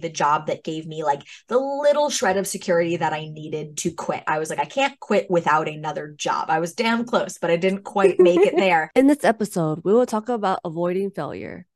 the 0.00 0.08
job 0.08 0.46
that 0.46 0.64
gave 0.64 0.86
me 0.86 1.04
like 1.04 1.22
the 1.48 1.58
little 1.58 2.10
shred 2.10 2.36
of 2.36 2.46
security 2.46 2.96
that 2.96 3.12
I 3.12 3.28
needed 3.28 3.76
to 3.78 3.90
quit. 3.90 4.22
I 4.26 4.38
was 4.38 4.50
like, 4.50 4.58
I 4.58 4.64
can't 4.64 4.98
quit 5.00 5.30
without 5.30 5.68
another 5.68 6.08
job. 6.08 6.50
I 6.50 6.58
was 6.60 6.74
damn 6.74 7.04
close, 7.04 7.38
but 7.38 7.50
I 7.50 7.56
didn't 7.56 7.84
quite 7.84 8.18
make 8.18 8.40
it 8.40 8.56
there. 8.56 8.90
In 8.94 9.06
this 9.06 9.24
episode, 9.24 9.80
we 9.84 9.92
will 9.92 10.06
talk 10.06 10.28
about 10.28 10.60
avoiding 10.64 11.10
failure, 11.10 11.66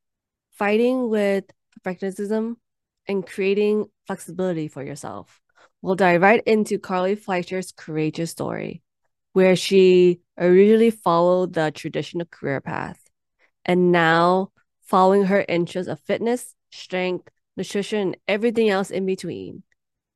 fighting 0.53 1.09
with 1.09 1.45
perfectionism, 1.81 2.57
and 3.07 3.27
creating 3.27 3.87
flexibility 4.07 4.69
for 4.69 4.83
yourself. 4.83 5.41
We'll 5.83 5.97
dive 5.97 6.23
right 6.23 6.43
into 6.47 6.79
Carly 6.79 7.15
Fleischer's 7.15 7.73
courageous 7.73 8.31
story, 8.31 8.83
where 9.35 9.57
she 9.57 10.21
originally 10.39 10.91
followed 10.91 11.53
the 11.53 11.71
traditional 11.71 12.27
career 12.27 12.61
path 12.61 12.99
and 13.65 13.93
now 13.93 14.51
following 14.83 15.25
her 15.25 15.45
interests 15.49 15.91
of 15.91 16.01
fitness, 16.01 16.55
strength, 16.73 17.29
nutrition, 17.57 18.17
everything 18.27 18.69
else 18.69 18.91
in 18.91 19.07
between. 19.07 19.63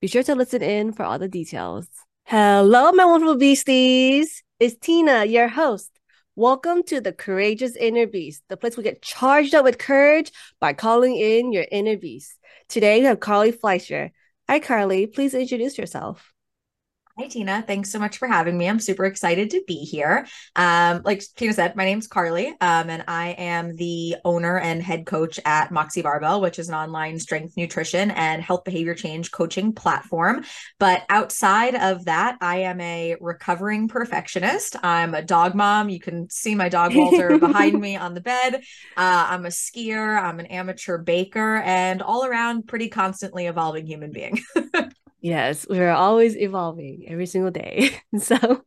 Be 0.00 0.08
sure 0.08 0.22
to 0.25 0.35
listen 0.35 0.62
in 0.62 0.93
for 0.93 1.04
all 1.04 1.18
the 1.18 1.29
details. 1.29 1.89
Hello, 2.25 2.93
my 2.93 3.04
wonderful 3.04 3.36
beasties. 3.36 4.43
It's 4.61 4.76
Tina, 4.76 5.25
your 5.25 5.48
host. 5.48 5.90
Welcome 6.35 6.82
to 6.85 7.00
the 7.00 7.12
Courageous 7.12 7.75
Inner 7.75 8.07
Beast, 8.07 8.43
the 8.48 8.57
place 8.57 8.76
we 8.76 8.82
get 8.82 9.03
charged 9.03 9.54
up 9.54 9.64
with 9.64 9.79
courage 9.79 10.31
by 10.61 10.72
calling 10.72 11.17
in 11.17 11.53
your 11.53 11.67
inner 11.71 11.96
beast. 11.96 12.39
Today 12.68 13.00
we 13.00 13.07
have 13.07 13.21
Carly 13.21 13.50
Fleischer. 13.50 14.11
Hi, 14.48 14.61
Carly. 14.61 15.07
Please 15.07 15.34
introduce 15.34 15.79
yourself. 15.79 16.32
Hi, 17.18 17.27
Tina. 17.27 17.64
Thanks 17.67 17.90
so 17.90 17.99
much 17.99 18.17
for 18.18 18.29
having 18.29 18.57
me. 18.57 18.68
I'm 18.68 18.79
super 18.79 19.04
excited 19.04 19.50
to 19.50 19.61
be 19.67 19.79
here. 19.79 20.25
Um, 20.54 21.03
like 21.04 21.21
Tina 21.35 21.53
said, 21.53 21.75
my 21.75 21.85
name's 21.85 22.07
Carly, 22.07 22.46
um, 22.61 22.89
and 22.89 23.03
I 23.09 23.31
am 23.31 23.75
the 23.75 24.18
owner 24.25 24.57
and 24.57 24.81
head 24.81 25.04
coach 25.04 25.40
at 25.45 25.73
Moxie 25.73 26.03
Barbell, 26.03 26.40
which 26.40 26.61
is 26.61 26.68
an 26.68 26.76
online 26.76 27.18
strength 27.18 27.57
nutrition 27.57 28.12
and 28.12 28.40
health 28.40 28.62
behavior 28.62 28.95
change 28.95 29.32
coaching 29.32 29.73
platform. 29.73 30.45
But 30.79 31.03
outside 31.09 31.75
of 31.75 32.05
that, 32.05 32.39
I 32.41 32.59
am 32.59 32.81
a 32.81 33.17
recovering 33.20 33.89
perfectionist. 33.89 34.77
I'm 34.85 35.12
a 35.12 35.23
dog 35.23 35.57
mom. 35.57 35.89
You 35.89 35.98
can 35.98 36.31
see 36.31 36.55
my 36.55 36.69
dog 36.69 36.95
Walter 36.95 37.37
behind 37.39 37.81
me 37.81 37.97
on 37.97 38.14
the 38.14 38.20
bed. 38.20 38.62
Uh, 38.97 39.27
I'm 39.31 39.45
a 39.45 39.48
skier. 39.48 40.23
I'm 40.23 40.39
an 40.39 40.47
amateur 40.47 40.98
baker, 40.98 41.57
and 41.64 42.01
all 42.01 42.25
around 42.25 42.69
pretty 42.69 42.89
constantly 42.89 43.47
evolving 43.47 43.89
human 43.89 44.12
being. 44.12 44.41
Yes, 45.29 45.67
we're 45.69 45.91
always 45.91 46.37
evolving 46.37 47.05
every 47.07 47.27
single 47.27 47.51
day. 47.51 47.91
so, 48.19 48.65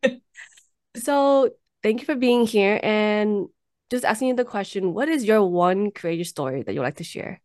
so 0.96 1.50
thank 1.82 2.00
you 2.00 2.06
for 2.06 2.14
being 2.14 2.46
here 2.46 2.78
and 2.82 3.48
just 3.90 4.04
asking 4.04 4.28
you 4.28 4.36
the 4.36 4.44
question: 4.44 4.94
What 4.94 5.08
is 5.08 5.24
your 5.24 5.42
one 5.42 5.90
creative 5.90 6.28
story 6.28 6.62
that 6.62 6.72
you'd 6.72 6.82
like 6.82 6.96
to 6.96 7.04
share? 7.04 7.40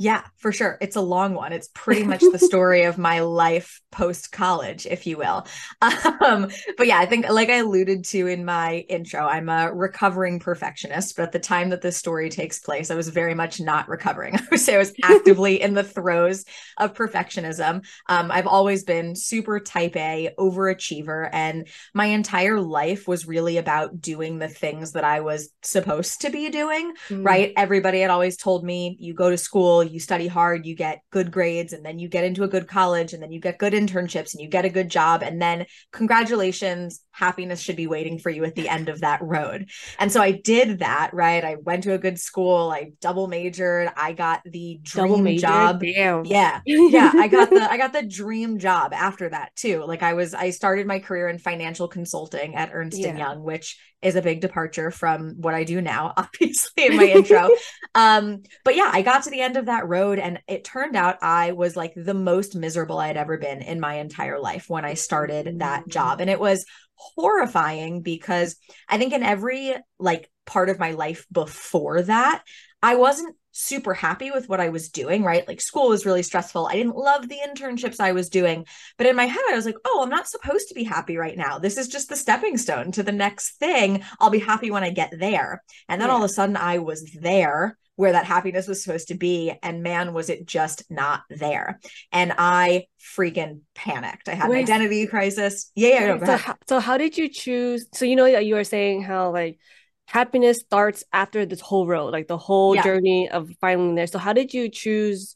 Yeah, 0.00 0.22
for 0.36 0.52
sure. 0.52 0.78
It's 0.80 0.94
a 0.94 1.00
long 1.00 1.34
one. 1.34 1.52
It's 1.52 1.70
pretty 1.74 2.04
much 2.04 2.20
the 2.20 2.38
story 2.38 2.84
of 2.84 2.98
my 2.98 3.18
life 3.18 3.80
post 3.90 4.30
college, 4.30 4.86
if 4.86 5.06
you 5.06 5.18
will. 5.18 5.46
Um, 6.20 6.48
but 6.76 6.86
yeah, 6.86 6.98
I 6.98 7.06
think, 7.06 7.28
like 7.28 7.48
I 7.48 7.56
alluded 7.56 8.04
to 8.06 8.26
in 8.26 8.44
my 8.44 8.84
intro, 8.88 9.24
I'm 9.24 9.48
a 9.48 9.72
recovering 9.72 10.40
perfectionist. 10.40 11.16
But 11.16 11.22
at 11.24 11.32
the 11.32 11.38
time 11.38 11.70
that 11.70 11.80
this 11.80 11.96
story 11.96 12.28
takes 12.28 12.58
place, 12.58 12.90
I 12.90 12.96
was 12.96 13.08
very 13.08 13.34
much 13.34 13.60
not 13.60 13.88
recovering. 13.88 14.34
I 14.36 14.42
would 14.50 14.60
say 14.60 14.74
I 14.74 14.78
was 14.78 14.92
actively 15.02 15.62
in 15.62 15.74
the 15.74 15.84
throes 15.84 16.44
of 16.76 16.92
perfectionism. 16.94 17.84
Um, 18.08 18.30
I've 18.30 18.46
always 18.46 18.84
been 18.84 19.14
super 19.14 19.58
type 19.58 19.96
A, 19.96 20.34
overachiever, 20.38 21.30
and 21.32 21.68
my 21.94 22.06
entire 22.06 22.60
life 22.60 23.08
was 23.08 23.26
really 23.26 23.56
about 23.56 24.00
doing 24.00 24.38
the 24.38 24.48
things 24.48 24.92
that 24.92 25.04
I 25.04 25.20
was 25.20 25.50
supposed 25.62 26.20
to 26.22 26.30
be 26.30 26.50
doing, 26.50 26.92
mm. 27.08 27.24
right? 27.24 27.52
Everybody 27.56 28.00
had 28.00 28.10
always 28.10 28.36
told 28.36 28.64
me, 28.64 28.96
you 29.00 29.14
go 29.14 29.30
to 29.30 29.38
school, 29.38 29.82
you 29.90 30.00
study 30.00 30.26
hard, 30.26 30.66
you 30.66 30.74
get 30.74 31.00
good 31.10 31.30
grades, 31.30 31.72
and 31.72 31.84
then 31.84 31.98
you 31.98 32.08
get 32.08 32.24
into 32.24 32.44
a 32.44 32.48
good 32.48 32.68
college, 32.68 33.12
and 33.12 33.22
then 33.22 33.32
you 33.32 33.40
get 33.40 33.58
good 33.58 33.72
internships, 33.72 34.34
and 34.34 34.40
you 34.40 34.48
get 34.48 34.64
a 34.64 34.70
good 34.70 34.88
job. 34.88 35.22
And 35.22 35.40
then, 35.40 35.66
congratulations, 35.92 37.00
happiness 37.18 37.60
should 37.60 37.76
be 37.76 37.86
waiting 37.86 38.18
for 38.18 38.30
you 38.30 38.44
at 38.44 38.54
the 38.54 38.68
end 38.68 38.88
of 38.88 39.00
that 39.00 39.20
road. 39.22 39.68
And 39.98 40.10
so 40.10 40.22
I 40.22 40.32
did 40.32 40.78
that, 40.78 41.10
right? 41.12 41.44
I 41.44 41.56
went 41.56 41.82
to 41.84 41.92
a 41.92 41.98
good 41.98 42.18
school, 42.18 42.70
I 42.70 42.92
double 43.00 43.26
majored, 43.26 43.90
I 43.96 44.12
got 44.12 44.42
the 44.44 44.78
dream 44.82 45.36
job. 45.36 45.80
Damn. 45.80 46.24
Yeah. 46.24 46.60
Yeah. 46.64 47.12
I 47.14 47.28
got 47.28 47.50
the 47.50 47.70
I 47.70 47.76
got 47.76 47.92
the 47.92 48.06
dream 48.06 48.58
job 48.58 48.92
after 48.92 49.28
that 49.28 49.54
too. 49.56 49.84
Like 49.84 50.02
I 50.02 50.14
was 50.14 50.32
I 50.32 50.50
started 50.50 50.86
my 50.86 51.00
career 51.00 51.28
in 51.28 51.38
financial 51.38 51.88
consulting 51.88 52.54
at 52.54 52.70
Ernst 52.72 52.98
yeah. 52.98 53.08
and 53.08 53.18
Young, 53.18 53.42
which 53.42 53.76
is 54.00 54.14
a 54.14 54.22
big 54.22 54.40
departure 54.40 54.90
from 54.90 55.34
what 55.40 55.54
I 55.54 55.64
do 55.64 55.80
now, 55.80 56.14
obviously 56.16 56.86
in 56.86 56.96
my 56.96 57.04
intro. 57.04 57.50
Um, 57.94 58.42
but 58.64 58.76
yeah, 58.76 58.90
I 58.92 59.02
got 59.02 59.24
to 59.24 59.30
the 59.30 59.40
end 59.40 59.56
of 59.56 59.66
that 59.66 59.77
road 59.86 60.18
and 60.18 60.40
it 60.48 60.64
turned 60.64 60.96
out 60.96 61.22
I 61.22 61.52
was 61.52 61.76
like 61.76 61.92
the 61.94 62.14
most 62.14 62.56
miserable 62.56 62.98
I 62.98 63.08
had 63.08 63.16
ever 63.16 63.36
been 63.36 63.62
in 63.62 63.80
my 63.80 63.94
entire 63.94 64.40
life 64.40 64.66
when 64.68 64.84
I 64.84 64.94
started 64.94 65.58
that 65.58 65.84
mm. 65.84 65.88
job. 65.88 66.20
And 66.20 66.30
it 66.30 66.40
was 66.40 66.64
horrifying 66.94 68.02
because 68.02 68.56
I 68.88 68.98
think 68.98 69.12
in 69.12 69.22
every 69.22 69.74
like 69.98 70.30
part 70.46 70.70
of 70.70 70.78
my 70.78 70.92
life 70.92 71.26
before 71.30 72.02
that, 72.02 72.42
I 72.82 72.96
wasn't 72.96 73.36
super 73.58 73.92
happy 73.92 74.30
with 74.30 74.48
what 74.48 74.60
I 74.60 74.68
was 74.68 74.88
doing, 74.88 75.24
right? 75.24 75.46
Like 75.48 75.60
school 75.60 75.88
was 75.88 76.06
really 76.06 76.22
stressful. 76.22 76.66
I 76.66 76.74
didn't 76.74 76.96
love 76.96 77.28
the 77.28 77.38
internships 77.44 77.98
I 77.98 78.12
was 78.12 78.28
doing. 78.28 78.64
But 78.96 79.08
in 79.08 79.16
my 79.16 79.26
head, 79.26 79.42
I 79.50 79.56
was 79.56 79.66
like, 79.66 79.74
oh, 79.84 80.02
I'm 80.02 80.10
not 80.10 80.28
supposed 80.28 80.68
to 80.68 80.74
be 80.74 80.84
happy 80.84 81.16
right 81.16 81.36
now. 81.36 81.58
This 81.58 81.76
is 81.76 81.88
just 81.88 82.08
the 82.08 82.16
stepping 82.16 82.56
stone 82.56 82.92
to 82.92 83.02
the 83.02 83.12
next 83.12 83.58
thing. 83.58 84.04
I'll 84.20 84.30
be 84.30 84.38
happy 84.38 84.70
when 84.70 84.84
I 84.84 84.90
get 84.90 85.12
there. 85.18 85.62
And 85.88 86.00
then 86.00 86.08
yeah. 86.08 86.14
all 86.14 86.22
of 86.22 86.30
a 86.30 86.32
sudden, 86.32 86.56
I 86.56 86.78
was 86.78 87.02
there 87.20 87.76
where 87.98 88.12
that 88.12 88.24
happiness 88.24 88.68
was 88.68 88.80
supposed 88.80 89.08
to 89.08 89.14
be. 89.14 89.52
And 89.60 89.82
man, 89.82 90.14
was 90.14 90.30
it 90.30 90.46
just 90.46 90.84
not 90.88 91.22
there. 91.28 91.80
And 92.12 92.32
I 92.38 92.86
freaking 93.16 93.62
panicked. 93.74 94.28
I 94.28 94.34
had 94.34 94.48
Wait, 94.48 94.58
an 94.58 94.62
identity 94.62 95.04
crisis. 95.08 95.72
Yeah. 95.74 95.88
yeah 95.88 96.14
no, 96.14 96.24
so, 96.24 96.36
how, 96.36 96.56
so 96.68 96.78
how 96.78 96.96
did 96.96 97.18
you 97.18 97.28
choose? 97.28 97.86
So, 97.92 98.04
you 98.04 98.14
know, 98.14 98.30
that 98.30 98.46
you 98.46 98.54
were 98.54 98.62
saying 98.62 99.02
how 99.02 99.32
like, 99.32 99.58
happiness 100.06 100.60
starts 100.60 101.02
after 101.12 101.44
this 101.44 101.60
whole 101.60 101.88
road, 101.88 102.12
like 102.12 102.28
the 102.28 102.38
whole 102.38 102.76
yeah. 102.76 102.82
journey 102.82 103.28
of 103.28 103.50
finally 103.60 103.96
there. 103.96 104.06
So 104.06 104.20
how 104.20 104.32
did 104.32 104.54
you 104.54 104.70
choose 104.70 105.34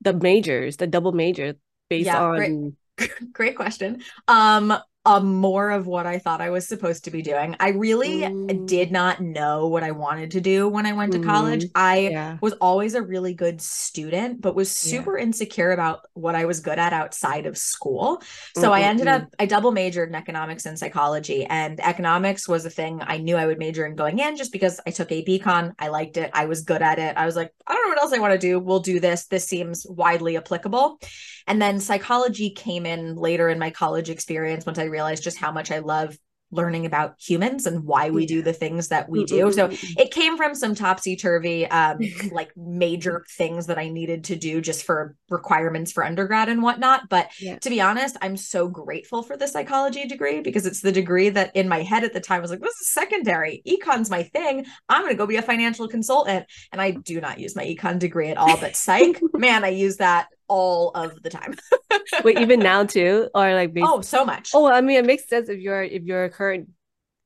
the 0.00 0.12
majors, 0.12 0.78
the 0.78 0.88
double 0.88 1.12
major 1.12 1.54
based 1.88 2.06
yeah, 2.06 2.20
on 2.22 2.76
great, 2.96 3.10
great 3.32 3.56
question. 3.56 4.02
Um 4.26 4.76
um, 5.04 5.34
more 5.36 5.70
of 5.70 5.86
what 5.86 6.06
I 6.06 6.18
thought 6.18 6.40
I 6.40 6.50
was 6.50 6.68
supposed 6.68 7.04
to 7.04 7.10
be 7.10 7.22
doing. 7.22 7.56
I 7.60 7.70
really 7.70 8.20
mm. 8.20 8.66
did 8.66 8.92
not 8.92 9.20
know 9.20 9.66
what 9.68 9.82
I 9.82 9.92
wanted 9.92 10.32
to 10.32 10.40
do 10.40 10.68
when 10.68 10.84
I 10.84 10.92
went 10.92 11.12
to 11.12 11.18
mm. 11.18 11.24
college. 11.24 11.64
I 11.74 12.08
yeah. 12.08 12.38
was 12.42 12.52
always 12.54 12.94
a 12.94 13.00
really 13.00 13.32
good 13.32 13.62
student, 13.62 14.40
but 14.40 14.54
was 14.54 14.70
super 14.70 15.16
yeah. 15.16 15.24
insecure 15.24 15.70
about 15.70 16.00
what 16.14 16.34
I 16.34 16.44
was 16.44 16.60
good 16.60 16.78
at 16.78 16.92
outside 16.92 17.46
of 17.46 17.56
school. 17.56 18.22
So 18.54 18.62
mm-hmm. 18.62 18.72
I 18.72 18.82
ended 18.82 19.08
up, 19.08 19.28
I 19.38 19.46
double 19.46 19.72
majored 19.72 20.10
in 20.10 20.14
economics 20.14 20.66
and 20.66 20.78
psychology, 20.78 21.46
and 21.46 21.80
economics 21.80 22.46
was 22.46 22.66
a 22.66 22.70
thing 22.70 23.00
I 23.00 23.18
knew 23.18 23.36
I 23.36 23.46
would 23.46 23.58
major 23.58 23.86
in 23.86 23.94
going 23.94 24.18
in 24.18 24.36
just 24.36 24.52
because 24.52 24.80
I 24.86 24.90
took 24.90 25.10
AP 25.10 25.24
Econ. 25.26 25.72
I 25.78 25.88
liked 25.88 26.16
it. 26.16 26.30
I 26.34 26.44
was 26.44 26.62
good 26.62 26.82
at 26.82 26.98
it. 26.98 27.16
I 27.16 27.24
was 27.24 27.36
like, 27.36 27.52
I 27.66 27.72
don't 27.72 27.84
know 27.84 27.88
what 27.94 28.02
else 28.02 28.12
I 28.12 28.18
want 28.18 28.32
to 28.32 28.38
do. 28.38 28.58
We'll 28.58 28.80
do 28.80 29.00
this. 29.00 29.26
This 29.26 29.46
seems 29.46 29.86
widely 29.88 30.36
applicable. 30.36 30.98
And 31.46 31.62
then 31.62 31.80
psychology 31.80 32.50
came 32.50 32.84
in 32.84 33.16
later 33.16 33.48
in 33.48 33.58
my 33.58 33.70
college 33.70 34.10
experience 34.10 34.66
once 34.66 34.78
I 34.78 34.84
realized 34.88 35.22
just 35.22 35.38
how 35.38 35.52
much 35.52 35.70
I 35.70 35.78
love 35.78 36.16
learning 36.50 36.86
about 36.86 37.14
humans 37.18 37.66
and 37.66 37.84
why 37.84 38.08
we 38.08 38.24
do 38.24 38.40
the 38.40 38.52
things 38.52 38.88
that 38.88 39.08
we 39.08 39.24
do. 39.24 39.52
So 39.52 39.68
it 39.70 40.10
came 40.10 40.36
from 40.36 40.54
some 40.54 40.74
topsy 40.74 41.14
turvy, 41.14 41.66
um, 41.66 41.98
like 42.32 42.52
major 42.56 43.24
things 43.36 43.66
that 43.66 43.78
I 43.78 43.88
needed 43.88 44.24
to 44.24 44.36
do 44.36 44.60
just 44.60 44.84
for 44.84 45.14
requirements 45.28 45.92
for 45.92 46.04
undergrad 46.04 46.48
and 46.48 46.62
whatnot. 46.62 47.08
But 47.10 47.28
yeah. 47.38 47.58
to 47.58 47.70
be 47.70 47.80
honest, 47.80 48.16
I'm 48.22 48.36
so 48.36 48.66
grateful 48.66 49.22
for 49.22 49.36
the 49.36 49.46
psychology 49.46 50.06
degree 50.06 50.40
because 50.40 50.64
it's 50.64 50.80
the 50.80 50.92
degree 50.92 51.28
that 51.28 51.54
in 51.54 51.68
my 51.68 51.82
head 51.82 52.04
at 52.04 52.14
the 52.14 52.20
time 52.20 52.40
was 52.40 52.50
like, 52.50 52.60
this 52.60 52.80
is 52.80 52.90
secondary. 52.90 53.60
Econ's 53.66 54.10
my 54.10 54.22
thing. 54.22 54.64
I'm 54.88 55.02
going 55.02 55.12
to 55.12 55.18
go 55.18 55.26
be 55.26 55.36
a 55.36 55.42
financial 55.42 55.86
consultant. 55.86 56.46
And 56.72 56.80
I 56.80 56.92
do 56.92 57.20
not 57.20 57.38
use 57.38 57.54
my 57.54 57.64
econ 57.64 57.98
degree 57.98 58.30
at 58.30 58.38
all, 58.38 58.56
but 58.58 58.74
psych, 58.74 59.20
man, 59.34 59.64
I 59.64 59.68
use 59.68 59.98
that 59.98 60.28
all 60.48 60.90
of 60.90 61.22
the 61.22 61.30
time. 61.30 61.54
Wait, 62.24 62.38
even 62.38 62.60
now 62.60 62.84
too, 62.84 63.28
or 63.34 63.54
like 63.54 63.72
based- 63.72 63.86
oh, 63.88 64.00
so 64.00 64.24
much. 64.24 64.50
Oh, 64.54 64.66
I 64.70 64.80
mean, 64.80 64.98
it 64.98 65.06
makes 65.06 65.28
sense 65.28 65.48
if 65.48 65.60
you're 65.60 65.82
if 65.82 66.02
your 66.04 66.28
current 66.30 66.70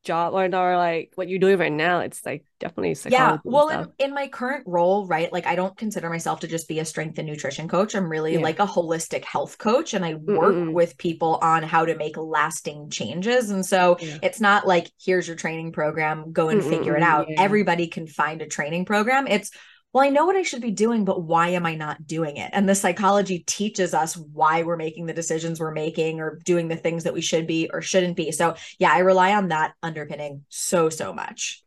job 0.02 0.34
or, 0.34 0.44
or 0.44 0.76
like 0.76 1.12
what 1.14 1.28
you're 1.28 1.38
doing 1.38 1.58
right 1.58 1.72
now. 1.72 2.00
It's 2.00 2.24
like 2.24 2.44
definitely 2.58 2.96
yeah. 3.10 3.38
Well, 3.44 3.68
in, 3.68 3.88
in, 3.98 4.14
my 4.14 4.28
current 4.28 4.64
role, 4.66 5.06
right, 5.06 5.32
like 5.32 5.46
I 5.46 5.54
don't 5.54 5.76
consider 5.76 6.10
myself 6.10 6.40
to 6.40 6.48
just 6.48 6.68
be 6.68 6.80
a 6.80 6.84
strength 6.84 7.18
and 7.18 7.28
nutrition 7.28 7.68
coach. 7.68 7.94
I'm 7.94 8.08
really 8.08 8.34
yeah. 8.34 8.40
like 8.40 8.58
a 8.58 8.66
holistic 8.66 9.24
health 9.24 9.58
coach, 9.58 9.94
and 9.94 10.04
I 10.04 10.14
work 10.14 10.54
mm 10.54 10.72
with 10.72 10.96
people 10.96 11.38
on 11.42 11.62
how 11.62 11.84
to 11.84 11.94
make 11.96 12.16
lasting 12.16 12.88
changes. 12.88 13.50
And 13.50 13.66
so 13.66 13.98
yeah. 14.00 14.18
it's 14.22 14.40
not 14.40 14.66
like 14.66 14.90
here's 15.04 15.26
your 15.26 15.36
training 15.36 15.72
program, 15.72 16.32
go 16.32 16.48
and 16.48 16.62
mm 16.62 16.68
figure 16.68 16.96
it 16.96 17.02
out. 17.02 17.26
Yeah. 17.28 17.42
Everybody 17.42 17.88
can 17.88 18.06
find 18.06 18.40
a 18.40 18.46
training 18.46 18.86
program. 18.86 19.26
It's 19.26 19.50
well, 19.92 20.04
I 20.04 20.08
know 20.08 20.24
what 20.24 20.36
I 20.36 20.42
should 20.42 20.62
be 20.62 20.70
doing, 20.70 21.04
but 21.04 21.22
why 21.22 21.48
am 21.48 21.66
I 21.66 21.74
not 21.74 22.06
doing 22.06 22.38
it? 22.38 22.50
And 22.54 22.66
the 22.66 22.74
psychology 22.74 23.40
teaches 23.40 23.92
us 23.92 24.16
why 24.16 24.62
we're 24.62 24.76
making 24.76 25.04
the 25.04 25.12
decisions 25.12 25.60
we're 25.60 25.70
making 25.70 26.20
or 26.20 26.38
doing 26.44 26.68
the 26.68 26.76
things 26.76 27.04
that 27.04 27.12
we 27.12 27.20
should 27.20 27.46
be 27.46 27.68
or 27.70 27.82
shouldn't 27.82 28.16
be. 28.16 28.32
So, 28.32 28.54
yeah, 28.78 28.90
I 28.90 29.00
rely 29.00 29.34
on 29.34 29.48
that 29.48 29.74
underpinning 29.82 30.44
so, 30.48 30.88
so 30.88 31.12
much. 31.12 31.62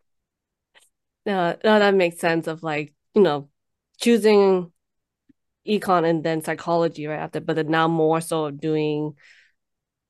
No, 1.27 1.55
no, 1.63 1.79
that 1.79 1.93
makes 1.93 2.19
sense 2.19 2.47
of 2.47 2.63
like, 2.63 2.93
you 3.13 3.21
know, 3.21 3.49
choosing 3.99 4.71
econ 5.67 6.07
and 6.07 6.23
then 6.23 6.41
psychology 6.41 7.05
right 7.05 7.19
after, 7.19 7.39
but 7.39 7.55
then 7.55 7.67
now 7.67 7.87
more 7.87 8.21
so 8.21 8.49
doing 8.49 9.13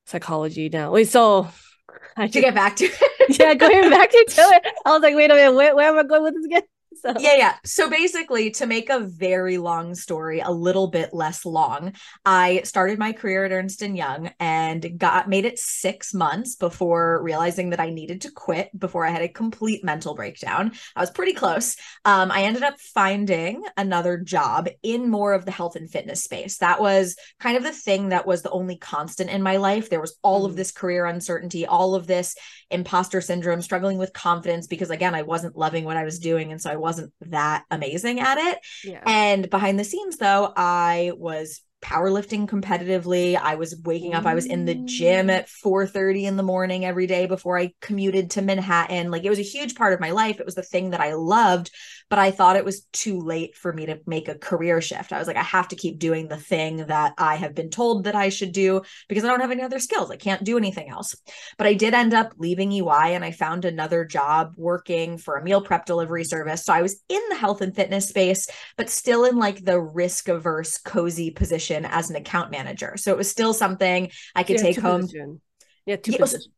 psychology 0.06 0.70
now. 0.70 0.92
Wait, 0.92 1.10
so 1.10 1.50
I 2.18 2.28
to 2.28 2.42
get 2.42 2.56
back 2.56 2.78
to 2.78 2.86
it. 2.86 3.00
yeah, 3.40 3.54
going 3.56 3.90
back 3.90 4.10
to 4.12 4.18
it. 4.18 4.68
I 4.86 4.92
was 4.92 5.02
like, 5.02 5.16
wait 5.16 5.32
a 5.32 5.36
minute, 5.36 5.54
where, 5.54 5.76
where 5.76 5.90
am 5.90 5.98
I 5.98 6.04
going 6.04 6.24
with 6.24 6.36
this 6.36 6.46
again? 6.46 6.64
So. 7.06 7.14
Yeah, 7.20 7.36
yeah. 7.38 7.56
So 7.64 7.88
basically, 7.88 8.50
to 8.52 8.66
make 8.66 8.90
a 8.90 9.00
very 9.00 9.60
long 9.60 9.94
story 9.94 10.40
a 10.40 10.50
little 10.50 10.88
bit 10.88 11.14
less 11.14 11.46
long, 11.46 11.94
I 12.26 12.62
started 12.64 12.98
my 12.98 13.14
career 13.14 13.46
at 13.46 13.52
Ernst 13.52 13.84
and 13.84 13.96
Young 13.96 14.32
and 14.40 14.98
got 14.98 15.30
made 15.30 15.46
it 15.46 15.60
six 15.60 16.14
months 16.16 16.56
before 16.56 17.22
realizing 17.22 17.70
that 17.72 17.80
I 17.80 17.92
needed 17.92 18.22
to 18.22 18.32
quit. 18.32 18.72
Before 18.80 19.06
I 19.06 19.12
had 19.12 19.22
a 19.22 19.28
complete 19.28 19.84
mental 19.84 20.16
breakdown, 20.16 20.72
I 20.96 21.02
was 21.02 21.12
pretty 21.12 21.34
close. 21.34 21.76
Um, 22.06 22.32
I 22.32 22.44
ended 22.44 22.64
up 22.64 22.80
finding 22.80 23.64
another 23.78 24.18
job 24.18 24.68
in 24.82 25.12
more 25.12 25.34
of 25.34 25.46
the 25.46 25.52
health 25.52 25.76
and 25.76 25.90
fitness 25.90 26.24
space. 26.24 26.58
That 26.58 26.82
was 26.82 27.16
kind 27.40 27.58
of 27.58 27.64
the 27.64 27.72
thing 27.72 28.10
that 28.10 28.26
was 28.26 28.42
the 28.42 28.52
only 28.52 28.78
constant 28.78 29.30
in 29.30 29.44
my 29.44 29.58
life. 29.58 29.90
There 29.90 30.02
was 30.02 30.18
all 30.24 30.44
mm. 30.44 30.50
of 30.50 30.56
this 30.56 30.72
career 30.72 31.06
uncertainty, 31.06 31.68
all 31.68 31.94
of 31.94 32.08
this 32.08 32.36
imposter 32.72 33.22
syndrome, 33.22 33.62
struggling 33.62 33.98
with 33.98 34.14
confidence 34.14 34.66
because 34.66 34.90
again, 34.90 35.14
I 35.14 35.22
wasn't 35.22 35.58
loving 35.58 35.86
what 35.86 35.98
I 35.98 36.04
was 36.04 36.20
doing, 36.20 36.52
and 36.52 36.62
so 36.62 36.72
I 36.72 36.76
wasn't 36.86 37.12
that 37.22 37.66
amazing 37.70 38.22
at 38.22 38.38
it. 38.38 38.60
Yeah. 38.84 39.02
And 39.06 39.50
behind 39.50 39.78
the 39.78 39.84
scenes, 39.84 40.18
though, 40.18 40.54
I 40.56 41.12
was 41.18 41.62
powerlifting 41.82 42.48
competitively. 42.48 43.40
I 43.40 43.56
was 43.56 43.80
waking 43.84 44.16
up, 44.16 44.26
I 44.26 44.34
was 44.34 44.48
in 44.48 44.66
the 44.66 44.74
gym 44.74 45.30
at 45.30 45.48
4 45.48 45.86
30 45.86 46.26
in 46.26 46.36
the 46.36 46.42
morning 46.44 46.84
every 46.84 47.06
day 47.06 47.28
before 47.28 47.60
I 47.60 47.74
commuted 47.80 48.32
to 48.32 48.42
Manhattan. 48.42 49.12
Like 49.12 49.24
it 49.24 49.30
was 49.30 49.38
a 49.40 49.44
huge 49.44 49.76
part 49.76 49.94
of 49.94 50.00
my 50.00 50.10
life. 50.10 50.40
It 50.40 50.46
was 50.46 50.56
the 50.56 50.64
thing 50.64 50.92
that 50.92 51.02
I 51.02 51.14
loved, 51.14 51.70
but 52.10 52.20
I 52.20 52.32
thought 52.32 52.56
it 52.56 52.66
was 52.66 52.86
too 52.94 53.20
late 53.20 53.56
for 53.56 53.74
me 53.74 53.88
to 53.88 54.00
make 54.06 54.28
a 54.28 54.38
career 54.38 54.80
shift. 54.82 55.12
I 55.12 55.18
was 55.18 55.28
like, 55.28 55.38
I 55.38 55.44
have 55.44 55.68
to 55.70 55.76
keep 55.76 55.98
doing 55.98 56.28
the 56.28 56.38
thing 56.38 56.86
that 56.88 57.14
I 57.18 57.36
have 57.36 57.56
been 57.56 57.70
told 57.70 58.04
that 58.04 58.16
I 58.16 58.30
should 58.30 58.52
do 58.52 58.82
because 59.10 59.24
I 59.24 59.28
don't 59.28 59.40
have 59.42 59.52
any 59.52 59.64
other 59.64 59.80
skills. 59.80 60.12
I 60.12 60.16
can't 60.16 60.44
do 60.44 60.58
anything 60.58 60.90
else. 60.90 61.16
But 61.58 61.68
I 61.68 61.74
did 61.74 61.94
end 61.94 62.14
up 62.14 62.34
leaving 62.38 62.72
EY 62.72 63.16
and 63.16 63.26
I 63.26 63.32
found 63.32 63.66
another 63.66 64.06
job 64.06 64.54
working 64.56 65.18
for 65.18 65.36
a 65.36 65.44
meal 65.44 65.62
prep 65.62 65.86
delivery 65.86 66.24
service. 66.24 66.64
So 66.64 66.74
I 66.74 66.84
was 66.84 67.02
in 67.10 67.22
the 67.30 67.36
health 67.36 67.62
and 67.62 67.76
fitness 67.76 68.10
space, 68.10 68.48
but 68.78 68.90
still 68.90 69.26
in 69.26 69.38
like 69.38 69.66
the 69.66 69.80
risk 69.80 70.30
averse, 70.30 70.78
cozy 70.78 71.32
position 71.32 71.86
as 71.86 72.10
an 72.10 72.16
account 72.16 72.52
manager. 72.52 72.98
So 72.98 73.12
it 73.12 73.18
was 73.18 73.30
still 73.30 73.54
something 73.54 74.12
I 74.36 74.44
could 74.44 74.58
yeah, 74.58 74.62
take 74.62 74.80
home. 74.80 75.02
Position. 75.02 75.42
Yeah, 75.86 75.96
two 75.98 76.14
positions 76.18 76.50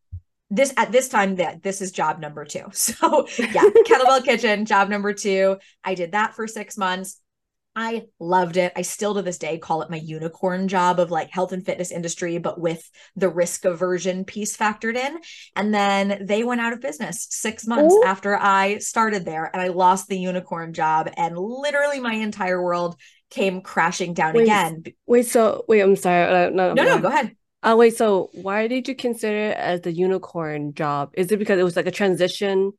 this 0.50 0.74
at 0.78 0.92
this 0.92 1.10
time 1.10 1.36
that 1.36 1.62
this 1.62 1.82
is 1.82 1.92
job 1.92 2.20
number 2.20 2.46
two. 2.46 2.64
So 2.74 3.28
yeah, 3.38 3.64
kettlebell 3.86 4.24
kitchen, 4.26 4.66
job 4.66 4.90
number 4.90 5.14
two. 5.14 5.58
I 5.84 5.96
did 5.96 6.14
that 6.14 6.36
for 6.36 6.48
six 6.48 6.78
months. 6.78 7.20
I 7.80 8.06
loved 8.20 8.58
it. 8.58 8.74
I 8.76 8.82
still 8.82 9.14
to 9.14 9.22
this 9.22 9.38
day 9.38 9.60
call 9.60 9.84
it 9.84 9.92
my 9.92 9.98
unicorn 9.98 10.68
job 10.68 11.00
of 11.00 11.12
like 11.12 11.30
health 11.30 11.52
and 11.52 11.64
fitness 11.64 11.92
industry, 11.92 12.40
but 12.40 12.60
with 12.60 12.90
the 13.16 13.30
risk 13.30 13.66
aversion 13.66 14.26
piece 14.26 14.58
factored 14.58 14.96
in. 14.96 15.20
And 15.56 15.72
then 15.72 16.26
they 16.26 16.44
went 16.44 16.60
out 16.60 16.74
of 16.74 16.82
business 16.82 17.28
six 17.30 17.68
months 17.68 17.94
Ooh. 17.94 18.04
after 18.04 18.36
I 18.36 18.80
started 18.80 19.26
there 19.26 19.52
and 19.54 19.62
I 19.62 19.68
lost 19.68 20.08
the 20.08 20.18
unicorn 20.18 20.74
job. 20.74 21.08
And 21.18 21.38
literally 21.38 22.00
my 22.00 22.16
entire 22.16 22.60
world 22.60 23.00
came 23.30 23.62
crashing 23.62 24.16
down 24.16 24.34
wait, 24.34 24.44
again. 24.44 24.84
Wait, 25.06 25.28
so 25.28 25.64
wait, 25.68 25.82
I'm 25.82 25.96
sorry. 25.96 26.24
Uh, 26.24 26.50
no, 26.50 26.74
no, 26.74 26.84
no, 26.84 27.00
go 27.00 27.10
ahead. 27.10 27.37
Uh, 27.63 27.75
wait, 27.77 27.98
so 27.98 28.30
why 28.33 28.68
did 28.68 28.88
you 28.88 28.95
consider 28.95 29.51
it 29.51 29.57
as 29.57 29.81
the 29.81 29.92
unicorn 29.92 30.74
job? 30.74 31.12
Is 31.13 31.31
it 31.31 31.39
because 31.39 31.59
it 31.59 31.63
was 31.63 31.75
like 31.75 31.88
a 31.88 31.92
transition 31.92 32.74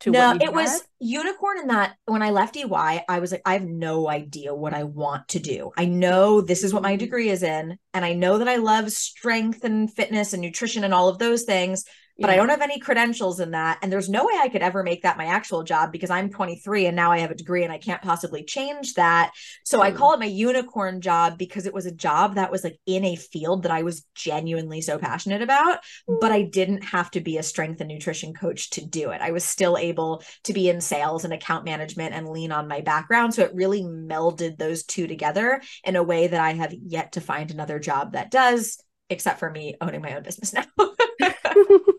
to 0.00 0.10
no, 0.10 0.32
it 0.32 0.42
had? 0.42 0.54
was 0.54 0.82
unicorn 1.00 1.58
in 1.58 1.68
that 1.68 1.96
when 2.06 2.22
I 2.22 2.30
left 2.30 2.56
EY, 2.56 3.04
I 3.08 3.18
was 3.20 3.32
like, 3.32 3.42
I 3.44 3.54
have 3.54 3.64
no 3.64 4.08
idea 4.08 4.54
what 4.54 4.74
I 4.74 4.84
want 4.84 5.28
to 5.28 5.38
do. 5.38 5.72
I 5.76 5.86
know 5.86 6.40
this 6.40 6.62
is 6.62 6.72
what 6.72 6.82
my 6.82 6.92
mm-hmm. 6.92 6.98
degree 6.98 7.30
is 7.30 7.42
in, 7.42 7.78
and 7.94 8.04
I 8.04 8.12
know 8.12 8.38
that 8.38 8.48
I 8.48 8.56
love 8.56 8.90
strength 8.92 9.64
and 9.64 9.92
fitness 9.92 10.32
and 10.32 10.42
nutrition 10.42 10.84
and 10.84 10.94
all 10.94 11.08
of 11.08 11.18
those 11.18 11.44
things 11.44 11.84
but 12.18 12.28
yeah. 12.28 12.34
I 12.34 12.36
don't 12.36 12.48
have 12.48 12.62
any 12.62 12.80
credentials 12.80 13.38
in 13.38 13.52
that. 13.52 13.78
And 13.80 13.92
there's 13.92 14.08
no 14.08 14.26
way 14.26 14.34
I 14.36 14.48
could 14.48 14.62
ever 14.62 14.82
make 14.82 15.02
that 15.02 15.16
my 15.16 15.26
actual 15.26 15.62
job 15.62 15.92
because 15.92 16.10
I'm 16.10 16.30
23 16.30 16.86
and 16.86 16.96
now 16.96 17.12
I 17.12 17.18
have 17.18 17.30
a 17.30 17.36
degree 17.36 17.62
and 17.62 17.72
I 17.72 17.78
can't 17.78 18.02
possibly 18.02 18.42
change 18.42 18.94
that. 18.94 19.30
So 19.64 19.78
mm. 19.78 19.82
I 19.82 19.92
call 19.92 20.14
it 20.14 20.20
my 20.20 20.26
unicorn 20.26 21.00
job 21.00 21.38
because 21.38 21.66
it 21.66 21.74
was 21.74 21.86
a 21.86 21.94
job 21.94 22.34
that 22.34 22.50
was 22.50 22.64
like 22.64 22.78
in 22.86 23.04
a 23.04 23.14
field 23.14 23.62
that 23.62 23.70
I 23.70 23.82
was 23.82 24.04
genuinely 24.16 24.80
so 24.80 24.98
passionate 24.98 25.42
about, 25.42 25.78
mm. 26.08 26.18
but 26.20 26.32
I 26.32 26.42
didn't 26.42 26.82
have 26.82 27.10
to 27.12 27.20
be 27.20 27.38
a 27.38 27.42
strength 27.42 27.80
and 27.80 27.88
nutrition 27.88 28.34
coach 28.34 28.70
to 28.70 28.84
do 28.84 29.10
it. 29.10 29.20
I 29.20 29.30
was 29.30 29.44
still 29.44 29.78
able 29.78 30.24
to 30.44 30.52
be 30.52 30.68
in 30.68 30.80
sales 30.80 31.24
and 31.24 31.32
account 31.32 31.64
management 31.64 32.14
and 32.14 32.28
lean 32.28 32.50
on 32.50 32.66
my 32.66 32.80
background. 32.80 33.34
So 33.34 33.42
it 33.42 33.54
really 33.54 33.82
melded 33.82 34.58
those 34.58 34.82
two 34.82 35.06
together 35.06 35.62
in 35.84 35.94
a 35.94 36.02
way 36.02 36.26
that 36.26 36.40
I 36.40 36.54
have 36.54 36.74
yet 36.74 37.12
to 37.12 37.20
find 37.20 37.50
another 37.52 37.78
job 37.78 38.14
that 38.14 38.32
does, 38.32 38.82
except 39.08 39.38
for 39.38 39.50
me 39.50 39.76
owning 39.80 40.02
my 40.02 40.16
own 40.16 40.24
business 40.24 40.52
now. 40.52 40.64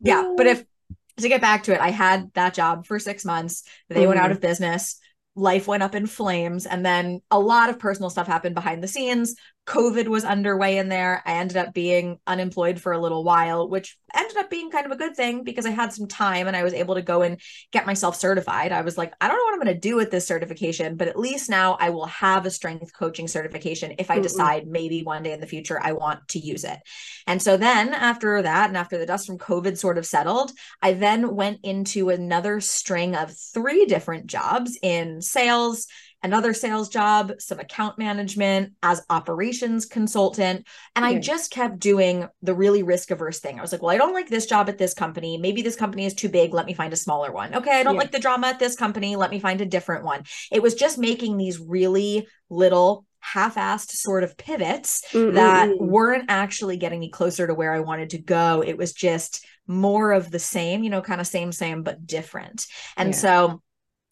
yeah, 0.00 0.32
but 0.36 0.46
if 0.46 0.64
to 1.18 1.28
get 1.28 1.40
back 1.40 1.64
to 1.64 1.74
it, 1.74 1.80
I 1.80 1.90
had 1.90 2.32
that 2.34 2.54
job 2.54 2.86
for 2.86 2.98
six 2.98 3.24
months. 3.24 3.64
They 3.88 4.04
mm. 4.04 4.08
went 4.08 4.20
out 4.20 4.24
mm-hmm. 4.24 4.32
of 4.32 4.40
business. 4.40 4.98
Life 5.34 5.66
went 5.66 5.82
up 5.82 5.94
in 5.94 6.06
flames. 6.06 6.66
And 6.66 6.84
then 6.84 7.20
a 7.30 7.38
lot 7.38 7.70
of 7.70 7.78
personal 7.78 8.10
stuff 8.10 8.26
happened 8.26 8.54
behind 8.54 8.82
the 8.82 8.88
scenes. 8.88 9.36
COVID 9.66 10.08
was 10.08 10.24
underway 10.24 10.78
in 10.78 10.88
there. 10.88 11.22
I 11.24 11.34
ended 11.34 11.56
up 11.56 11.72
being 11.72 12.18
unemployed 12.26 12.80
for 12.80 12.92
a 12.92 13.00
little 13.00 13.22
while, 13.22 13.68
which 13.68 13.96
ended 14.12 14.36
up 14.36 14.50
being 14.50 14.72
kind 14.72 14.86
of 14.86 14.92
a 14.92 14.96
good 14.96 15.14
thing 15.14 15.44
because 15.44 15.66
I 15.66 15.70
had 15.70 15.92
some 15.92 16.08
time 16.08 16.48
and 16.48 16.56
I 16.56 16.64
was 16.64 16.74
able 16.74 16.96
to 16.96 17.02
go 17.02 17.22
and 17.22 17.40
get 17.70 17.86
myself 17.86 18.16
certified. 18.16 18.72
I 18.72 18.80
was 18.80 18.98
like, 18.98 19.14
I 19.20 19.28
don't 19.28 19.36
know 19.36 19.44
what 19.44 19.54
I'm 19.54 19.60
going 19.60 19.74
to 19.74 19.88
do 19.88 19.94
with 19.94 20.10
this 20.10 20.26
certification, 20.26 20.96
but 20.96 21.06
at 21.06 21.18
least 21.18 21.48
now 21.48 21.76
I 21.78 21.90
will 21.90 22.06
have 22.06 22.44
a 22.44 22.50
strength 22.50 22.92
coaching 22.92 23.28
certification 23.28 23.94
if 23.98 24.10
I 24.10 24.18
mm 24.18 24.22
decide 24.22 24.68
maybe 24.68 25.02
one 25.02 25.24
day 25.24 25.32
in 25.32 25.40
the 25.40 25.48
future 25.48 25.80
I 25.82 25.92
want 25.92 26.28
to 26.28 26.38
use 26.38 26.62
it. 26.62 26.78
And 27.26 27.42
so 27.42 27.56
then 27.56 27.92
after 27.92 28.40
that, 28.40 28.68
and 28.68 28.76
after 28.76 28.98
the 28.98 29.04
dust 29.04 29.26
from 29.26 29.36
COVID 29.36 29.76
sort 29.76 29.98
of 29.98 30.06
settled, 30.06 30.52
I 30.80 30.92
then 30.92 31.34
went 31.34 31.58
into 31.64 32.08
another 32.08 32.60
string 32.60 33.16
of 33.16 33.36
three 33.36 33.84
different 33.84 34.28
jobs 34.28 34.78
in 34.80 35.20
sales 35.20 35.88
another 36.22 36.54
sales 36.54 36.88
job, 36.88 37.32
some 37.38 37.58
account 37.58 37.98
management 37.98 38.72
as 38.82 39.04
operations 39.10 39.86
consultant. 39.86 40.66
And 40.94 41.04
I 41.04 41.18
just 41.18 41.50
kept 41.50 41.78
doing 41.78 42.28
the 42.42 42.54
really 42.54 42.82
risk 42.82 43.10
averse 43.10 43.40
thing. 43.40 43.58
I 43.58 43.62
was 43.62 43.72
like, 43.72 43.82
well, 43.82 43.90
I 43.90 43.98
don't 43.98 44.14
like 44.14 44.28
this 44.28 44.46
job 44.46 44.68
at 44.68 44.78
this 44.78 44.94
company. 44.94 45.38
Maybe 45.38 45.62
this 45.62 45.76
company 45.76 46.06
is 46.06 46.14
too 46.14 46.28
big. 46.28 46.54
Let 46.54 46.66
me 46.66 46.74
find 46.74 46.92
a 46.92 46.96
smaller 46.96 47.32
one. 47.32 47.54
Okay. 47.54 47.80
I 47.80 47.82
don't 47.82 47.94
yeah. 47.94 48.00
like 48.00 48.12
the 48.12 48.18
drama 48.18 48.48
at 48.48 48.58
this 48.58 48.76
company. 48.76 49.16
Let 49.16 49.30
me 49.30 49.40
find 49.40 49.60
a 49.60 49.66
different 49.66 50.04
one. 50.04 50.24
It 50.50 50.62
was 50.62 50.74
just 50.74 50.98
making 50.98 51.36
these 51.36 51.58
really 51.58 52.28
little 52.48 53.04
half-assed 53.20 53.90
sort 53.90 54.24
of 54.24 54.36
pivots 54.36 55.04
Mm-mm-mm. 55.12 55.34
that 55.34 55.78
weren't 55.78 56.24
actually 56.28 56.76
getting 56.76 56.98
me 56.98 57.08
closer 57.08 57.46
to 57.46 57.54
where 57.54 57.72
I 57.72 57.80
wanted 57.80 58.10
to 58.10 58.18
go. 58.18 58.62
It 58.66 58.76
was 58.76 58.92
just 58.92 59.46
more 59.66 60.12
of 60.12 60.30
the 60.30 60.40
same, 60.40 60.82
you 60.82 60.90
know, 60.90 61.02
kind 61.02 61.20
of 61.20 61.26
same, 61.26 61.52
same, 61.52 61.84
but 61.84 62.04
different. 62.04 62.66
And 62.96 63.10
yeah. 63.10 63.16
so 63.16 63.62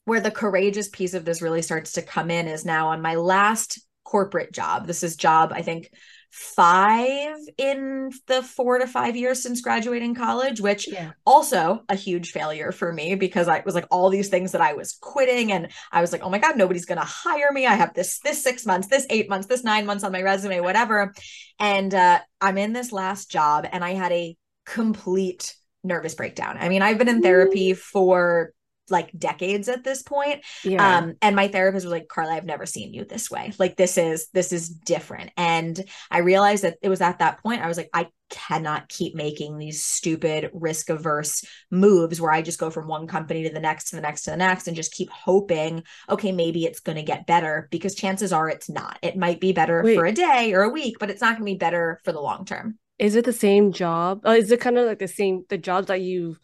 where 0.05 0.21
the 0.21 0.31
courageous 0.31 0.89
piece 0.89 1.15
of 1.15 1.25
this 1.25 1.43
really 1.43 1.63
starts 1.63 1.93
to 1.93 2.03
come 2.03 2.31
in 2.31 2.49
is 2.49 2.65
now 2.65 2.89
on 2.89 3.03
my 3.03 3.15
last 3.15 3.81
corporate 4.05 4.53
job. 4.53 4.87
This 4.87 5.03
is 5.03 5.17
job, 5.17 5.53
I 5.55 5.63
think, 5.63 5.91
five 6.31 7.37
in 7.59 8.11
the 8.29 8.43
four 8.43 8.79
to 8.79 8.87
five 8.87 9.17
years 9.17 9.43
since 9.43 9.61
graduating 9.61 10.15
college, 10.15 10.61
which 10.61 10.89
yeah. 10.89 11.11
also 11.27 11.83
a 11.89 11.97
huge 11.97 12.31
failure 12.31 12.71
for 12.71 12.93
me 12.93 13.17
because 13.17 13.49
I 13.49 13.63
was 13.65 13.75
like 13.75 13.87
all 13.91 14.11
these 14.11 14.29
things 14.29 14.53
that 14.53 14.61
I 14.61 14.75
was 14.75 14.93
quitting 15.01 15.51
and 15.51 15.69
I 15.91 16.01
was 16.01 16.13
like, 16.13 16.23
oh 16.23 16.31
my 16.31 16.39
God, 16.39 16.57
nobody's 16.57 16.87
gonna 16.87 17.05
hire 17.05 17.51
me. 17.53 17.67
I 17.67 17.75
have 17.75 17.95
this 17.95 18.21
this 18.21 18.43
six 18.43 18.65
months, 18.65 18.89
this 18.89 19.07
eight 19.11 19.29
months, 19.29 19.49
this 19.49 19.65
nine 19.65 19.87
months 19.87 20.05
on 20.05 20.13
my 20.13 20.23
resume, 20.23 20.61
whatever. 20.61 21.13
And 21.59 21.93
uh, 21.93 22.21
I'm 22.41 22.59
in 22.59 22.73
this 22.73 22.93
last 22.93 23.31
job 23.31 23.67
and 23.71 23.85
I 23.85 23.95
had 23.95 24.13
a 24.13 24.37
complete 24.67 25.57
nervous 25.83 26.15
breakdown. 26.15 26.59
I 26.61 26.69
mean, 26.69 26.83
I've 26.83 26.99
been 26.99 27.09
in 27.09 27.23
therapy 27.23 27.75
for 27.75 28.53
like 28.91 29.11
decades 29.17 29.69
at 29.69 29.85
this 29.85 30.03
point. 30.03 30.45
Yeah. 30.65 30.99
Um, 30.99 31.15
and 31.23 31.37
my 31.37 31.49
therapist 31.49 31.85
was 31.85 31.93
like, 31.93 32.09
Carly, 32.09 32.33
I've 32.33 32.45
never 32.45 32.67
seen 32.67 32.93
you 32.95 33.05
this 33.05 33.31
way. 33.31 33.53
Like 33.59 33.77
this 33.77 33.99
is 33.99 34.29
this 34.33 34.53
is 34.53 34.69
different. 34.69 35.31
And 35.37 35.83
I 36.11 36.19
realized 36.19 36.65
that 36.65 36.79
it 36.83 36.89
was 36.89 37.01
at 37.01 37.19
that 37.19 37.43
point 37.43 37.63
I 37.63 37.69
was 37.69 37.77
like, 37.77 37.91
I 37.93 38.09
cannot 38.31 38.89
keep 38.89 39.15
making 39.15 39.59
these 39.59 39.83
stupid 39.83 40.51
risk 40.55 40.89
averse 40.89 41.45
moves 41.71 42.21
where 42.21 42.33
I 42.33 42.43
just 42.43 42.61
go 42.61 42.71
from 42.71 42.87
one 42.87 43.07
company 43.07 43.43
to 43.43 43.51
the 43.53 43.61
next 43.61 43.91
to 43.91 43.97
the 43.97 44.03
next 44.03 44.23
to 44.23 44.31
the 44.31 44.37
next 44.37 44.69
and 44.69 44.77
just 44.77 44.93
keep 44.93 45.11
hoping, 45.11 45.83
okay, 46.09 46.33
maybe 46.33 46.65
it's 46.65 46.81
going 46.81 46.97
to 46.97 47.03
get 47.03 47.27
better 47.27 47.69
because 47.71 47.95
chances 47.95 48.33
are 48.33 48.49
it's 48.49 48.71
not. 48.71 48.99
It 49.03 49.17
might 49.17 49.41
be 49.41 49.53
better 49.53 49.83
Wait. 49.83 49.97
for 49.97 50.07
a 50.07 50.13
day 50.13 50.53
or 50.55 50.63
a 50.63 50.69
week, 50.69 50.97
but 50.99 51.11
it's 51.11 51.21
not 51.21 51.37
going 51.37 51.47
to 51.47 51.53
be 51.53 51.59
better 51.59 52.01
for 52.05 52.13
the 52.13 52.21
long 52.21 52.45
term. 52.45 52.79
Is 52.99 53.17
it 53.17 53.25
the 53.25 53.33
same 53.33 53.73
job? 53.73 54.27
Uh, 54.27 54.33
is 54.33 54.51
it 54.51 54.61
kind 54.61 54.79
of 54.79 54.87
like 54.87 54.99
the 54.99 55.09
same 55.09 55.45
the 55.49 55.59
jobs 55.59 55.89
that 55.89 56.01
you 56.01 56.37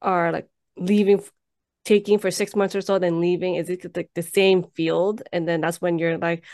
are 0.00 0.32
like 0.32 0.48
leaving 0.76 1.22
taking 1.88 2.18
for 2.18 2.30
six 2.30 2.54
months 2.54 2.76
or 2.76 2.82
so, 2.82 2.98
then 2.98 3.18
leaving? 3.18 3.54
Is 3.54 3.70
it 3.70 3.96
like 3.96 4.10
the 4.14 4.22
same 4.22 4.64
field? 4.76 5.22
And 5.32 5.48
then 5.48 5.62
that's 5.62 5.80
when 5.80 5.98
you're 5.98 6.18
like, 6.18 6.44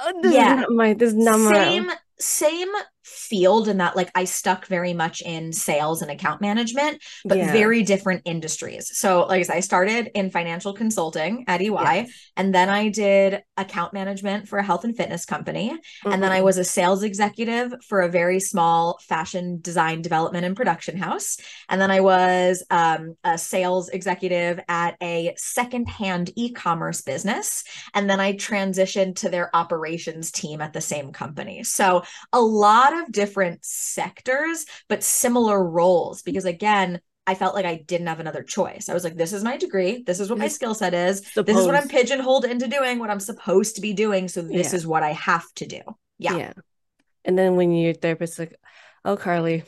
oh, 0.00 0.20
this 0.20 0.34
yeah. 0.34 0.54
is 0.54 0.60
not 0.60 0.70
my 0.72 0.94
this 0.94 1.10
is 1.10 1.16
not 1.16 1.54
same, 1.54 1.86
my 1.86 1.96
same 2.18 2.68
field 3.04 3.68
and 3.68 3.80
that 3.80 3.96
like 3.96 4.10
I 4.14 4.24
stuck 4.24 4.66
very 4.66 4.92
much 4.94 5.22
in 5.22 5.52
sales 5.52 6.02
and 6.02 6.10
account 6.10 6.40
management, 6.40 7.02
but 7.24 7.38
Yeah. 7.38 7.52
very 7.52 7.82
different 7.82 8.22
industries. 8.24 8.90
So 8.96 9.26
like 9.26 9.40
I 9.40 9.42
said, 9.42 9.56
I 9.56 9.60
started 9.60 10.10
in 10.14 10.30
financial 10.30 10.72
consulting 10.72 11.44
at 11.48 11.60
EY, 11.60 11.70
Yes. 12.06 12.10
and 12.36 12.54
then 12.54 12.68
I 12.68 12.88
did 12.88 13.42
account 13.56 13.92
management 13.92 14.48
for 14.48 14.58
a 14.58 14.62
health 14.62 14.84
and 14.84 14.96
fitness 14.96 15.24
company. 15.24 15.76
And 16.04 16.22
then 16.22 16.32
I 16.32 16.40
Mhm. 16.40 16.44
was 16.44 16.58
a 16.58 16.64
sales 16.64 17.02
executive 17.02 17.72
for 17.88 18.00
a 18.00 18.08
very 18.08 18.40
small 18.40 18.98
fashion 19.02 19.58
design 19.60 20.02
development 20.02 20.44
and 20.44 20.56
production 20.56 20.96
house. 20.96 21.36
And 21.68 21.80
then 21.80 21.90
I 21.90 22.00
was 22.00 22.62
um, 22.70 23.16
a 23.24 23.36
sales 23.38 23.88
executive 23.88 24.60
at 24.68 24.96
a 25.02 25.34
secondhand 25.36 26.30
e-commerce 26.36 27.00
business. 27.02 27.64
And 27.94 28.08
then 28.08 28.20
I 28.20 28.34
transitioned 28.34 29.16
to 29.16 29.28
their 29.28 29.54
operations 29.54 30.30
team 30.30 30.60
at 30.60 30.72
the 30.72 30.80
same 30.80 31.12
company. 31.12 31.64
So 31.64 32.02
a 32.32 32.40
lot 32.40 32.91
of 32.94 33.12
different 33.12 33.64
sectors, 33.64 34.66
but 34.88 35.02
similar 35.02 35.62
roles. 35.64 36.22
Because 36.22 36.44
again, 36.44 37.00
I 37.26 37.34
felt 37.36 37.54
like 37.54 37.64
I 37.64 37.76
didn't 37.86 38.08
have 38.08 38.18
another 38.20 38.42
choice. 38.42 38.88
I 38.88 38.94
was 38.94 39.04
like, 39.04 39.16
this 39.16 39.32
is 39.32 39.44
my 39.44 39.56
degree. 39.56 40.02
This 40.04 40.18
is 40.18 40.28
what 40.28 40.38
my 40.40 40.48
skill 40.48 40.74
set 40.74 40.92
is. 40.92 41.20
This 41.34 41.56
is 41.56 41.66
what 41.66 41.76
I'm 41.76 41.88
pigeonholed 41.88 42.44
into 42.44 42.66
doing, 42.66 42.98
what 42.98 43.10
I'm 43.10 43.20
supposed 43.20 43.76
to 43.76 43.80
be 43.80 43.92
doing. 43.92 44.26
So 44.28 44.42
this 44.42 44.72
Yeah. 44.72 44.76
is 44.76 44.86
what 44.86 45.02
I 45.04 45.12
have 45.12 45.46
to 45.56 45.66
do. 45.66 45.80
Yeah. 46.18 46.36
Yeah. 46.36 46.52
And 47.24 47.38
then 47.38 47.54
when 47.54 47.72
your 47.72 47.94
therapist 47.94 48.38
like, 48.40 48.56
oh 49.04 49.16
Carly, 49.16 49.62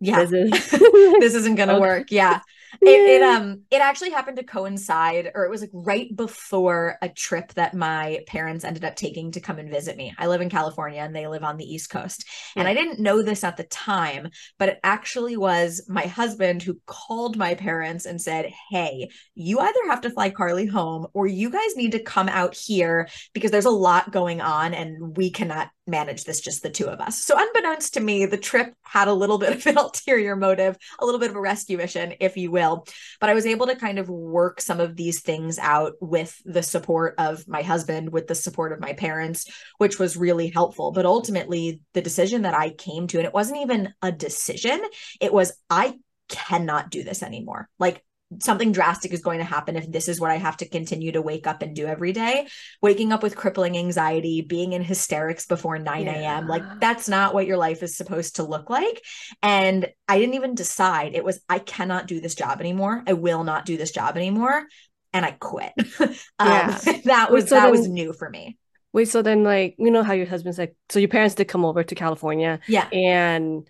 Yeah. 0.00 0.24
this 0.24 0.32
is 0.32 0.70
this 1.20 1.34
isn't 1.34 1.54
gonna 1.54 1.74
Okay. 1.74 1.80
work. 1.80 2.10
Yeah. 2.10 2.40
It, 2.80 2.88
it 2.88 3.22
um 3.22 3.62
it 3.70 3.80
actually 3.80 4.10
happened 4.10 4.38
to 4.38 4.44
coincide 4.44 5.30
or 5.34 5.44
it 5.44 5.50
was 5.50 5.60
like 5.60 5.70
right 5.72 6.14
before 6.14 6.96
a 7.02 7.08
trip 7.08 7.52
that 7.54 7.74
my 7.74 8.20
parents 8.26 8.64
ended 8.64 8.84
up 8.84 8.96
taking 8.96 9.32
to 9.32 9.40
come 9.40 9.58
and 9.58 9.70
visit 9.70 9.96
me. 9.96 10.14
I 10.18 10.26
live 10.26 10.40
in 10.40 10.48
California 10.50 11.00
and 11.00 11.14
they 11.14 11.26
live 11.26 11.44
on 11.44 11.56
the 11.56 11.64
East 11.64 11.90
Coast. 11.90 12.24
And 12.56 12.66
I 12.66 12.74
didn't 12.74 13.00
know 13.00 13.22
this 13.22 13.44
at 13.44 13.56
the 13.56 13.64
time, 13.64 14.30
but 14.58 14.68
it 14.70 14.80
actually 14.82 15.36
was 15.36 15.84
my 15.88 16.02
husband 16.06 16.62
who 16.62 16.80
called 16.86 17.36
my 17.36 17.54
parents 17.54 18.06
and 18.06 18.20
said, 18.20 18.52
"Hey, 18.70 19.08
you 19.34 19.58
either 19.58 19.80
have 19.88 20.00
to 20.02 20.10
fly 20.10 20.30
Carly 20.30 20.66
home 20.66 21.06
or 21.12 21.26
you 21.26 21.50
guys 21.50 21.76
need 21.76 21.92
to 21.92 22.02
come 22.02 22.28
out 22.28 22.54
here 22.54 23.08
because 23.32 23.50
there's 23.50 23.64
a 23.64 23.70
lot 23.70 24.12
going 24.12 24.40
on 24.40 24.74
and 24.74 25.16
we 25.16 25.30
cannot 25.30 25.68
manage 25.86 26.24
this 26.24 26.40
just 26.40 26.62
the 26.62 26.70
two 26.70 26.86
of 26.86 27.00
us." 27.00 27.22
So 27.22 27.34
unbeknownst 27.36 27.94
to 27.94 28.00
me, 28.00 28.26
the 28.26 28.36
trip 28.36 28.74
had 28.82 29.08
a 29.08 29.14
little 29.14 29.38
bit 29.44 29.54
of 29.54 29.66
an 29.66 29.78
ulterior 29.78 30.36
motive, 30.36 30.76
a 30.98 31.04
little 31.04 31.20
bit 31.20 31.30
of 31.30 31.36
a 31.36 31.40
rescue 31.40 31.76
mission, 31.76 32.14
if 32.20 32.36
you 32.36 32.50
will. 32.50 32.86
But 33.20 33.30
I 33.30 33.34
was 33.34 33.46
able 33.46 33.66
to 33.66 33.76
kind 33.76 33.98
of 33.98 34.08
work 34.08 34.60
some 34.60 34.80
of 34.80 34.96
these 34.96 35.20
things 35.20 35.58
out 35.58 35.94
with 36.00 36.40
the 36.44 36.62
support 36.62 37.14
of 37.18 37.46
my 37.48 37.62
husband, 37.62 38.10
with 38.10 38.26
the 38.26 38.34
support 38.34 38.72
of 38.72 38.80
my 38.80 38.92
parents, 38.92 39.50
which 39.78 39.98
was 39.98 40.16
really 40.16 40.48
helpful. 40.48 40.92
But 40.92 41.06
ultimately, 41.06 41.80
the 41.94 42.02
decision 42.02 42.42
that 42.42 42.54
I 42.54 42.70
came 42.70 43.06
to, 43.08 43.18
and 43.18 43.26
it 43.26 43.34
wasn't 43.34 43.60
even 43.60 43.92
a 44.02 44.12
decision, 44.12 44.80
it 45.20 45.32
was 45.32 45.52
I 45.68 45.98
cannot 46.28 46.90
do 46.90 47.02
this 47.04 47.22
anymore. 47.22 47.68
Like 47.78 48.02
something 48.40 48.72
drastic 48.72 49.12
is 49.12 49.22
going 49.22 49.38
to 49.38 49.44
happen 49.44 49.76
if 49.76 49.90
this 49.90 50.08
is 50.08 50.20
what 50.20 50.30
I 50.30 50.36
have 50.36 50.56
to 50.58 50.68
continue 50.68 51.12
to 51.12 51.22
wake 51.22 51.46
up 51.46 51.62
and 51.62 51.74
do 51.74 51.86
every 51.86 52.12
day. 52.12 52.46
Waking 52.80 53.12
up 53.12 53.22
with 53.22 53.36
crippling 53.36 53.76
anxiety, 53.76 54.40
being 54.42 54.72
in 54.72 54.82
hysterics 54.82 55.46
before 55.46 55.78
9 55.78 56.08
a.m. 56.08 56.22
Yeah. 56.22 56.40
Like 56.46 56.80
that's 56.80 57.08
not 57.08 57.34
what 57.34 57.46
your 57.46 57.56
life 57.56 57.82
is 57.82 57.96
supposed 57.96 58.36
to 58.36 58.42
look 58.42 58.70
like. 58.70 59.02
And 59.42 59.88
I 60.08 60.18
didn't 60.18 60.34
even 60.34 60.54
decide. 60.54 61.14
It 61.14 61.24
was, 61.24 61.40
I 61.48 61.58
cannot 61.58 62.06
do 62.06 62.20
this 62.20 62.34
job 62.34 62.60
anymore. 62.60 63.02
I 63.06 63.14
will 63.14 63.44
not 63.44 63.66
do 63.66 63.76
this 63.76 63.92
job 63.92 64.16
anymore. 64.16 64.64
And 65.12 65.24
I 65.26 65.32
quit. 65.32 65.72
um, 66.00 66.12
Yeah. 66.40 66.78
that 67.04 67.30
was 67.30 67.48
so 67.48 67.56
that 67.56 67.70
was 67.70 67.88
new 67.88 68.12
for 68.12 68.30
me. 68.30 68.58
Wait, 68.92 69.08
so 69.08 69.22
then 69.22 69.42
like 69.42 69.74
you 69.78 69.90
know 69.90 70.02
how 70.02 70.12
your 70.12 70.26
husband's 70.26 70.58
like 70.58 70.76
so 70.90 70.98
your 70.98 71.08
parents 71.08 71.34
did 71.34 71.48
come 71.48 71.64
over 71.64 71.82
to 71.82 71.94
California 71.94 72.60
Yeah. 72.66 72.88
and 72.92 73.66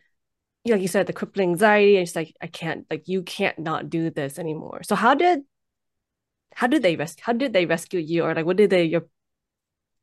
like 0.66 0.80
you 0.80 0.88
said 0.88 1.06
the 1.06 1.12
crippling 1.12 1.50
anxiety 1.50 1.96
and 1.96 2.06
it's 2.06 2.16
like 2.16 2.34
I 2.40 2.46
can't 2.46 2.86
like 2.90 3.08
you 3.08 3.22
can't 3.22 3.58
not 3.58 3.90
do 3.90 4.10
this 4.10 4.38
anymore. 4.38 4.82
So 4.84 4.94
how 4.94 5.14
did 5.14 5.40
how 6.54 6.66
did 6.66 6.82
they 6.82 6.96
rescue 6.96 7.22
how 7.24 7.32
did 7.32 7.52
they 7.52 7.66
rescue 7.66 8.00
you 8.00 8.24
or 8.24 8.34
like 8.34 8.46
what 8.46 8.56
did 8.56 8.70
they 8.70 8.84
your 8.84 9.06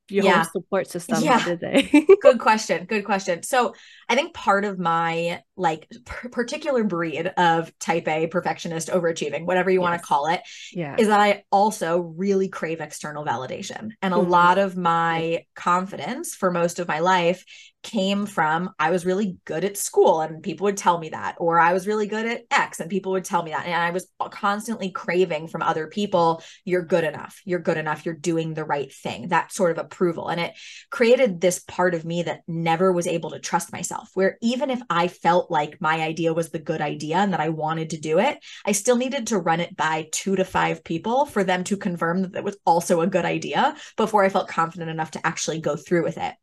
your 0.10 0.26
Yeah. 0.26 0.42
whole 0.42 0.44
support 0.44 0.88
system 0.88 1.24
Yeah. 1.24 1.40
how 1.40 1.40
did 1.40 1.60
they? 1.60 2.08
good 2.22 2.40
question 2.40 2.86
good 2.86 3.06
question 3.06 3.44
so 3.44 3.74
i 4.10 4.16
think 4.16 4.34
part 4.34 4.66
of 4.66 4.80
my 4.80 5.42
like 5.60 5.88
p- 5.90 6.30
particular 6.30 6.84
breed 6.84 7.28
of 7.38 7.72
type 7.80 8.08
a 8.08 8.28
perfectionist 8.28 8.90
overachieving 8.90 9.46
whatever 9.46 9.70
you 9.70 9.82
want 9.82 10.00
to 10.02 10.06
call 10.08 10.28
it 10.28 10.42
Yeah. 10.74 10.96
is 10.98 11.08
that 11.08 11.20
i 11.20 11.44
also 11.52 12.00
really 12.00 12.50
crave 12.50 12.82
external 12.82 13.26
validation. 13.26 13.92
And 14.02 14.14
a 14.14 14.18
Mhm. 14.18 14.30
lot 14.30 14.58
of 14.58 14.78
my 14.78 15.46
confidence 15.56 16.34
for 16.36 16.50
most 16.52 16.80
of 16.80 16.88
my 16.88 17.00
life 17.00 17.44
came 17.82 18.26
from 18.26 18.72
i 18.78 18.90
was 18.90 19.06
really 19.06 19.38
good 19.46 19.64
at 19.64 19.78
school 19.78 20.20
and 20.20 20.44
people 20.44 20.66
would 20.66 20.76
tell 20.76 20.98
me 21.00 21.10
that 21.10 21.36
or 21.38 21.60
i 21.60 21.72
was 21.72 21.88
really 21.88 22.08
good 22.08 22.26
at 22.26 22.42
x 22.52 22.82
and 22.82 22.90
people 22.90 23.14
would 23.14 23.24
tell 23.24 23.42
me 23.42 23.52
that 23.52 23.66
and 23.66 23.74
i 23.74 23.92
was 23.92 24.06
constantly 24.32 24.92
craving 24.92 25.48
from 25.48 25.62
other 25.62 25.88
people 25.88 26.44
you're 26.66 26.84
good 26.84 27.04
enough. 27.06 27.42
You're 27.46 27.60
good 27.60 27.78
enough. 27.78 28.06
You're 28.06 28.16
doing 28.16 28.54
the 28.54 28.64
right 28.66 28.92
thing. 28.94 29.30
That 29.30 29.52
sort 29.52 29.72
of 29.72 29.78
approval. 29.78 30.28
And 30.30 30.40
it 30.42 30.54
created 30.90 31.40
this 31.42 31.60
part 31.60 31.94
of 31.96 32.06
me 32.06 32.24
that 32.24 32.42
never 32.48 32.92
was 32.92 33.08
able 33.08 33.32
to 33.32 33.40
trust 33.40 33.72
myself 33.72 34.10
where 34.14 34.38
even 34.42 34.70
if 34.70 34.82
i 34.90 35.08
felt 35.08 35.49
like 35.50 35.80
my 35.82 36.02
idea 36.02 36.34
was 36.34 36.50
the 36.50 36.60
good 36.60 36.82
idea 36.82 37.18
and 37.18 37.34
that 37.34 37.40
i 37.40 37.50
wanted 37.50 37.90
to 37.92 38.00
do 38.00 38.20
it 38.20 38.38
i 38.66 38.72
still 38.72 38.96
needed 38.96 39.28
to 39.28 39.38
run 39.38 39.60
it 39.60 39.76
by 39.76 40.08
two 40.12 40.36
to 40.36 40.46
five 40.46 40.84
people 40.84 41.26
for 41.26 41.44
them 41.44 41.64
to 41.64 41.78
confirm 41.78 42.22
that 42.22 42.36
it 42.36 42.44
was 42.44 42.58
also 42.66 43.02
a 43.02 43.08
good 43.08 43.26
idea 43.26 43.76
before 43.98 44.24
i 44.24 44.30
felt 44.30 44.48
confident 44.48 44.90
enough 44.90 45.12
to 45.12 45.26
actually 45.26 45.60
go 45.60 45.76
through 45.76 46.04
with 46.04 46.18
it 46.18 46.34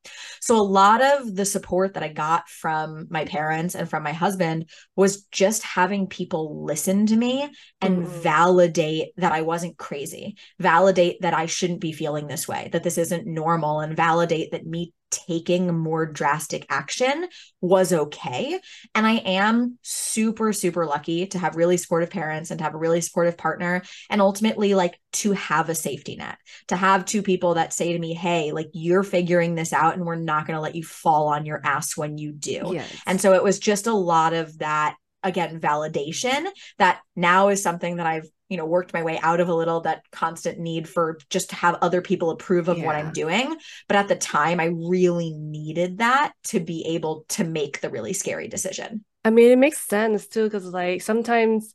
so 0.40 0.56
a 0.56 0.62
lot 0.62 1.02
of 1.02 1.34
the 1.34 1.44
support 1.44 1.94
that 1.94 2.02
i 2.02 2.08
got 2.08 2.48
from 2.48 3.06
my 3.10 3.24
parents 3.24 3.74
and 3.74 3.88
from 3.88 4.02
my 4.02 4.12
husband 4.12 4.68
was 4.94 5.24
just 5.26 5.62
having 5.62 6.06
people 6.06 6.64
listen 6.64 7.06
to 7.06 7.16
me 7.16 7.48
and 7.80 8.02
Mhm. 8.02 8.06
validate 8.06 9.08
that 9.16 9.32
I 9.32 9.42
wasn't 9.42 9.76
crazy, 9.76 10.36
validate 10.58 11.20
that 11.22 11.34
I 11.34 11.46
shouldn't 11.46 11.80
be 11.80 11.92
feeling 11.92 12.26
this 12.26 12.48
way, 12.48 12.68
that 12.72 12.82
this 12.82 12.98
isn't 12.98 13.26
normal, 13.26 13.80
and 13.80 13.96
validate 13.96 14.52
that 14.52 14.66
me 14.66 14.92
taking 15.10 15.76
more 15.76 16.04
drastic 16.04 16.66
action 16.68 17.28
was 17.60 17.92
okay. 17.92 18.58
And 18.94 19.06
I 19.06 19.16
am 19.18 19.78
super, 19.82 20.52
super 20.52 20.86
lucky 20.86 21.26
to 21.28 21.38
have 21.38 21.56
really 21.56 21.76
supportive 21.76 22.10
parents 22.10 22.50
and 22.50 22.58
to 22.58 22.64
have 22.64 22.74
a 22.74 22.78
really 22.78 23.00
supportive 23.00 23.36
partner, 23.36 23.82
and 24.10 24.20
ultimately, 24.20 24.74
like 24.74 24.98
to 25.14 25.32
have 25.32 25.68
a 25.68 25.74
safety 25.74 26.16
net, 26.16 26.38
to 26.68 26.76
have 26.76 27.04
two 27.04 27.22
people 27.22 27.54
that 27.54 27.72
say 27.72 27.92
to 27.92 27.98
me, 27.98 28.14
Hey, 28.14 28.52
like 28.52 28.68
you're 28.72 29.02
figuring 29.02 29.54
this 29.54 29.72
out, 29.72 29.94
and 29.94 30.04
we're 30.04 30.16
not 30.16 30.46
going 30.46 30.56
to 30.56 30.60
let 30.60 30.74
you 30.74 30.84
fall 30.84 31.28
on 31.28 31.46
your 31.46 31.60
ass 31.64 31.96
when 31.96 32.18
you 32.18 32.32
do. 32.32 32.70
Yes. 32.72 32.90
And 33.06 33.20
so 33.20 33.34
it 33.34 33.42
was 33.42 33.58
just 33.58 33.86
a 33.86 33.94
lot 33.94 34.32
of 34.32 34.58
that, 34.58 34.96
again, 35.22 35.60
validation 35.60 36.46
that 36.78 37.00
now 37.14 37.48
is 37.48 37.62
something 37.62 37.96
that 37.96 38.06
I've, 38.06 38.28
you 38.48 38.56
know, 38.56 38.64
worked 38.64 38.94
my 38.94 39.02
way 39.02 39.18
out 39.22 39.40
of 39.40 39.48
a 39.48 39.54
little, 39.54 39.80
that 39.80 40.02
constant 40.12 40.58
need 40.58 40.88
for 40.88 41.18
just 41.30 41.50
to 41.50 41.56
have 41.56 41.78
other 41.82 42.00
people 42.00 42.30
approve 42.30 42.68
of 42.68 42.80
what 42.80 42.94
I'm 42.94 43.12
doing. 43.12 43.56
But 43.88 43.96
at 43.96 44.08
the 44.08 44.16
time, 44.16 44.60
I 44.60 44.66
really 44.66 45.32
needed 45.32 45.98
that 45.98 46.32
to 46.44 46.60
be 46.60 46.84
able 46.86 47.24
to 47.30 47.44
make 47.44 47.80
the 47.80 47.90
really 47.90 48.12
scary 48.12 48.48
decision. 48.48 49.04
I 49.24 49.30
mean, 49.30 49.50
it 49.50 49.58
makes 49.58 49.86
sense 49.86 50.28
too, 50.28 50.44
because 50.44 50.64
like 50.66 51.02
sometimes, 51.02 51.74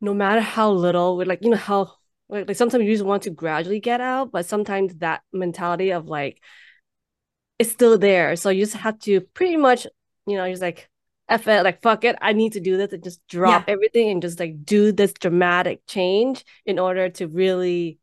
no 0.00 0.12
matter 0.12 0.42
how 0.42 0.70
little, 0.72 1.16
with 1.16 1.26
like 1.26 1.42
you 1.42 1.50
know 1.50 1.56
how 1.56 1.92
like, 2.28 2.46
like 2.46 2.56
sometimes 2.58 2.84
you 2.84 2.92
just 2.92 3.04
want 3.04 3.22
to 3.22 3.30
gradually 3.30 3.80
get 3.80 4.02
out, 4.02 4.30
but 4.30 4.44
sometimes 4.44 4.94
that 4.96 5.22
mentality 5.32 5.92
of 5.92 6.06
like 6.06 6.42
it's 7.58 7.72
still 7.72 7.96
there, 7.98 8.36
so 8.36 8.50
you 8.50 8.62
just 8.62 8.76
have 8.76 8.98
to 9.00 9.20
pretty 9.20 9.56
much, 9.56 9.86
you 10.26 10.36
know, 10.36 10.48
just 10.48 10.62
like 10.62 10.90
F 11.28 11.46
it, 11.48 11.62
like 11.62 11.82
fuck 11.82 12.04
it, 12.04 12.16
I 12.20 12.32
need 12.32 12.54
to 12.54 12.60
do 12.60 12.76
this 12.76 12.92
and 12.92 13.04
just 13.04 13.20
drop 13.28 13.64
everything 13.68 14.10
and 14.10 14.22
just 14.22 14.40
like 14.40 14.64
do 14.64 14.92
this 14.92 15.12
dramatic 15.12 15.86
change 15.86 16.44
in 16.64 16.78
order 16.78 17.08
to 17.10 17.26
really 17.28 17.98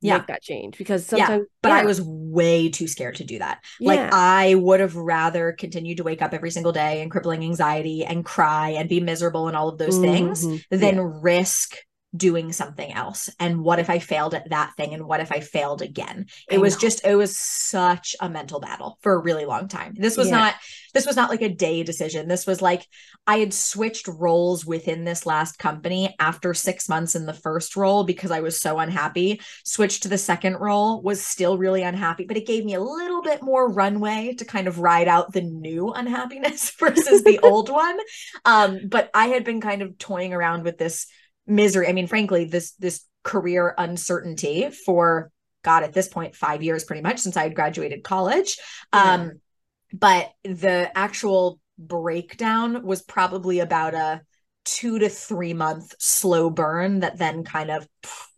Yeah. 0.00 0.18
make 0.18 0.28
that 0.28 0.42
change. 0.42 0.78
Because 0.78 1.04
sometimes, 1.04 1.46
But 1.60 1.72
I 1.72 1.84
was 1.84 2.00
way 2.02 2.68
too 2.70 2.86
scared 2.86 3.16
to 3.16 3.24
do 3.24 3.38
that. 3.40 3.58
Like 3.80 3.98
I 4.12 4.54
would 4.54 4.80
have 4.80 4.94
rather 4.96 5.52
continued 5.52 5.96
to 5.98 6.04
wake 6.04 6.22
up 6.22 6.32
every 6.32 6.50
single 6.50 6.72
day 6.72 7.02
and 7.02 7.10
crippling 7.10 7.42
anxiety 7.42 8.04
and 8.04 8.24
cry 8.24 8.70
and 8.70 8.88
be 8.88 9.00
miserable 9.00 9.48
and 9.48 9.56
all 9.56 9.68
of 9.68 9.78
those 9.78 9.98
things 9.98 10.46
Mhm. 10.46 10.62
than 10.70 10.96
Yeah. 10.96 11.10
risk 11.20 11.74
doing 12.16 12.52
something 12.52 12.90
else. 12.92 13.28
And 13.38 13.62
what 13.62 13.78
if 13.78 13.90
I 13.90 13.98
failed 13.98 14.34
at 14.34 14.48
that 14.50 14.72
thing? 14.76 14.94
And 14.94 15.04
what 15.06 15.20
if 15.20 15.30
I 15.30 15.40
failed 15.40 15.82
again? 15.82 16.26
It 16.48 16.56
I 16.56 16.58
was 16.58 16.74
know. 16.74 16.80
just, 16.80 17.06
it 17.06 17.14
was 17.16 17.38
such 17.38 18.16
a 18.20 18.30
mental 18.30 18.60
battle 18.60 18.98
for 19.02 19.12
a 19.12 19.22
really 19.22 19.44
long 19.44 19.68
time. 19.68 19.94
This 19.96 20.16
was 20.16 20.28
Yeah. 20.28 20.38
not, 20.38 20.54
this 20.94 21.04
was 21.06 21.16
not 21.16 21.28
like 21.28 21.42
a 21.42 21.50
day 21.50 21.82
decision. 21.82 22.26
This 22.26 22.46
was 22.46 22.62
like 22.62 22.86
I 23.26 23.38
had 23.38 23.52
switched 23.52 24.08
roles 24.08 24.64
within 24.64 25.04
this 25.04 25.26
last 25.26 25.58
company 25.58 26.14
after 26.18 26.54
six 26.54 26.88
months 26.88 27.14
in 27.14 27.26
the 27.26 27.34
first 27.34 27.76
role 27.76 28.04
because 28.04 28.30
I 28.30 28.40
was 28.40 28.58
so 28.58 28.78
unhappy. 28.78 29.40
Switched 29.64 30.04
to 30.04 30.08
the 30.08 30.16
second 30.16 30.56
role, 30.56 31.02
was 31.02 31.22
still 31.24 31.58
really 31.58 31.82
unhappy, 31.82 32.24
but 32.24 32.38
it 32.38 32.46
gave 32.46 32.64
me 32.64 32.72
a 32.74 32.80
little 32.80 33.20
bit 33.22 33.42
more 33.42 33.70
runway 33.70 34.34
to 34.38 34.44
kind 34.46 34.66
of 34.66 34.78
ride 34.78 35.08
out 35.08 35.32
the 35.32 35.42
new 35.42 35.90
unhappiness 35.92 36.70
versus 36.78 37.22
the 37.22 37.38
old 37.42 37.68
one. 37.68 37.98
Um, 38.46 38.80
but 38.88 39.10
I 39.12 39.26
had 39.26 39.44
been 39.44 39.60
kind 39.60 39.82
of 39.82 39.98
toying 39.98 40.32
around 40.32 40.64
with 40.64 40.78
this 40.78 41.06
misery. 41.48 41.88
I 41.88 41.92
mean, 41.92 42.06
frankly, 42.06 42.44
this 42.44 42.72
this 42.72 43.04
career 43.24 43.74
uncertainty 43.78 44.70
for 44.70 45.30
God 45.64 45.82
at 45.82 45.92
this 45.92 46.08
point, 46.08 46.36
five 46.36 46.62
years 46.62 46.84
pretty 46.84 47.02
much 47.02 47.18
since 47.18 47.36
I 47.36 47.42
had 47.42 47.54
graduated 47.54 48.04
college. 48.04 48.58
Yeah. 48.92 49.14
Um, 49.14 49.32
but 49.92 50.30
the 50.44 50.90
actual 50.96 51.60
breakdown 51.78 52.82
was 52.84 53.02
probably 53.02 53.60
about 53.60 53.94
a 53.94 54.22
two 54.64 54.98
to 54.98 55.08
three 55.08 55.54
month 55.54 55.94
slow 55.98 56.50
burn 56.50 57.00
that 57.00 57.18
then 57.18 57.44
kind 57.44 57.70
of 57.70 57.88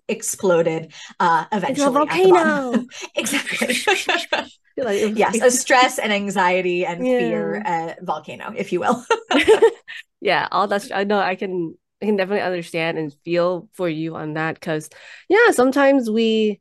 exploded 0.08 0.92
uh 1.20 1.44
eventually 1.52 1.86
Into 1.86 1.86
a 1.86 2.06
volcano. 2.06 2.84
exactly 3.14 3.76
Like, 4.76 5.16
yes 5.16 5.40
a 5.42 5.50
stress 5.50 5.98
and 5.98 6.12
anxiety 6.12 6.86
and 6.86 7.06
Yeah. 7.06 7.16
fear 7.18 7.62
uh, 7.64 7.94
volcano 8.02 8.52
if 8.56 8.72
you 8.72 8.80
will 8.80 9.04
yeah, 10.20 10.48
all 10.50 10.66
that's 10.68 10.90
I 10.90 11.04
know 11.04 11.18
I 11.18 11.34
can 11.34 11.76
I 12.02 12.06
can 12.06 12.16
definitely 12.16 12.42
understand 12.42 12.98
and 12.98 13.14
feel 13.24 13.68
for 13.74 13.88
you 13.88 14.16
on 14.16 14.34
that 14.34 14.54
because 14.54 14.88
yeah, 15.28 15.50
sometimes 15.52 16.10
we 16.10 16.60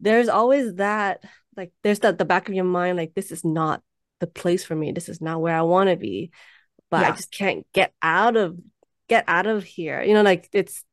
there's 0.00 0.28
always 0.28 0.74
that 0.76 1.22
like 1.56 1.72
there's 1.82 2.00
that 2.00 2.18
the 2.18 2.24
back 2.24 2.48
of 2.48 2.54
your 2.54 2.64
mind 2.64 2.96
like 2.96 3.14
this 3.14 3.32
is 3.32 3.44
not 3.44 3.82
the 4.20 4.26
place 4.26 4.64
for 4.64 4.74
me. 4.74 4.92
This 4.92 5.08
is 5.08 5.20
not 5.20 5.40
where 5.40 5.56
I 5.56 5.62
want 5.62 5.90
to 5.90 5.96
be. 5.96 6.30
But 6.90 7.06
I 7.06 7.12
just 7.12 7.32
can't 7.32 7.66
get 7.72 7.92
out 8.02 8.36
of 8.36 8.58
get 9.08 9.24
out 9.28 9.46
of 9.46 9.64
here. 9.64 10.02
You 10.02 10.14
know, 10.14 10.22
like 10.22 10.48
it's 10.52 10.84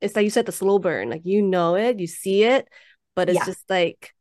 it's 0.00 0.16
like 0.16 0.24
you 0.24 0.30
said 0.30 0.46
the 0.46 0.52
slow 0.52 0.78
burn. 0.78 1.10
Like 1.10 1.22
you 1.24 1.42
know 1.42 1.76
it, 1.76 1.98
you 2.00 2.06
see 2.06 2.44
it, 2.44 2.68
but 3.16 3.28
it's 3.30 3.38
Yeah. 3.38 3.46
just 3.46 3.68
like 3.70 4.12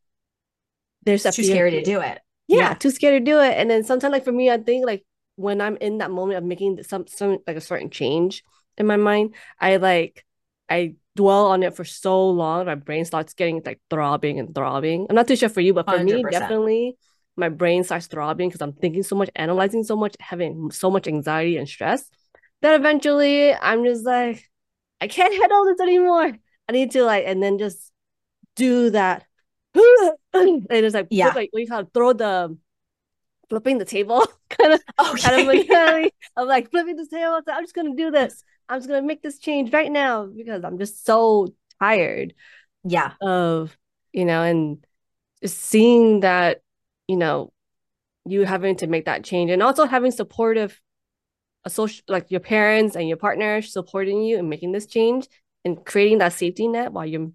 there's 1.04 1.26
a 1.26 1.32
too 1.32 1.44
scary 1.44 1.72
to 1.72 1.82
do 1.82 2.00
it 2.02 2.20
yeah, 2.48 2.70
Yeah. 2.70 2.76
too 2.76 2.92
scared 2.92 3.26
to 3.26 3.32
do 3.32 3.40
it. 3.40 3.54
And 3.58 3.70
then 3.70 3.84
sometimes, 3.84 4.12
like 4.12 4.24
for 4.24 4.32
me, 4.32 4.52
I 4.52 4.58
think 4.58 4.86
like 4.86 5.04
when 5.36 5.62
I'm 5.62 5.78
in 5.78 5.98
that 5.98 6.12
moment 6.12 6.38
of 6.38 6.44
making 6.44 6.84
some 6.84 7.08
some 7.08 7.40
like 7.48 7.58
a 7.58 7.62
certain 7.62 7.90
change 7.90 8.44
in 8.78 8.88
my 8.88 8.98
mind, 8.98 9.36
I 9.60 9.78
like 9.78 10.26
I 10.70 10.96
dwell 11.16 11.48
on 11.48 11.64
it 11.64 11.76
for 11.76 11.86
so 11.86 12.30
long, 12.30 12.66
my 12.66 12.76
brain 12.76 13.06
starts 13.06 13.34
getting 13.34 13.62
like 13.66 13.80
throbbing 13.90 14.40
and 14.40 14.54
throbbing. 14.54 15.08
I'm 15.10 15.16
not 15.16 15.28
too 15.28 15.36
sure 15.36 15.50
for 15.50 15.62
you, 15.62 15.74
but 15.74 15.90
for 15.90 16.00
me, 16.00 16.24
100%. 16.24 16.32
definitely 16.32 16.98
my 17.38 17.50
brain 17.50 17.84
starts 17.84 18.08
throbbing 18.08 18.50
because 18.50 18.62
I'm 18.62 18.74
thinking 18.74 19.04
so 19.04 19.16
much, 19.16 19.30
analyzing 19.36 19.84
so 19.84 19.96
much, 19.96 20.16
having 20.20 20.72
so 20.72 20.90
much 20.90 21.08
anxiety 21.08 21.58
and 21.58 21.68
stress 21.68 22.10
that 22.62 22.76
eventually 22.76 23.54
I'm 23.54 23.84
just 23.86 24.06
like, 24.06 24.50
I 25.02 25.08
can't 25.08 25.34
handle 25.34 25.66
this 25.66 25.80
anymore. 25.82 26.32
I 26.68 26.72
need 26.72 26.92
to 26.92 27.04
like, 27.04 27.26
and 27.28 27.42
then 27.44 27.58
just 27.60 27.92
do 28.56 28.90
that. 28.92 29.26
and 30.34 30.66
it's 30.70 30.96
like, 30.96 31.08
Yeah. 31.10 31.32
like 31.36 31.50
what 31.52 31.62
you 31.62 31.68
call 31.68 31.82
it, 31.82 31.90
throw 31.94 32.14
the 32.14 32.58
flipping 33.50 33.78
the 33.78 33.86
table 33.86 34.26
kind 34.50 34.74
of 34.74 34.82
oh 34.98 35.16
kind 35.22 35.36
of 35.42 35.48
mentality 35.48 36.12
of 36.36 36.48
like 36.48 36.72
flipping 36.72 36.96
the 36.96 37.06
table. 37.08 37.40
So 37.46 37.54
I'm 37.54 37.64
just 37.64 37.76
gonna 37.76 37.96
do 37.96 38.12
this. 38.12 38.44
I'm 38.70 38.80
just 38.80 38.88
gonna 38.90 39.02
make 39.02 39.22
this 39.22 39.40
change 39.40 39.72
right 39.74 39.92
now 39.92 40.26
because 40.26 40.64
I'm 40.64 40.78
just 40.78 41.06
so 41.06 41.54
tired 41.80 42.34
yeah. 42.84 43.14
of 43.22 43.78
you 44.14 44.26
know 44.26 44.42
and 44.44 44.86
seeing 45.46 46.22
that 46.22 46.62
you 47.08 47.18
know 47.18 47.52
you 48.26 48.44
having 48.46 48.76
to 48.78 48.88
make 48.88 49.06
that 49.06 49.24
change 49.24 49.52
and 49.52 49.62
also 49.62 49.86
having 49.86 50.12
supportive 50.12 50.80
a 51.64 51.70
social 51.70 52.04
like 52.08 52.32
your 52.32 52.40
parents 52.40 52.96
and 52.96 53.08
your 53.08 53.18
partner 53.18 53.62
supporting 53.62 54.22
you 54.22 54.38
and 54.40 54.50
making 54.50 54.72
this 54.72 54.86
change 54.86 55.28
and 55.64 55.84
creating 55.86 56.20
that 56.20 56.34
safety 56.34 56.68
net 56.68 56.92
while 56.92 57.06
you're 57.06 57.32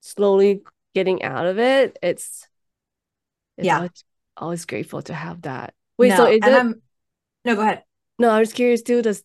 slowly 0.00 0.62
getting 0.94 1.22
out 1.22 1.46
of 1.46 1.58
it 1.58 1.98
it's, 2.02 2.48
it's 3.56 3.66
Yeah. 3.66 3.76
always, 3.76 4.04
always 4.36 4.64
grateful 4.64 5.02
to 5.02 5.14
have 5.14 5.42
that. 5.42 5.74
Wait 5.98 6.10
no, 6.10 6.16
so 6.16 6.24
it 6.26 6.44
I'm 6.44 6.80
no 7.44 7.54
go 7.54 7.62
ahead. 7.62 7.84
No 8.18 8.30
i 8.30 8.38
was 8.40 8.52
curious 8.52 8.82
too 8.82 9.02
does 9.02 9.22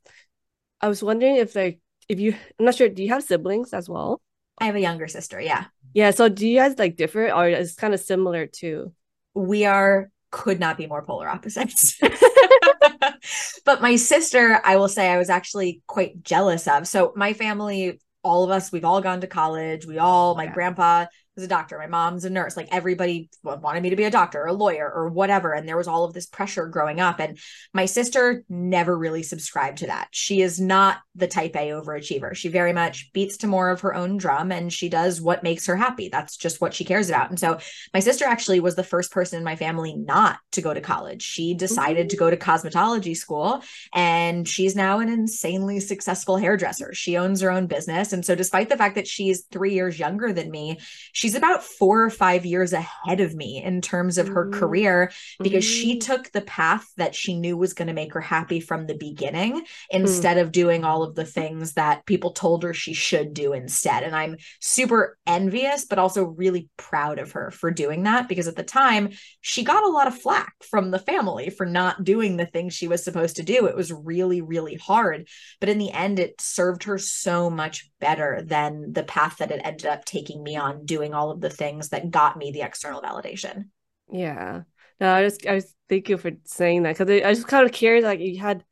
i 0.82 0.88
was 0.88 1.03
wondering 1.03 1.36
if 1.38 1.55
like 1.55 1.79
if 2.10 2.20
you 2.20 2.34
i'm 2.60 2.65
not 2.65 2.75
sure 2.75 2.89
do 2.89 3.03
you 3.03 3.10
have 3.10 3.24
siblings 3.24 3.74
as 3.74 3.89
well 3.89 4.22
I 4.58 4.65
have 4.65 4.75
a 4.75 4.82
younger 4.82 5.08
sister 5.08 5.39
yeah 5.39 5.65
yeah 5.94 6.12
so 6.12 6.29
do 6.29 6.48
you 6.48 6.58
guys 6.60 6.77
like 6.77 6.96
differ 6.96 7.32
or 7.32 7.48
is 7.48 7.75
kind 7.75 7.94
of 7.94 8.00
similar 8.00 8.48
too 8.48 8.94
we 9.34 9.65
are 9.65 10.10
could 10.32 10.60
not 10.60 10.77
be 10.77 10.86
more 10.86 11.01
polar 11.01 11.29
opposites. 11.29 11.98
but 13.65 13.82
my 13.82 13.96
sister, 13.96 14.60
I 14.65 14.75
will 14.75 14.89
say, 14.89 15.08
I 15.08 15.17
was 15.17 15.29
actually 15.29 15.82
quite 15.88 16.24
jealous 16.24 16.67
of. 16.67 16.88
So 16.89 17.13
my 17.15 17.32
family, 17.32 18.01
all 18.22 18.44
of 18.44 18.50
us, 18.50 18.70
we've 18.70 18.84
all 18.84 19.00
gone 19.01 19.22
to 19.22 19.27
college. 19.27 19.86
We 19.86 19.98
all, 19.98 20.36
my 20.36 20.46
Yeah. 20.46 20.53
grandpa 20.53 21.05
was 21.35 21.43
a 21.45 21.49
doctor, 21.49 21.77
my 21.77 21.87
mom's 21.87 22.25
a 22.25 22.29
nurse. 22.29 22.55
Like 22.55 22.69
everybody 22.71 23.29
wanted 23.43 23.83
me 23.83 23.89
to 23.89 23.95
be 23.95 24.05
a 24.05 24.11
doctor 24.11 24.41
or 24.41 24.47
a 24.47 24.53
lawyer 24.53 24.89
or 24.89 25.09
whatever. 25.09 25.53
And 25.53 25.67
there 25.67 25.77
was 25.77 25.87
all 25.87 26.05
of 26.05 26.13
this 26.13 26.25
pressure 26.25 26.67
growing 26.67 26.99
up. 26.99 27.19
And 27.19 27.37
my 27.74 27.85
sister 27.85 28.43
never 28.48 28.98
really 28.98 29.24
subscribed 29.24 29.79
to 29.79 29.87
that. 29.87 30.07
She 30.11 30.41
is 30.41 30.59
not 30.59 31.00
the 31.13 31.27
type 31.27 31.55
A 31.55 31.69
overachiever. 31.69 32.35
She 32.35 32.48
very 32.48 32.74
much 32.74 33.11
beats 33.13 33.37
to 33.37 33.48
more 33.48 33.69
of 33.69 33.81
her 33.81 33.93
own 33.93 34.17
drum 34.17 34.51
and 34.51 34.71
she 34.71 34.89
does 34.89 35.21
what 35.21 35.43
makes 35.43 35.65
her 35.65 35.75
happy. 35.75 36.09
That's 36.09 36.37
just 36.37 36.61
what 36.61 36.74
she 36.74 36.85
cares 36.85 37.09
about. 37.09 37.29
And 37.29 37.39
so 37.39 37.59
my 37.93 38.00
sister 38.00 38.25
actually 38.25 38.59
was 38.59 38.75
the 38.75 38.83
first 38.83 39.11
person 39.11 39.37
in 39.37 39.43
my 39.43 39.55
family 39.55 39.95
not 39.95 40.39
to 40.53 40.61
go 40.61 40.74
to 40.74 40.81
college. 40.81 41.21
She 41.21 41.53
decided 41.53 42.09
to 42.09 42.17
go 42.17 42.29
to 42.29 42.37
cosmetology 42.37 43.15
school 43.15 43.61
and 43.93 44.48
she's 44.48 44.75
now 44.75 45.00
an 45.00 45.09
insanely 45.09 45.79
successful 45.79 46.37
hairdresser. 46.37 46.93
She 46.93 47.17
owns 47.17 47.41
her 47.41 47.51
own 47.51 47.67
business. 47.67 48.13
And 48.13 48.25
so, 48.25 48.35
despite 48.35 48.69
the 48.69 48.77
fact 48.77 48.95
that 48.95 49.07
she's 49.07 49.43
three 49.51 49.74
years 49.74 50.00
younger 50.00 50.31
than 50.31 50.51
me, 50.51 50.79
she's 51.25 51.33
about 51.33 51.64
four 51.64 52.03
or 52.03 52.11
five 52.11 52.46
years 52.46 52.72
ahead 52.72 53.20
of 53.20 53.33
me 53.33 53.59
in 53.64 53.81
terms 53.81 54.20
of 54.20 54.27
her 54.27 54.46
Mhm. 54.46 54.53
career 54.53 55.11
because 55.42 55.64
she 55.64 55.96
Mm. 55.96 56.01
took 56.01 56.31
the 56.31 56.42
path 56.42 56.85
that 56.98 57.16
she 57.16 57.35
knew 57.35 57.57
was 57.57 57.74
going 57.74 57.88
to 57.88 57.96
make 57.96 58.14
her 58.14 58.22
happy 58.22 58.59
from 58.59 58.85
the 58.85 58.94
beginning 58.94 59.64
instead 59.90 60.38
of 60.38 60.51
doing 60.51 60.83
all 60.83 61.01
of 61.01 61.16
the 61.16 61.25
things 61.25 61.74
that 61.74 62.05
people 62.05 62.29
told 62.29 62.61
her 62.61 62.75
she 62.75 62.94
should 62.94 63.33
do 63.33 63.53
instead. 63.53 64.03
And 64.03 64.16
I'm 64.16 64.38
super 64.61 65.18
envious, 65.25 65.85
but 65.85 65.98
also 65.98 66.25
really 66.25 66.70
proud 66.77 67.18
of 67.18 67.31
her 67.31 67.50
for 67.50 67.72
doing 67.72 68.03
that 68.03 68.29
because 68.29 68.48
at 68.48 68.55
the 68.55 68.61
time 68.61 69.09
she 69.42 69.64
got 69.64 69.83
a 69.83 69.90
lot 69.90 70.05
of 70.05 70.22
flack 70.22 70.53
from 70.61 70.92
the 70.92 71.00
family 71.00 71.50
for 71.50 71.66
not 71.66 72.03
doing 72.03 72.38
the 72.38 72.46
things 72.46 72.75
she 72.75 72.88
was 72.88 73.03
supposed 73.03 73.38
to 73.38 73.44
do. 73.44 73.66
It 73.66 73.75
was 73.75 73.92
really, 73.92 74.42
really 74.42 74.75
hard. 74.75 75.27
But 75.59 75.70
in 75.70 75.79
the 75.79 75.92
end, 75.92 76.20
it 76.20 76.40
served 76.40 76.83
her 76.83 77.00
so 77.00 77.50
much 77.50 77.90
better 78.00 78.44
than 78.46 78.94
the 78.94 79.01
path 79.03 79.38
that 79.38 79.50
it 79.50 79.61
ended 79.64 79.88
up 79.88 80.05
taking 80.05 80.44
me 80.44 80.55
on, 80.55 80.85
doing 80.85 81.14
all 81.15 81.31
of 81.31 81.41
the 81.41 81.49
things 81.49 81.89
that 81.89 82.11
got 82.11 82.37
me 82.37 82.51
the 82.51 82.61
external 82.61 83.01
validation. 83.01 83.65
Yeah. 84.11 84.63
No, 84.99 85.13
I 85.13 85.23
just 85.23 85.45
I 85.45 85.59
just 85.59 85.75
thank 85.89 86.09
you 86.09 86.17
for 86.17 86.31
saying 86.45 86.83
that 86.83 86.97
because 86.97 87.09
I, 87.09 87.27
I 87.29 87.33
just 87.33 87.47
kind 87.47 87.65
of 87.65 87.71
curious 87.71 88.03
like 88.03 88.19
you 88.19 88.39
had, 88.39 88.63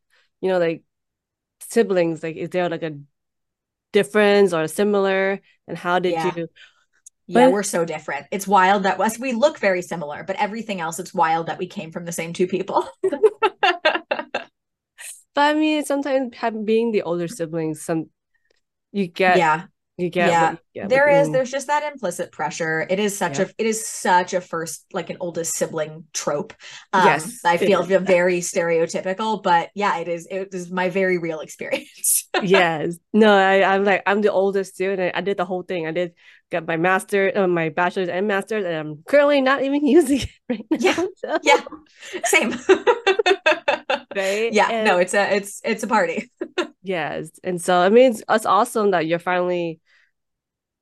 you 0.41 0.49
know, 0.49 0.60
like 0.60 0.84
siblings, 1.69 2.23
like 2.23 2.36
is 2.38 2.49
there 2.49 2.69
like 2.69 2.84
a 2.84 2.97
difference 3.91 4.53
or 4.53 4.67
similar 4.67 5.41
and 5.67 5.77
how 5.77 5.99
did 5.99 6.15
Yeah. 6.15 6.34
you 6.36 6.49
Yeah, 7.27 7.49
we're 7.49 7.63
so 7.63 7.86
different. 7.86 8.27
It's 8.32 8.47
wild 8.47 8.84
that 8.84 8.99
us 8.99 9.19
we 9.19 9.34
look 9.34 9.60
very 9.60 9.82
similar, 9.82 10.23
but 10.23 10.36
everything 10.38 10.82
else, 10.82 10.99
it's 10.99 11.13
wild 11.13 11.47
that 11.47 11.60
we 11.60 11.67
came 11.67 11.91
from 11.91 12.06
the 12.06 12.12
same 12.12 12.34
two 12.34 12.47
people. 12.47 12.88
but 13.03 14.49
I 15.36 15.53
mean 15.53 15.84
sometimes 15.86 16.36
having 16.36 16.65
being 16.65 16.91
the 16.91 17.03
older 17.03 17.27
siblings, 17.27 17.82
some 17.82 18.10
you 18.91 19.08
get 19.08 19.38
yeah. 19.38 19.67
You 19.97 20.10
get 20.10 20.29
Yeah. 20.29 20.51
you 20.73 20.82
get 20.82 20.89
there 20.89 21.08
is 21.08 21.29
mm, 21.29 21.34
there's 21.34 21.51
just 21.51 21.67
that 21.67 21.84
implicit 21.84 22.32
pressure 22.32 22.86
it 22.89 22.99
is 22.99 23.15
such 23.15 23.38
Yeah. 23.38 23.45
a 23.45 23.49
it 23.60 23.67
is 23.67 23.86
such 23.88 24.34
a 24.34 24.41
first 24.41 24.86
like 24.91 25.10
an 25.12 25.17
oldest 25.19 25.53
sibling 25.56 26.06
trope 26.13 26.53
um 26.93 27.06
Yes, 27.06 27.39
i 27.45 27.58
feel 27.58 27.84
very 27.84 28.39
stereotypical 28.39 29.43
but 29.43 29.69
yeah 29.75 29.97
it 29.99 30.08
is 30.08 30.27
it 30.32 30.53
is 30.53 30.71
my 30.71 30.89
very 30.89 31.17
real 31.19 31.41
experience 31.41 32.27
yes. 32.41 32.97
No, 33.13 33.32
I, 33.32 33.62
I'm 33.63 33.84
like 33.86 34.01
I'm 34.08 34.21
the 34.21 34.32
oldest 34.32 34.75
too, 34.77 34.89
and 34.91 35.12
I, 35.15 35.21
did 35.21 35.38
the 35.38 35.45
whole 35.45 35.62
thing. 35.62 35.86
I 35.86 35.91
did 35.91 36.13
get 36.49 36.65
my 36.65 36.77
master, 36.77 37.32
uh, 37.36 37.45
my 37.47 37.69
bachelor's 37.69 38.10
and 38.10 38.27
master's, 38.27 38.65
and 38.65 38.73
I'm 38.75 39.03
currently 39.08 39.39
not 39.41 39.62
even 39.63 39.86
using 39.97 40.21
it 40.21 40.29
right 40.49 40.65
now. 40.71 40.77
Yeah. 40.79 40.95
so- 41.17 41.38
yeah 41.43 41.62
same 42.25 42.51
right. 44.15 44.51
yeah 44.53 44.69
And- 44.71 44.88
no 44.88 44.97
it's 44.97 45.13
a 45.13 45.36
it's 45.36 45.62
it's 45.63 45.84
a 45.84 45.88
party 45.88 46.32
Yes. 46.86 47.29
And 47.45 47.62
so 47.62 47.77
I 47.77 47.88
mean 47.89 48.12
it's, 48.12 48.23
it's 48.29 48.45
awesome 48.45 48.91
that 48.91 49.08
you're 49.08 49.17
finally 49.19 49.79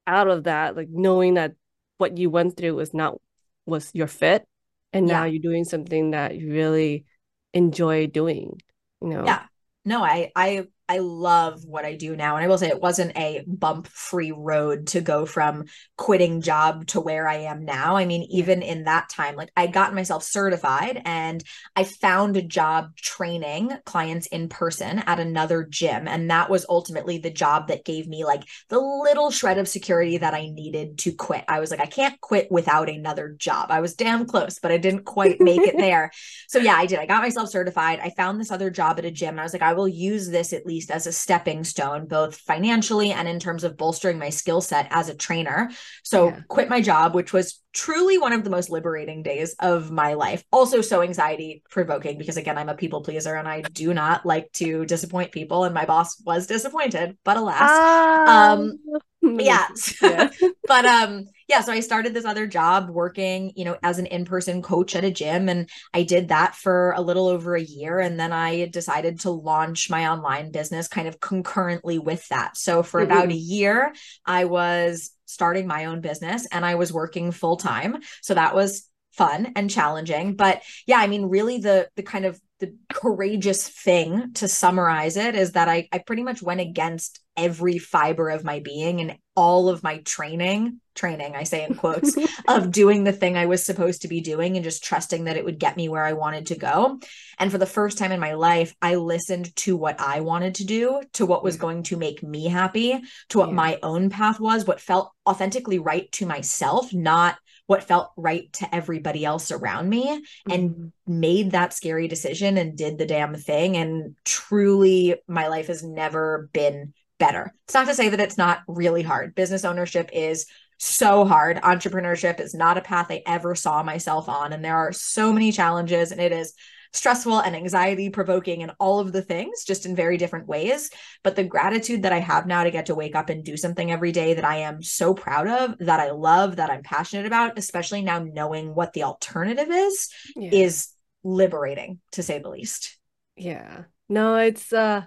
out 0.08 0.28
of 0.28 0.44
that, 0.46 0.76
like 0.76 0.90
knowing 0.90 1.36
that 1.36 1.54
what 1.98 2.18
you 2.18 2.30
went 2.30 2.58
through 2.58 2.76
was 2.76 2.94
not 2.94 3.20
was 3.66 3.92
your 3.94 4.08
fit. 4.08 4.46
And 4.94 5.08
now 5.08 5.24
Yeah. 5.24 5.32
you're 5.32 5.42
doing 5.42 5.64
something 5.64 6.12
that 6.12 6.36
you 6.36 6.52
really 6.52 7.06
enjoy 7.54 8.08
doing, 8.08 8.60
you 9.02 9.08
know. 9.10 9.26
yeah 9.26 9.44
no 9.86 10.04
i 10.04 10.32
i 10.36 10.68
i 10.89 11.00
love 11.00 11.63
what 11.65 11.86
i 11.86 11.96
do 11.96 12.15
now 12.15 12.36
and 12.36 12.44
i 12.44 12.48
will 12.48 12.58
say 12.58 12.67
it 12.67 12.82
wasn't 12.82 13.15
a 13.17 13.44
bump 13.48 13.88
free 13.88 14.32
road 14.32 14.88
to 14.88 15.02
go 15.02 15.26
from 15.26 15.65
quitting 15.98 16.41
job 16.41 16.86
to 16.88 17.00
where 17.00 17.28
i 17.28 17.36
am 17.36 17.65
now. 17.65 17.96
I 17.96 18.06
mean 18.06 18.24
even 18.32 18.62
in 18.62 18.86
that 18.86 19.10
time 19.10 19.36
like 19.36 19.52
i 19.56 19.67
got 19.67 19.94
myself 19.94 20.24
certified 20.24 21.02
and 21.06 21.44
i 21.76 21.84
found 21.84 22.38
a 22.38 22.41
job 22.41 22.96
training 22.98 23.72
clients 23.86 24.28
in 24.28 24.50
person 24.50 25.00
at 25.00 25.20
another 25.20 25.63
gym 25.63 26.08
and 26.08 26.30
that 26.32 26.50
was 26.50 26.65
ultimately 26.70 27.17
the 27.17 27.30
job 27.30 27.67
that 27.67 27.86
gave 27.86 28.08
me 28.08 28.26
like 28.26 28.44
the 28.70 28.80
little 28.80 29.32
shred 29.32 29.58
of 29.58 29.67
security 29.67 30.17
that 30.17 30.34
i 30.34 30.48
needed 30.50 30.98
to 31.00 31.12
quit. 31.12 31.44
I 31.48 31.60
was 31.60 31.72
like 31.72 31.80
i 31.80 31.86
can't 31.86 32.20
quit 32.22 32.52
without 32.52 32.89
another 32.89 33.30
job. 33.30 33.72
I 33.72 33.82
was 33.82 33.96
damn 33.96 34.26
close 34.26 34.60
but 34.60 34.72
i 34.72 34.78
didn't 34.78 35.06
quite 35.06 35.39
make 35.39 35.62
it 35.62 35.78
there. 35.78 36.12
So 36.48 36.60
yeah, 36.60 36.76
I 36.76 36.86
did. 36.86 37.00
I 37.00 37.06
got 37.06 37.22
myself 37.22 37.50
certified. 37.50 38.00
I 38.02 38.10
found 38.12 38.39
this 38.39 38.52
other 38.52 38.70
job 38.70 39.00
at 39.00 39.06
a 39.06 39.12
gym 39.12 39.30
and 39.30 39.39
I 39.39 39.44
was 39.44 39.54
like, 39.54 39.62
I 39.62 39.74
will 39.74 39.88
use 39.88 40.30
this 40.30 40.54
at 40.54 40.65
least 40.65 40.81
least 40.82 40.91
as 40.91 41.06
a 41.06 41.12
stepping 41.12 41.63
stone, 41.63 42.08
both 42.08 42.36
financially 42.36 43.12
and 43.12 43.28
in 43.28 43.39
terms 43.39 43.63
of 43.63 43.78
bolstering 43.78 44.17
my 44.17 44.30
skill 44.30 44.62
set 44.62 44.88
as 44.89 45.10
a 45.10 45.15
trainer. 45.15 45.70
So, 46.04 46.30
yeah. 46.30 46.39
quit 46.48 46.70
my 46.70 46.82
job, 46.82 47.13
which 47.13 47.34
was 47.34 47.62
truly 47.74 48.17
one 48.17 48.34
of 48.34 48.44
the 48.44 48.50
most 48.50 48.70
liberating 48.70 49.22
days 49.22 49.56
of 49.60 49.91
my 49.91 50.15
life. 50.15 50.44
Also, 50.52 50.82
so 50.82 51.02
anxiety 51.02 51.63
provoking 51.70 52.17
because, 52.17 52.38
again, 52.38 52.58
I'm 52.58 52.70
a 52.70 52.76
people 52.76 53.02
pleaser 53.02 53.36
and 53.36 53.48
I 53.48 53.62
do 53.62 53.94
not 53.94 54.26
like 54.26 54.52
to 54.54 54.86
disappoint 54.86 55.32
people. 55.32 55.63
And 55.65 55.74
my 55.74 55.86
boss 55.86 56.20
was 56.22 56.48
disappointed, 56.48 57.17
but 57.24 57.38
alas. 57.38 57.60
Ah. 57.62 58.54
Um, 58.54 58.80
yeah. 59.22 59.67
yeah. 60.02 60.30
but 60.67 60.86
um 60.86 61.26
yeah, 61.52 61.60
so 61.60 61.74
I 61.74 61.82
started 61.82 62.14
this 62.14 62.24
other 62.24 62.48
job 62.48 62.90
working, 62.90 63.52
you 63.58 63.66
know, 63.66 63.78
as 63.84 64.00
an 64.00 64.06
in-person 64.06 64.62
coach 64.62 64.96
at 64.96 65.04
a 65.04 65.12
gym 65.12 65.50
and 65.50 65.70
I 65.94 66.04
did 66.04 66.30
that 66.30 66.56
for 66.56 66.94
a 66.94 67.02
little 67.02 67.28
over 67.28 67.56
a 67.56 67.62
year 67.62 68.00
and 68.00 68.18
then 68.18 68.32
I 68.32 68.68
decided 68.68 69.20
to 69.20 69.32
launch 69.32 69.90
my 69.90 70.08
online 70.08 70.52
business 70.52 70.88
kind 70.88 71.10
of 71.10 71.20
concurrently 71.20 72.00
with 72.00 72.26
that. 72.30 72.56
So 72.56 72.84
for 72.84 73.02
mm-hmm. 73.02 73.12
about 73.12 73.32
a 73.32 73.36
year, 73.36 73.94
I 74.26 74.46
was 74.46 75.12
starting 75.26 75.68
my 75.68 75.86
own 75.86 76.00
business 76.00 76.48
and 76.54 76.66
I 76.66 76.76
was 76.76 76.94
working 76.94 77.32
full 77.34 77.58
time. 77.58 77.98
So 78.22 78.34
that 78.34 78.56
was 78.56 78.88
fun 79.12 79.52
and 79.58 79.70
challenging, 79.70 80.38
but 80.38 80.62
yeah, 80.88 81.00
I 81.00 81.08
mean 81.08 81.26
really 81.26 81.58
the 81.58 81.90
the 81.98 82.04
kind 82.04 82.24
of 82.24 82.40
the 82.62 82.74
courageous 82.94 83.68
thing 83.68 84.32
to 84.36 84.48
summarize 84.48 85.18
it 85.18 85.36
is 85.36 85.52
that 85.52 85.68
I, 85.68 85.90
I 85.92 85.98
pretty 85.98 86.24
much 86.24 86.42
went 86.42 86.62
against 86.62 87.20
every 87.36 87.78
fiber 87.78 88.30
of 88.30 88.46
my 88.46 88.60
being 88.60 89.02
and 89.02 89.18
all 89.36 89.70
of 89.70 89.84
my 89.84 90.00
training 90.00 90.80
training 90.94 91.36
i 91.36 91.44
say 91.44 91.63
in 91.63 91.74
quotes 91.74 92.17
of 92.48 92.72
doing 92.72 93.04
the 93.04 93.13
thing 93.13 93.38
i 93.38 93.46
was 93.46 93.65
supposed 93.65 94.02
to 94.02 94.08
be 94.08 94.20
doing 94.20 94.58
and 94.58 94.63
just 94.63 94.84
trusting 94.84 95.24
that 95.24 95.38
it 95.38 95.46
would 95.46 95.58
get 95.58 95.78
me 95.78 95.88
where 95.88 96.04
i 96.04 96.13
wanted 96.13 96.48
to 96.48 96.56
go 96.56 97.00
and 97.39 97.50
for 97.50 97.58
the 97.58 97.65
first 97.65 97.98
time 97.98 98.12
in 98.12 98.20
my 98.20 98.34
life 98.34 98.76
i 98.82 98.96
listened 98.96 99.56
to 99.56 99.78
what 99.78 100.00
i 100.02 100.20
wanted 100.20 100.56
to 100.56 100.65
do 100.65 101.02
to 101.13 101.26
what 101.26 101.44
was 101.44 101.56
going 101.56 101.84
to 101.84 101.96
make 101.96 102.22
me 102.22 102.48
happy 102.48 103.00
to 103.30 103.38
what 103.38 103.50
yeah. 103.50 103.56
my 103.56 103.80
own 103.82 104.10
path 104.10 104.39
was 104.39 104.65
what 104.65 104.82
felt 104.82 105.12
authentically 105.26 105.80
right 105.80 106.12
to 106.12 106.26
myself 106.26 106.94
not 106.94 107.38
what 107.72 107.86
felt 107.86 108.12
right 108.17 108.52
to 108.52 108.76
everybody 108.76 109.24
else 109.24 109.50
around 109.50 109.88
me 109.88 110.04
mm-hmm. 110.06 110.52
and 110.52 110.91
made 111.08 111.52
that 111.52 111.74
scary 111.74 112.10
decision 112.10 112.58
and 112.58 112.78
did 112.78 112.98
the 112.98 113.06
damn 113.06 113.34
thing. 113.34 113.78
And 113.78 114.17
truly, 114.26 115.15
my 115.26 115.48
life 115.48 115.67
has 115.67 115.82
never 115.82 116.50
been 116.52 116.94
better. 117.22 117.54
It's 117.66 117.76
not 117.76 117.86
to 117.86 117.94
say 117.94 118.10
that 118.10 118.20
it's 118.20 118.38
not 118.38 118.64
really 118.68 119.04
hard. 119.04 119.36
Business 119.36 119.64
ownership 119.64 120.10
is 120.12 120.48
so 120.80 121.24
hard. 121.24 121.58
Entrepreneurship 121.58 122.40
is 122.40 122.56
not 122.56 122.80
a 122.80 122.82
path 122.82 123.06
I 123.12 123.22
ever 123.28 123.54
saw 123.54 123.84
myself 123.84 124.28
on. 124.28 124.54
And 124.54 124.66
there 124.66 124.76
are 124.76 124.92
so 124.92 125.32
many 125.32 125.52
challenges, 125.52 126.12
and 126.12 126.20
it 126.20 126.32
is 126.32 126.56
stressful 126.94 127.40
and 127.40 127.56
anxiety 127.56 128.10
provoking 128.10 128.64
and 128.64 128.72
all 128.80 129.00
of 129.00 129.12
the 129.12 129.22
things 129.22 129.64
just 129.64 129.86
in 129.86 129.96
very 129.96 130.18
different 130.18 130.46
ways 130.46 130.90
but 131.24 131.38
the 131.38 131.44
gratitude 131.44 132.04
that 132.04 132.12
i 132.12 132.20
have 132.20 132.46
now 132.46 132.66
to 132.66 132.70
get 132.70 132.88
to 132.88 132.96
wake 132.96 133.16
up 133.16 133.30
and 133.30 133.46
do 133.46 133.56
something 133.56 133.90
every 133.90 134.12
day 134.12 134.34
that 134.34 134.44
i 134.44 134.58
am 134.58 134.84
so 134.84 135.14
proud 135.14 135.48
of 135.48 135.78
that 135.80 136.02
i 136.02 136.12
love 136.12 136.58
that 136.58 136.70
i'm 136.70 136.84
passionate 136.84 137.26
about 137.26 137.58
especially 137.58 138.02
now 138.02 138.20
knowing 138.20 138.76
what 138.76 138.92
the 138.92 139.04
alternative 139.04 139.70
is 139.72 140.10
yeah. 140.36 140.50
is 140.52 140.90
liberating 141.24 141.98
to 142.12 142.22
say 142.22 142.40
the 142.40 142.50
least 142.50 142.98
yeah 143.38 143.84
no 144.10 144.36
it's 144.36 144.74
uh 144.74 145.02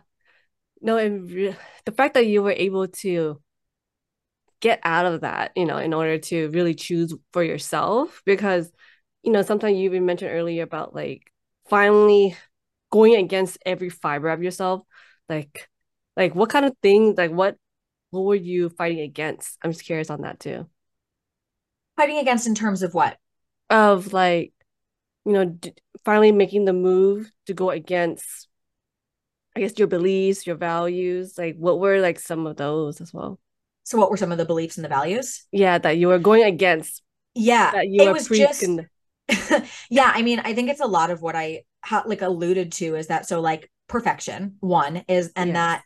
no 0.84 0.98
and 0.98 1.28
re- 1.30 1.56
the 1.86 1.92
fact 1.92 2.14
that 2.14 2.26
you 2.28 2.44
were 2.44 2.52
able 2.52 2.86
to 2.88 3.42
get 4.60 4.80
out 4.84 5.06
of 5.06 5.22
that 5.22 5.52
you 5.56 5.64
know 5.66 5.78
in 5.78 5.92
order 5.92 6.18
to 6.18 6.48
really 6.50 6.74
choose 6.74 7.14
for 7.32 7.42
yourself 7.42 8.22
because 8.24 8.70
you 9.22 9.32
know 9.32 9.42
sometimes 9.42 9.76
you 9.76 9.84
even 9.84 10.06
mentioned 10.06 10.30
earlier 10.30 10.62
about 10.62 10.94
like 10.94 11.30
finally 11.68 12.36
going 12.94 13.16
against 13.16 13.58
every 13.66 13.90
fiber 13.90 14.28
of 14.28 14.40
yourself. 14.40 14.82
Like 15.28 15.68
like 16.16 16.32
what 16.36 16.48
kind 16.50 16.64
of 16.64 16.76
things 16.80 17.18
like 17.18 17.32
what 17.32 17.56
what 18.10 18.22
were 18.22 18.36
you 18.36 18.68
fighting 18.70 19.00
against? 19.00 19.58
I'm 19.64 19.72
just 19.72 19.84
curious 19.84 20.10
on 20.10 20.22
that 20.22 20.38
too. 20.38 20.68
Fighting 21.96 22.18
against 22.18 22.46
in 22.46 22.54
terms 22.54 22.84
of 22.84 22.94
what? 22.94 23.18
Of 23.68 24.12
like 24.12 24.52
you 25.26 25.32
know 25.32 25.46
d- 25.46 25.74
finally 26.04 26.30
making 26.30 26.66
the 26.66 26.72
move 26.72 27.32
to 27.46 27.54
go 27.54 27.70
against 27.70 28.48
i 29.56 29.60
guess 29.60 29.78
your 29.78 29.88
beliefs 29.88 30.46
your 30.46 30.56
values 30.56 31.36
like 31.38 31.56
what 31.56 31.78
were 31.78 32.00
like 32.00 32.18
some 32.18 32.46
of 32.46 32.56
those 32.56 33.00
as 33.00 33.12
well 33.12 33.38
so 33.82 33.98
what 33.98 34.10
were 34.10 34.16
some 34.16 34.32
of 34.32 34.38
the 34.38 34.44
beliefs 34.44 34.76
and 34.76 34.84
the 34.84 34.88
values 34.88 35.46
yeah 35.52 35.78
that 35.78 35.96
you 35.96 36.08
were 36.08 36.18
going 36.18 36.44
against 36.44 37.02
yeah 37.34 37.72
that 37.72 37.88
you 37.88 38.02
it 38.02 38.12
was 38.12 38.28
just 38.28 38.64
yeah, 39.90 40.12
I 40.14 40.22
mean, 40.22 40.40
I 40.40 40.54
think 40.54 40.70
it's 40.70 40.80
a 40.80 40.86
lot 40.86 41.10
of 41.10 41.22
what 41.22 41.36
I 41.36 41.62
ha- 41.84 42.04
like 42.06 42.22
alluded 42.22 42.72
to 42.72 42.96
is 42.96 43.08
that 43.08 43.26
so 43.26 43.40
like 43.40 43.70
perfection 43.88 44.56
one 44.60 45.04
is 45.08 45.32
and 45.36 45.48
yes. 45.48 45.54
that 45.54 45.82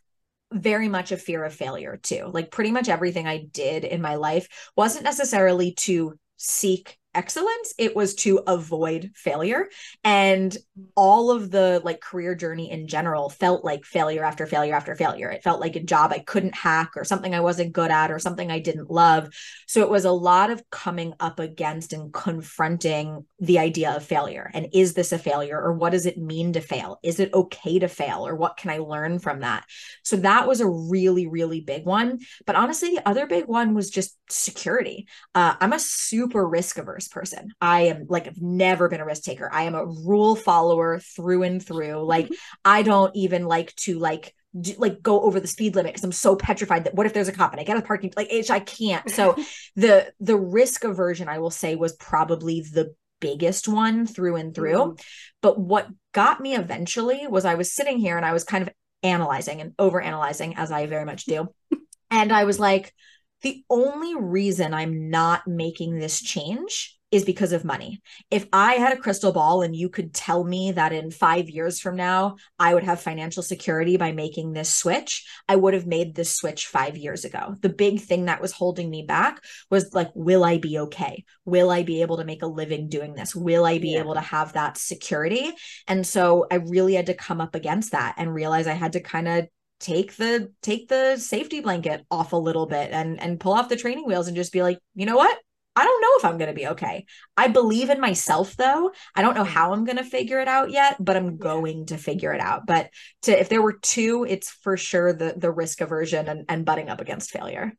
very 0.52 0.88
much 0.88 1.12
a 1.12 1.16
fear 1.16 1.44
of 1.44 1.54
failure 1.54 1.98
too. 2.02 2.30
Like 2.32 2.50
pretty 2.50 2.70
much 2.70 2.88
everything 2.88 3.26
I 3.26 3.46
did 3.52 3.84
in 3.84 4.00
my 4.00 4.16
life 4.16 4.48
wasn't 4.76 5.04
necessarily 5.04 5.72
to 5.74 6.14
seek 6.36 6.98
excellence 7.14 7.74
it 7.78 7.96
was 7.96 8.14
to 8.14 8.40
avoid 8.46 9.10
failure. 9.14 9.68
And 10.04 10.56
all 10.94 11.30
of 11.30 11.50
the 11.50 11.80
like 11.84 12.00
career 12.00 12.34
journey 12.34 12.70
in 12.70 12.86
general 12.86 13.30
felt 13.30 13.64
like 13.64 13.84
failure 13.84 14.22
after 14.22 14.46
failure 14.46 14.74
after 14.74 14.94
failure. 14.94 15.30
It 15.30 15.42
felt 15.42 15.60
like 15.60 15.74
a 15.74 15.82
job 15.82 16.12
i 16.12 16.18
couldn't 16.18 16.54
hack 16.54 16.90
or 16.96 17.04
something 17.04 17.34
i 17.34 17.40
wasn't 17.40 17.72
good 17.72 17.90
at 17.90 18.10
or 18.10 18.18
something 18.18 18.50
i 18.50 18.58
didn't 18.58 18.90
love. 18.90 19.30
So 19.66 19.80
it 19.80 19.90
was 19.90 20.04
a 20.04 20.12
lot 20.12 20.50
of 20.50 20.62
coming 20.70 21.14
up 21.18 21.40
against 21.40 21.92
and 21.92 22.12
confronting 22.12 23.24
the 23.40 23.58
idea 23.58 23.96
of 23.96 24.04
failure 24.04 24.50
and 24.54 24.68
is 24.72 24.94
this 24.94 25.12
a 25.12 25.18
failure 25.18 25.60
or 25.60 25.72
what 25.72 25.90
does 25.90 26.06
it 26.06 26.18
mean 26.18 26.52
to 26.52 26.60
fail? 26.60 27.00
Is 27.02 27.20
it 27.20 27.32
okay 27.32 27.78
to 27.78 27.88
fail 27.88 28.26
or 28.26 28.36
what 28.36 28.56
can 28.56 28.70
i 28.70 28.78
learn 28.78 29.18
from 29.18 29.40
that? 29.40 29.64
So 30.04 30.16
that 30.18 30.46
was 30.46 30.60
a 30.60 30.68
really 30.68 31.26
really 31.26 31.62
big 31.62 31.84
one. 31.84 32.20
But 32.46 32.56
honestly 32.56 32.90
the 32.90 33.08
other 33.08 33.26
big 33.26 33.46
one 33.46 33.74
was 33.74 33.90
just 33.90 34.16
security. 34.30 35.08
Uh, 35.34 35.54
i'm 35.60 35.72
a 35.72 35.78
super 35.78 36.46
risk 36.46 36.78
averse 36.78 37.07
person. 37.10 37.52
I 37.60 37.82
am 37.82 38.06
like, 38.08 38.26
I've 38.26 38.40
never 38.40 38.88
been 38.88 39.00
a 39.00 39.04
risk 39.04 39.22
taker. 39.24 39.48
I 39.52 39.64
am 39.64 39.74
a 39.74 39.86
rule 39.86 40.36
follower 40.36 41.00
through 41.00 41.42
and 41.42 41.64
through. 41.64 42.04
Like, 42.04 42.26
mm-hmm. 42.26 42.34
I 42.64 42.82
don't 42.82 43.14
even 43.16 43.46
like 43.46 43.74
to 43.76 43.98
like, 43.98 44.34
do, 44.58 44.74
like 44.78 45.02
go 45.02 45.20
over 45.20 45.40
the 45.40 45.46
speed 45.46 45.76
limit 45.76 45.92
because 45.92 46.04
I'm 46.04 46.12
so 46.12 46.36
petrified 46.36 46.84
that 46.84 46.94
what 46.94 47.06
if 47.06 47.12
there's 47.12 47.28
a 47.28 47.32
cop 47.32 47.52
and 47.52 47.60
I 47.60 47.64
get 47.64 47.76
a 47.76 47.82
parking 47.82 48.12
like 48.16 48.30
I 48.50 48.60
can't. 48.60 49.10
So 49.10 49.36
the 49.76 50.12
the 50.20 50.36
risk 50.36 50.84
aversion 50.84 51.28
I 51.28 51.38
will 51.38 51.50
say 51.50 51.76
was 51.76 51.94
probably 51.96 52.60
the 52.60 52.94
biggest 53.20 53.68
one 53.68 54.06
through 54.06 54.36
and 54.36 54.54
through. 54.54 54.72
Mm. 54.72 55.00
But 55.42 55.58
what 55.58 55.88
got 56.12 56.40
me 56.40 56.54
eventually 56.54 57.26
was 57.26 57.44
I 57.44 57.54
was 57.54 57.74
sitting 57.74 57.98
here 57.98 58.16
and 58.16 58.24
I 58.24 58.32
was 58.32 58.44
kind 58.44 58.62
of 58.62 58.72
analyzing 59.02 59.60
and 59.60 59.74
over 59.78 60.00
analyzing 60.00 60.56
as 60.56 60.70
I 60.70 60.86
very 60.86 61.04
much 61.04 61.24
do. 61.24 61.48
and 62.10 62.32
I 62.32 62.44
was 62.44 62.58
like, 62.58 62.94
the 63.42 63.62
only 63.70 64.16
reason 64.16 64.74
I'm 64.74 65.10
not 65.10 65.46
making 65.46 65.98
this 65.98 66.20
change 66.20 66.97
is 67.10 67.24
because 67.24 67.52
of 67.52 67.64
money. 67.64 68.02
If 68.30 68.46
I 68.52 68.74
had 68.74 68.96
a 68.96 69.00
crystal 69.00 69.32
ball 69.32 69.62
and 69.62 69.74
you 69.74 69.88
could 69.88 70.12
tell 70.12 70.44
me 70.44 70.72
that 70.72 70.92
in 70.92 71.10
five 71.10 71.48
years 71.48 71.80
from 71.80 71.96
now, 71.96 72.36
I 72.58 72.74
would 72.74 72.84
have 72.84 73.00
financial 73.00 73.42
security 73.42 73.96
by 73.96 74.12
making 74.12 74.52
this 74.52 74.72
switch, 74.72 75.26
I 75.48 75.56
would 75.56 75.72
have 75.72 75.86
made 75.86 76.14
this 76.14 76.34
switch 76.34 76.66
five 76.66 76.98
years 76.98 77.24
ago. 77.24 77.54
The 77.60 77.70
big 77.70 78.00
thing 78.00 78.26
that 78.26 78.42
was 78.42 78.52
holding 78.52 78.90
me 78.90 79.02
back 79.02 79.42
was 79.70 79.94
like, 79.94 80.10
will 80.14 80.44
I 80.44 80.58
be 80.58 80.78
okay? 80.80 81.24
Will 81.46 81.70
I 81.70 81.82
be 81.82 82.02
able 82.02 82.18
to 82.18 82.24
make 82.24 82.42
a 82.42 82.46
living 82.46 82.88
doing 82.88 83.14
this? 83.14 83.34
Will 83.34 83.64
I 83.64 83.78
be 83.78 83.92
yeah. 83.92 84.00
able 84.00 84.14
to 84.14 84.20
have 84.20 84.52
that 84.52 84.76
security? 84.76 85.52
And 85.86 86.06
so 86.06 86.46
I 86.50 86.56
really 86.56 86.94
had 86.94 87.06
to 87.06 87.14
come 87.14 87.40
up 87.40 87.54
against 87.54 87.92
that 87.92 88.16
and 88.18 88.34
realize 88.34 88.66
I 88.66 88.74
had 88.74 88.92
to 88.92 89.00
kind 89.00 89.28
of 89.28 89.48
take 89.80 90.16
the 90.16 90.52
take 90.60 90.88
the 90.88 91.16
safety 91.16 91.60
blanket 91.60 92.04
off 92.10 92.32
a 92.32 92.36
little 92.36 92.66
bit 92.66 92.90
and 92.90 93.20
and 93.20 93.38
pull 93.38 93.52
off 93.52 93.68
the 93.68 93.76
training 93.76 94.04
wheels 94.04 94.26
and 94.26 94.36
just 94.36 94.52
be 94.52 94.60
like 94.60 94.78
you 94.96 95.06
know 95.06 95.16
what 95.16 95.38
I 95.78 95.84
don't 95.84 96.02
know 96.02 96.08
if 96.18 96.24
I'm 96.24 96.38
going 96.38 96.48
to 96.48 96.60
be 96.60 96.66
okay. 96.68 97.06
I 97.36 97.46
believe 97.46 97.88
in 97.88 98.00
myself 98.00 98.56
though. 98.56 98.90
I 99.14 99.22
don't 99.22 99.34
know 99.34 99.44
mm-hmm. 99.44 99.52
how 99.52 99.72
I'm 99.72 99.84
going 99.84 99.98
to 99.98 100.04
figure 100.04 100.40
it 100.40 100.48
out 100.48 100.72
yet, 100.72 100.96
but 100.98 101.16
I'm 101.16 101.36
going 101.36 101.86
to 101.86 101.96
figure 101.96 102.32
it 102.32 102.40
out. 102.40 102.66
But 102.66 102.90
to 103.22 103.38
if 103.38 103.48
there 103.48 103.62
were 103.62 103.78
two, 103.80 104.26
it's 104.28 104.50
for 104.50 104.76
sure 104.76 105.12
the 105.12 105.34
the 105.36 105.52
risk 105.52 105.80
aversion 105.80 106.28
and, 106.28 106.44
and 106.48 106.64
butting 106.64 106.88
up 106.88 107.00
against 107.00 107.30
failure. 107.30 107.72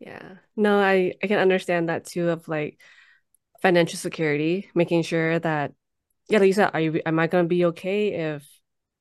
Yeah. 0.00 0.34
No, 0.54 0.78
I 0.78 1.14
I 1.22 1.26
can 1.28 1.38
understand 1.38 1.88
that 1.88 2.04
too 2.04 2.28
of 2.28 2.46
like 2.46 2.78
financial 3.62 3.96
security, 3.96 4.68
making 4.74 5.02
sure 5.02 5.38
that 5.38 5.72
yeah, 6.28 6.40
like 6.40 6.48
you 6.48 6.52
said, 6.52 6.72
are 6.74 6.80
you 6.80 7.00
am 7.06 7.18
I 7.18 7.26
going 7.26 7.44
to 7.44 7.48
be 7.48 7.64
okay 7.66 8.34
if 8.34 8.46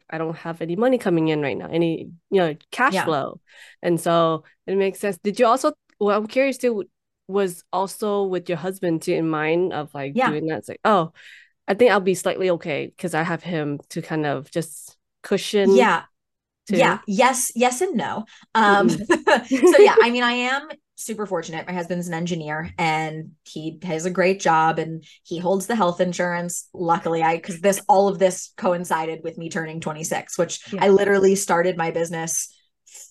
I 0.09 0.17
don't 0.17 0.37
have 0.37 0.61
any 0.61 0.77
money 0.77 0.97
coming 0.97 1.27
in 1.27 1.41
right 1.41 1.57
now, 1.57 1.67
any 1.67 2.09
you 2.29 2.39
know 2.39 2.55
cash 2.71 2.93
yeah. 2.93 3.03
flow, 3.03 3.41
and 3.81 3.99
so 3.99 4.45
it 4.65 4.77
makes 4.77 4.99
sense. 4.99 5.17
Did 5.17 5.39
you 5.39 5.45
also? 5.45 5.73
Well, 5.99 6.17
I'm 6.17 6.27
curious 6.27 6.57
too 6.57 6.85
was 7.29 7.63
also 7.71 8.23
with 8.23 8.49
your 8.49 8.57
husband 8.57 9.03
too 9.03 9.13
in 9.13 9.29
mind 9.29 9.71
of 9.71 9.93
like 9.93 10.13
yeah. 10.15 10.29
doing 10.29 10.47
that. 10.47 10.59
It's 10.59 10.69
like, 10.69 10.81
oh, 10.83 11.13
I 11.67 11.75
think 11.75 11.91
I'll 11.91 11.99
be 11.99 12.15
slightly 12.15 12.49
okay 12.51 12.87
because 12.87 13.13
I 13.13 13.21
have 13.21 13.43
him 13.43 13.79
to 13.89 14.01
kind 14.01 14.25
of 14.25 14.49
just 14.49 14.97
cushion. 15.21 15.75
Yeah. 15.75 16.03
Too. 16.67 16.77
Yeah. 16.77 16.99
Yes. 17.07 17.51
Yes 17.55 17.81
and 17.81 17.95
no. 17.95 18.25
Um. 18.55 18.89
Mm-hmm. 18.89 19.67
so 19.73 19.81
yeah, 19.81 19.95
I 20.01 20.09
mean, 20.09 20.23
I 20.23 20.31
am 20.33 20.67
super 20.95 21.25
fortunate. 21.25 21.65
My 21.65 21.73
husband's 21.73 22.07
an 22.07 22.13
engineer 22.13 22.71
and 22.77 23.31
he 23.47 23.79
has 23.83 24.05
a 24.05 24.11
great 24.11 24.39
job 24.39 24.79
and 24.79 25.03
he 25.23 25.37
holds 25.37 25.67
the 25.67 25.75
health 25.75 26.01
insurance. 26.01 26.67
Luckily, 26.73 27.23
I 27.23 27.35
because 27.37 27.61
this 27.61 27.81
all 27.87 28.07
of 28.07 28.19
this 28.19 28.53
coincided 28.57 29.21
with 29.23 29.37
me 29.37 29.49
turning 29.49 29.79
26, 29.79 30.37
which 30.37 30.73
yeah. 30.73 30.83
I 30.83 30.89
literally 30.89 31.35
started 31.35 31.77
my 31.77 31.91
business 31.91 32.53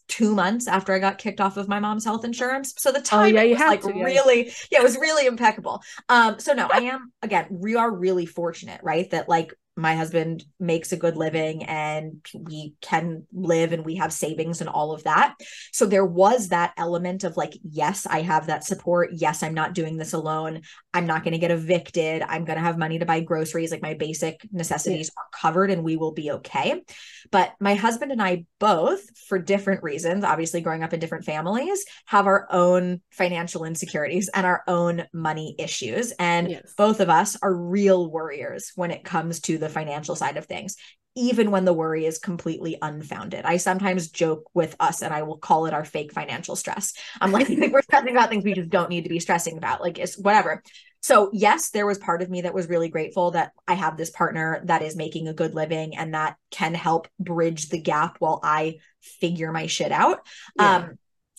two 0.08 0.34
months 0.34 0.66
after 0.66 0.92
I 0.92 0.98
got 0.98 1.18
kicked 1.18 1.40
off 1.40 1.56
of 1.56 1.68
my 1.68 1.78
mom's 1.78 2.04
health 2.04 2.24
insurance. 2.24 2.74
So 2.78 2.90
the 2.90 3.00
time 3.00 3.36
oh, 3.36 3.40
yeah, 3.40 3.52
was 3.52 3.60
like 3.60 3.82
to, 3.82 3.92
yeah. 3.94 4.04
really, 4.04 4.52
yeah, 4.70 4.80
it 4.80 4.82
was 4.82 4.96
really 4.96 5.26
impeccable. 5.26 5.82
Um, 6.08 6.38
so 6.38 6.54
no, 6.54 6.68
I 6.72 6.78
am 6.80 7.12
again, 7.22 7.46
we 7.50 7.76
are 7.76 7.90
really 7.90 8.26
fortunate, 8.26 8.80
right? 8.82 9.08
That 9.10 9.28
like 9.28 9.54
my 9.78 9.94
husband 9.94 10.44
makes 10.58 10.90
a 10.90 10.96
good 10.96 11.16
living 11.16 11.62
and 11.64 12.20
we 12.34 12.74
can 12.80 13.24
live 13.32 13.72
and 13.72 13.84
we 13.84 13.94
have 13.94 14.12
savings 14.12 14.60
and 14.60 14.68
all 14.68 14.92
of 14.92 15.04
that. 15.04 15.36
So 15.72 15.86
there 15.86 16.04
was 16.04 16.48
that 16.48 16.72
element 16.76 17.22
of 17.22 17.36
like, 17.36 17.56
yes, 17.62 18.04
I 18.04 18.22
have 18.22 18.48
that 18.48 18.64
support. 18.64 19.10
Yes, 19.12 19.44
I'm 19.44 19.54
not 19.54 19.74
doing 19.74 19.96
this 19.96 20.14
alone. 20.14 20.62
I'm 20.92 21.06
not 21.06 21.22
going 21.22 21.32
to 21.32 21.38
get 21.38 21.52
evicted. 21.52 22.22
I'm 22.22 22.44
going 22.44 22.58
to 22.58 22.64
have 22.64 22.76
money 22.76 22.98
to 22.98 23.06
buy 23.06 23.20
groceries. 23.20 23.70
Like 23.70 23.80
my 23.80 23.94
basic 23.94 24.44
necessities 24.50 25.12
yeah. 25.14 25.22
are 25.22 25.28
covered 25.40 25.70
and 25.70 25.84
we 25.84 25.96
will 25.96 26.12
be 26.12 26.32
okay. 26.32 26.82
But 27.30 27.52
my 27.60 27.76
husband 27.76 28.10
and 28.10 28.20
I 28.20 28.46
both, 28.58 29.02
for 29.28 29.38
different 29.38 29.84
reasons, 29.84 30.24
obviously 30.24 30.60
growing 30.60 30.82
up 30.82 30.92
in 30.92 30.98
different 30.98 31.24
families, 31.24 31.84
have 32.06 32.26
our 32.26 32.48
own 32.50 33.00
financial 33.12 33.64
insecurities 33.64 34.28
and 34.34 34.44
our 34.44 34.64
own 34.66 35.04
money 35.12 35.54
issues. 35.56 36.12
And 36.18 36.50
yes. 36.50 36.74
both 36.76 36.98
of 36.98 37.10
us 37.10 37.36
are 37.42 37.54
real 37.54 38.10
worriers 38.10 38.72
when 38.74 38.90
it 38.90 39.04
comes 39.04 39.38
to 39.42 39.56
the 39.58 39.67
the 39.68 39.74
financial 39.74 40.16
side 40.16 40.36
of 40.36 40.46
things 40.46 40.76
even 41.18 41.50
when 41.50 41.64
the 41.64 41.72
worry 41.72 42.06
is 42.06 42.18
completely 42.18 42.78
unfounded. 42.80 43.44
I 43.44 43.56
sometimes 43.56 44.08
joke 44.08 44.48
with 44.54 44.76
us 44.78 45.02
and 45.02 45.12
I 45.12 45.22
will 45.22 45.36
call 45.36 45.66
it 45.66 45.74
our 45.74 45.84
fake 45.84 46.12
financial 46.12 46.54
stress. 46.54 46.92
I'm 47.20 47.32
like, 47.32 47.48
we're 47.72 47.82
stressing 47.82 48.12
about 48.12 48.28
things 48.28 48.44
we 48.44 48.54
just 48.54 48.70
don't 48.70 48.88
need 48.88 49.02
to 49.02 49.08
be 49.08 49.18
stressing 49.18 49.58
about. 49.58 49.80
Like 49.80 49.98
it's 49.98 50.16
whatever. 50.16 50.62
So, 51.00 51.30
yes, 51.32 51.70
there 51.70 51.86
was 51.86 51.98
part 51.98 52.22
of 52.22 52.30
me 52.30 52.42
that 52.42 52.54
was 52.54 52.68
really 52.68 52.88
grateful 52.88 53.32
that 53.32 53.52
I 53.66 53.74
have 53.74 53.96
this 53.96 54.10
partner 54.10 54.60
that 54.64 54.82
is 54.82 54.96
making 54.96 55.26
a 55.26 55.34
good 55.34 55.54
living 55.54 55.96
and 55.96 56.14
that 56.14 56.36
can 56.50 56.74
help 56.74 57.08
bridge 57.18 57.68
the 57.68 57.80
gap 57.80 58.16
while 58.20 58.40
I 58.42 58.76
figure 59.00 59.50
my 59.50 59.66
shit 59.66 59.92
out. 59.92 60.20
Yeah. 60.56 60.76
Um, 60.76 60.98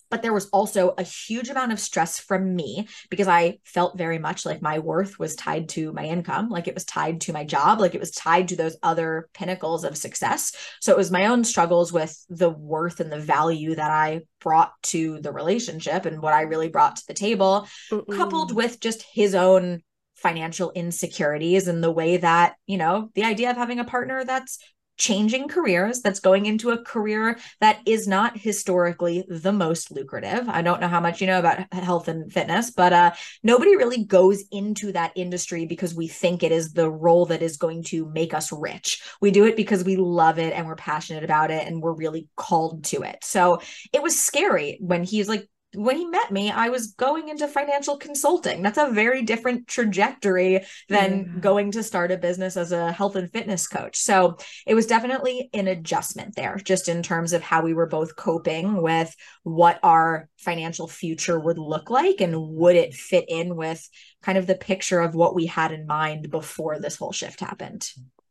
but 0.10 0.22
there 0.22 0.34
was 0.34 0.50
also 0.50 0.94
a 0.98 1.04
huge 1.04 1.50
amount 1.50 1.72
of 1.72 1.80
stress 1.80 2.20
from 2.20 2.56
me 2.56 2.88
because 3.10 3.28
I 3.28 3.60
felt 3.64 3.98
very 3.98 4.20
much 4.20 4.46
like 4.46 4.62
my 4.62 4.80
worth 4.80 5.20
was 5.20 5.36
tied 5.36 5.70
to 5.70 5.92
my 5.94 6.06
income, 6.06 6.50
like 6.50 6.68
it 6.68 6.74
was 6.74 6.86
tied 6.86 7.22
to 7.22 7.34
my 7.34 7.44
job, 7.44 7.80
like 7.80 7.96
it 7.96 8.00
was 8.00 8.12
tied 8.12 8.50
to 8.50 8.56
those 8.56 8.78
other 8.84 9.30
pinnacles 9.34 9.84
of 9.84 9.98
success. 9.98 10.54
So 10.82 10.92
it 10.92 10.98
was 10.98 11.12
my 11.12 11.28
own 11.28 11.44
struggles 11.44 11.94
with 11.94 12.18
the 12.30 12.50
worth 12.50 13.00
and 13.00 13.12
the 13.12 13.20
value 13.20 13.76
that 13.76 13.92
I 13.92 14.22
brought 14.42 14.74
to 14.84 15.20
the 15.20 15.32
relationship 15.32 16.06
and 16.06 16.22
what 16.22 16.34
I 16.34 16.42
really 16.42 16.70
brought 16.70 16.98
to 16.98 17.08
the 17.08 17.14
table, 17.14 17.68
Mm-mm. 17.92 18.16
coupled 18.16 18.56
with 18.56 18.80
just 18.80 19.04
his 19.04 19.36
own 19.36 19.82
financial 20.16 20.72
insecurities 20.72 21.68
and 21.68 21.84
the 21.84 21.92
way 21.92 22.18
that, 22.18 22.56
you 22.68 22.78
know, 22.78 23.10
the 23.16 23.24
idea 23.24 23.50
of 23.50 23.58
having 23.58 23.80
a 23.80 23.86
partner 23.86 24.24
that's 24.24 24.60
changing 25.00 25.48
careers 25.48 26.02
that's 26.02 26.20
going 26.20 26.46
into 26.46 26.70
a 26.70 26.84
career 26.84 27.40
that 27.62 27.80
is 27.86 28.08
not 28.08 28.38
historically 28.38 29.26
the 29.28 29.52
most 29.52 29.92
lucrative. 29.92 30.48
I 30.48 30.62
don't 30.62 30.82
know 30.82 30.88
how 30.88 31.00
much 31.00 31.22
you 31.22 31.28
know 31.28 31.40
about 31.40 31.74
health 31.74 32.08
and 32.08 32.32
fitness 32.32 32.70
but 32.72 32.94
uh, 32.94 33.12
nobody 33.44 33.76
really 33.76 34.04
goes 34.04 34.44
into 34.52 34.92
that 34.92 35.12
industry 35.16 35.66
because 35.66 35.96
we 35.96 36.08
think 36.08 36.44
it 36.44 36.52
is 36.52 36.74
the 36.74 36.90
role 36.90 37.26
that 37.28 37.42
is 37.42 37.58
going 37.58 37.84
to 37.84 38.06
make 38.08 38.34
us 38.34 38.52
rich. 38.52 39.02
We 39.22 39.32
do 39.32 39.46
it 39.46 39.56
because 39.56 39.84
we 39.84 39.96
love 39.96 40.40
it 40.40 40.54
and 40.54 40.68
we're 40.68 40.76
passionate 40.76 41.24
about 41.24 41.52
it 41.52 41.68
and 41.68 41.82
we're 41.82 41.94
really 41.94 42.28
called 42.36 42.84
to 42.86 43.04
it. 43.04 43.18
So 43.24 43.62
it 43.94 44.04
was 44.04 44.20
scary 44.20 44.78
when 44.82 45.04
he's 45.04 45.30
like 45.30 45.48
when 45.76 45.98
he 45.98 46.06
met 46.06 46.32
me, 46.32 46.50
I 46.50 46.70
was 46.70 46.94
going 46.94 47.30
into 47.30 47.48
financial 47.48 47.98
consulting. 47.98 48.64
That's 48.64 48.80
a 48.80 48.90
very 48.90 49.22
different 49.22 49.68
trajectory 49.68 50.66
than 50.88 51.40
going 51.42 51.72
to 51.72 51.84
start 51.84 52.12
a 52.12 52.18
business 52.18 52.58
as 52.58 52.72
a 52.72 52.92
health 52.92 53.16
and 53.16 53.32
fitness 53.32 53.68
coach. 53.68 53.98
So 53.98 54.38
it 54.66 54.74
was 54.74 54.88
definitely 54.88 55.50
an 55.54 55.68
adjustment 55.68 56.36
there, 56.36 56.58
just 56.58 56.90
in 56.90 57.04
terms 57.04 57.34
of 57.34 57.44
how 57.44 57.62
we 57.62 57.76
were 57.76 57.86
both 57.86 58.16
coping 58.16 58.82
with 58.82 59.16
what 59.44 59.80
our 59.84 60.28
financial 60.38 60.88
future 60.88 61.40
would 61.40 61.60
look 61.60 61.92
like 61.92 62.20
and 62.20 62.56
would 62.56 62.76
it 62.76 62.96
fit 62.96 63.26
in 63.28 63.56
with 63.56 63.88
kind 64.24 64.40
of 64.40 64.48
the 64.48 64.56
picture 64.56 65.00
of 65.00 65.14
what 65.14 65.36
we 65.36 65.46
had 65.46 65.72
in 65.72 65.86
mind 65.86 66.32
before 66.32 66.80
this 66.80 66.96
whole 66.96 67.12
shift 67.12 67.42
happened. 67.42 67.88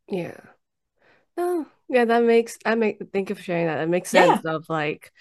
Yeah. 0.08 0.40
Oh, 1.36 1.66
yeah, 1.88 2.04
that 2.04 2.24
makes 2.24 2.58
I 2.66 2.74
make 2.74 2.98
thank 3.12 3.28
you 3.28 3.36
for 3.36 3.42
sharing 3.42 3.66
that. 3.66 3.80
It 3.80 3.88
makes 3.88 4.10
sense 4.10 4.40
yeah. 4.44 4.56
of 4.56 4.68
like 4.68 5.12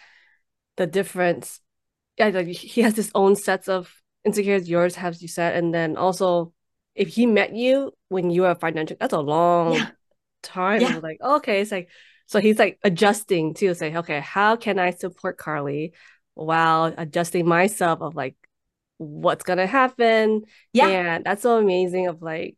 the 0.78 0.88
difference 0.88 1.60
yeah, 2.18 2.30
like 2.30 2.48
he 2.48 2.82
has 2.82 2.96
his 2.96 3.12
own 3.16 3.36
sets 3.36 3.68
of 3.68 3.94
insecurities. 4.26 4.70
Yours 4.70 4.96
has 4.96 5.22
you 5.22 5.28
said, 5.28 5.56
and 5.56 5.74
then 5.74 5.98
also 5.98 6.54
if 6.96 7.10
he 7.10 7.26
met 7.26 7.56
you 7.56 7.92
when 8.10 8.30
you 8.30 8.42
were 8.42 8.56
financial, 8.56 8.98
that's 9.00 9.14
a 9.14 9.20
long 9.20 9.74
yeah. 9.74 9.90
time. 10.42 10.82
Yeah. 10.82 11.00
Like 11.02 11.20
oh, 11.22 11.38
okay, 11.38 11.62
it's 11.62 11.72
like 11.72 11.90
so 12.26 12.40
he's 12.40 12.60
like 12.60 12.80
adjusting 12.84 13.54
to 13.56 13.74
say, 13.74 13.96
okay, 13.96 14.20
how 14.20 14.56
can 14.56 14.80
I 14.80 14.92
support 14.92 15.38
Carly 15.38 15.94
while 16.34 16.94
adjusting 16.98 17.48
myself 17.48 18.02
of 18.02 18.16
like 18.16 18.36
what's 18.98 19.44
gonna 19.44 19.68
happen? 19.68 20.44
Yeah, 20.74 20.88
and 20.88 21.24
that's 21.24 21.44
so 21.44 21.58
amazing. 21.58 22.08
Of 22.08 22.22
like 22.22 22.57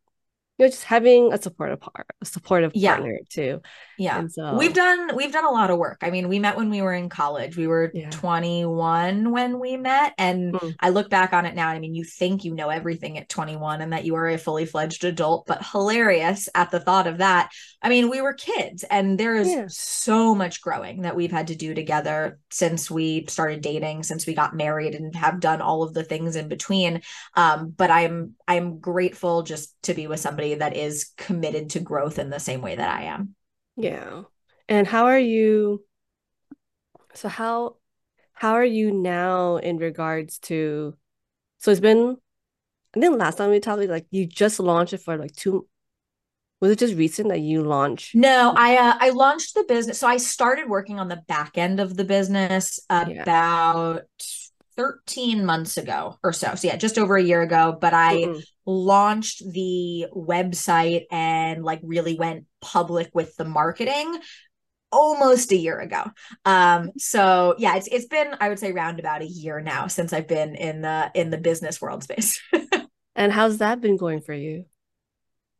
you 0.60 0.66
know, 0.66 0.70
just 0.70 0.84
having 0.84 1.32
a 1.32 1.40
supportive 1.40 1.80
part, 1.80 2.06
a 2.20 2.24
supportive 2.26 2.72
yeah. 2.74 2.96
partner 2.96 3.18
too. 3.30 3.62
Yeah. 3.96 4.18
And 4.18 4.30
so 4.30 4.56
we've 4.56 4.74
done 4.74 5.16
we've 5.16 5.32
done 5.32 5.46
a 5.46 5.50
lot 5.50 5.70
of 5.70 5.78
work. 5.78 6.00
I 6.02 6.10
mean, 6.10 6.28
we 6.28 6.38
met 6.38 6.56
when 6.56 6.68
we 6.68 6.82
were 6.82 6.92
in 6.92 7.08
college. 7.08 7.56
We 7.56 7.66
were 7.66 7.90
yeah. 7.94 8.10
21 8.10 9.30
when 9.30 9.58
we 9.58 9.78
met. 9.78 10.12
And 10.18 10.52
mm. 10.52 10.74
I 10.78 10.90
look 10.90 11.08
back 11.08 11.32
on 11.32 11.46
it 11.46 11.54
now. 11.54 11.68
I 11.68 11.78
mean, 11.78 11.94
you 11.94 12.04
think 12.04 12.44
you 12.44 12.54
know 12.54 12.68
everything 12.68 13.16
at 13.16 13.30
21 13.30 13.80
and 13.80 13.94
that 13.94 14.04
you 14.04 14.16
are 14.16 14.28
a 14.28 14.36
fully 14.36 14.66
fledged 14.66 15.04
adult, 15.04 15.46
but 15.46 15.64
hilarious 15.64 16.50
at 16.54 16.70
the 16.70 16.80
thought 16.80 17.06
of 17.06 17.18
that. 17.18 17.50
I 17.80 17.88
mean, 17.88 18.10
we 18.10 18.20
were 18.20 18.34
kids 18.34 18.84
and 18.90 19.18
there 19.18 19.36
is 19.36 19.48
yeah. 19.48 19.64
so 19.68 20.34
much 20.34 20.60
growing 20.60 21.02
that 21.02 21.16
we've 21.16 21.32
had 21.32 21.46
to 21.46 21.54
do 21.54 21.72
together 21.72 22.38
since 22.50 22.90
we 22.90 23.24
started 23.28 23.62
dating, 23.62 24.02
since 24.02 24.26
we 24.26 24.34
got 24.34 24.54
married 24.54 24.94
and 24.94 25.14
have 25.16 25.40
done 25.40 25.62
all 25.62 25.82
of 25.82 25.94
the 25.94 26.04
things 26.04 26.36
in 26.36 26.48
between. 26.48 27.00
Um, 27.34 27.70
but 27.70 27.90
I'm 27.90 28.34
I'm 28.46 28.78
grateful 28.78 29.42
just 29.42 29.74
to 29.84 29.94
be 29.94 30.06
with 30.06 30.20
somebody 30.20 30.49
that 30.56 30.76
is 30.76 31.12
committed 31.16 31.70
to 31.70 31.80
growth 31.80 32.18
in 32.18 32.30
the 32.30 32.40
same 32.40 32.60
way 32.60 32.76
that 32.76 32.90
I 32.90 33.04
am. 33.04 33.34
Yeah. 33.76 34.22
And 34.68 34.86
how 34.86 35.06
are 35.06 35.18
you 35.18 35.84
so 37.14 37.28
how 37.28 37.76
how 38.32 38.52
are 38.54 38.64
you 38.64 38.92
now 38.92 39.56
in 39.56 39.78
regards 39.78 40.38
to 40.38 40.96
so 41.58 41.70
it's 41.70 41.80
been 41.80 42.16
I 42.94 43.00
think 43.00 43.18
last 43.18 43.36
time 43.36 43.50
we 43.50 43.60
talked 43.60 43.82
like 43.88 44.06
you 44.10 44.26
just 44.26 44.60
launched 44.60 44.92
it 44.92 45.02
for 45.02 45.16
like 45.16 45.34
two 45.34 45.68
was 46.60 46.70
it 46.70 46.78
just 46.78 46.94
recent 46.94 47.28
that 47.28 47.40
you 47.40 47.62
launched 47.62 48.14
no 48.14 48.52
i 48.56 48.76
uh, 48.76 48.94
i 49.00 49.10
launched 49.10 49.54
the 49.54 49.64
business 49.64 49.98
so 49.98 50.06
i 50.06 50.16
started 50.16 50.68
working 50.68 50.98
on 50.98 51.08
the 51.08 51.22
back 51.28 51.56
end 51.56 51.80
of 51.80 51.96
the 51.96 52.04
business 52.04 52.80
about 52.90 53.08
yeah. 53.14 54.02
13 54.80 55.44
months 55.44 55.76
ago 55.76 56.18
or 56.22 56.32
so. 56.32 56.54
So 56.54 56.68
yeah, 56.68 56.76
just 56.76 56.98
over 56.98 57.16
a 57.16 57.22
year 57.22 57.42
ago, 57.42 57.76
but 57.78 57.92
I 57.92 58.16
mm-hmm. 58.16 58.40
launched 58.64 59.42
the 59.52 60.06
website 60.14 61.04
and 61.10 61.62
like 61.62 61.80
really 61.82 62.14
went 62.14 62.46
public 62.62 63.10
with 63.12 63.36
the 63.36 63.44
marketing 63.44 64.18
almost 64.90 65.52
a 65.52 65.56
year 65.56 65.78
ago. 65.78 66.04
Um 66.44 66.92
so 66.96 67.54
yeah, 67.58 67.76
it's 67.76 67.88
it's 67.88 68.06
been 68.06 68.34
I 68.40 68.48
would 68.48 68.58
say 68.58 68.72
round 68.72 68.98
about 68.98 69.22
a 69.22 69.26
year 69.26 69.60
now 69.60 69.86
since 69.86 70.12
I've 70.12 70.28
been 70.28 70.54
in 70.54 70.80
the 70.80 71.10
in 71.14 71.30
the 71.30 71.38
business 71.38 71.80
world 71.80 72.02
space. 72.02 72.40
and 73.14 73.32
how's 73.32 73.58
that 73.58 73.80
been 73.80 73.98
going 73.98 74.22
for 74.22 74.34
you? 74.34 74.64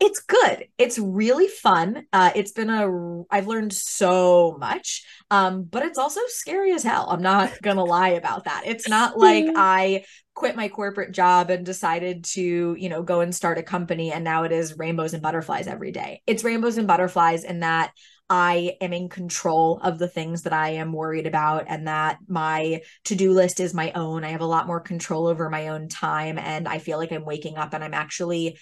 It's 0.00 0.20
good. 0.20 0.66
It's 0.78 0.98
really 0.98 1.46
fun. 1.46 2.06
Uh, 2.12 2.30
it's 2.34 2.52
been 2.52 2.70
a 2.70 3.22
i've 3.30 3.46
learned 3.46 3.72
so 3.72 4.56
much 4.58 5.04
um, 5.30 5.62
but 5.62 5.84
it's 5.84 5.98
also 5.98 6.20
scary 6.26 6.72
as 6.72 6.82
hell. 6.82 7.06
I'm 7.08 7.22
not 7.22 7.52
gonna 7.62 7.84
lie 7.84 8.10
about 8.10 8.44
that. 8.44 8.62
It's 8.66 8.88
not 8.88 9.16
like 9.18 9.46
i 9.54 10.04
quit 10.34 10.56
my 10.56 10.68
corporate 10.68 11.12
job 11.12 11.50
and 11.50 11.66
decided 11.66 12.24
to 12.24 12.74
you 12.78 12.88
know 12.88 13.02
go 13.02 13.20
and 13.20 13.34
start 13.34 13.58
a 13.58 13.62
company 13.62 14.10
and 14.10 14.24
now 14.24 14.44
it 14.44 14.52
is 14.52 14.78
rainbows 14.78 15.12
and 15.12 15.22
butterflies 15.22 15.66
every 15.66 15.92
day. 15.92 16.22
It's 16.26 16.44
rainbows 16.44 16.78
and 16.78 16.86
butterflies 16.86 17.44
in 17.44 17.60
that 17.60 17.92
I 18.32 18.76
am 18.80 18.92
in 18.92 19.08
control 19.08 19.80
of 19.82 19.98
the 19.98 20.06
things 20.06 20.42
that 20.42 20.52
I 20.52 20.70
am 20.70 20.92
worried 20.92 21.26
about 21.26 21.64
and 21.68 21.88
that 21.88 22.18
my 22.28 22.82
to-do 23.04 23.32
list 23.32 23.58
is 23.58 23.74
my 23.74 23.90
own. 23.92 24.22
I 24.22 24.28
have 24.28 24.40
a 24.40 24.46
lot 24.46 24.68
more 24.68 24.78
control 24.78 25.26
over 25.26 25.50
my 25.50 25.68
own 25.68 25.88
time 25.88 26.38
and 26.38 26.68
I 26.68 26.78
feel 26.78 26.96
like 26.96 27.10
I'm 27.10 27.24
waking 27.24 27.56
up 27.56 27.74
and 27.74 27.82
I'm 27.82 27.92
actually 27.92 28.56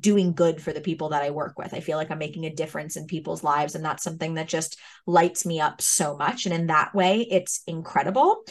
doing 0.00 0.32
good 0.32 0.60
for 0.60 0.72
the 0.72 0.80
people 0.80 1.10
that 1.10 1.22
I 1.22 1.30
work 1.30 1.58
with. 1.58 1.74
I 1.74 1.80
feel 1.80 1.96
like 1.98 2.10
I'm 2.10 2.18
making 2.18 2.44
a 2.46 2.54
difference 2.54 2.96
in 2.96 3.06
people's 3.06 3.44
lives. 3.44 3.74
And 3.74 3.84
that's 3.84 4.02
something 4.02 4.34
that 4.34 4.48
just 4.48 4.78
lights 5.06 5.46
me 5.46 5.60
up 5.60 5.80
so 5.80 6.16
much. 6.16 6.46
And 6.46 6.54
in 6.54 6.66
that 6.68 6.94
way, 6.94 7.26
it's 7.30 7.62
incredible. 7.66 8.44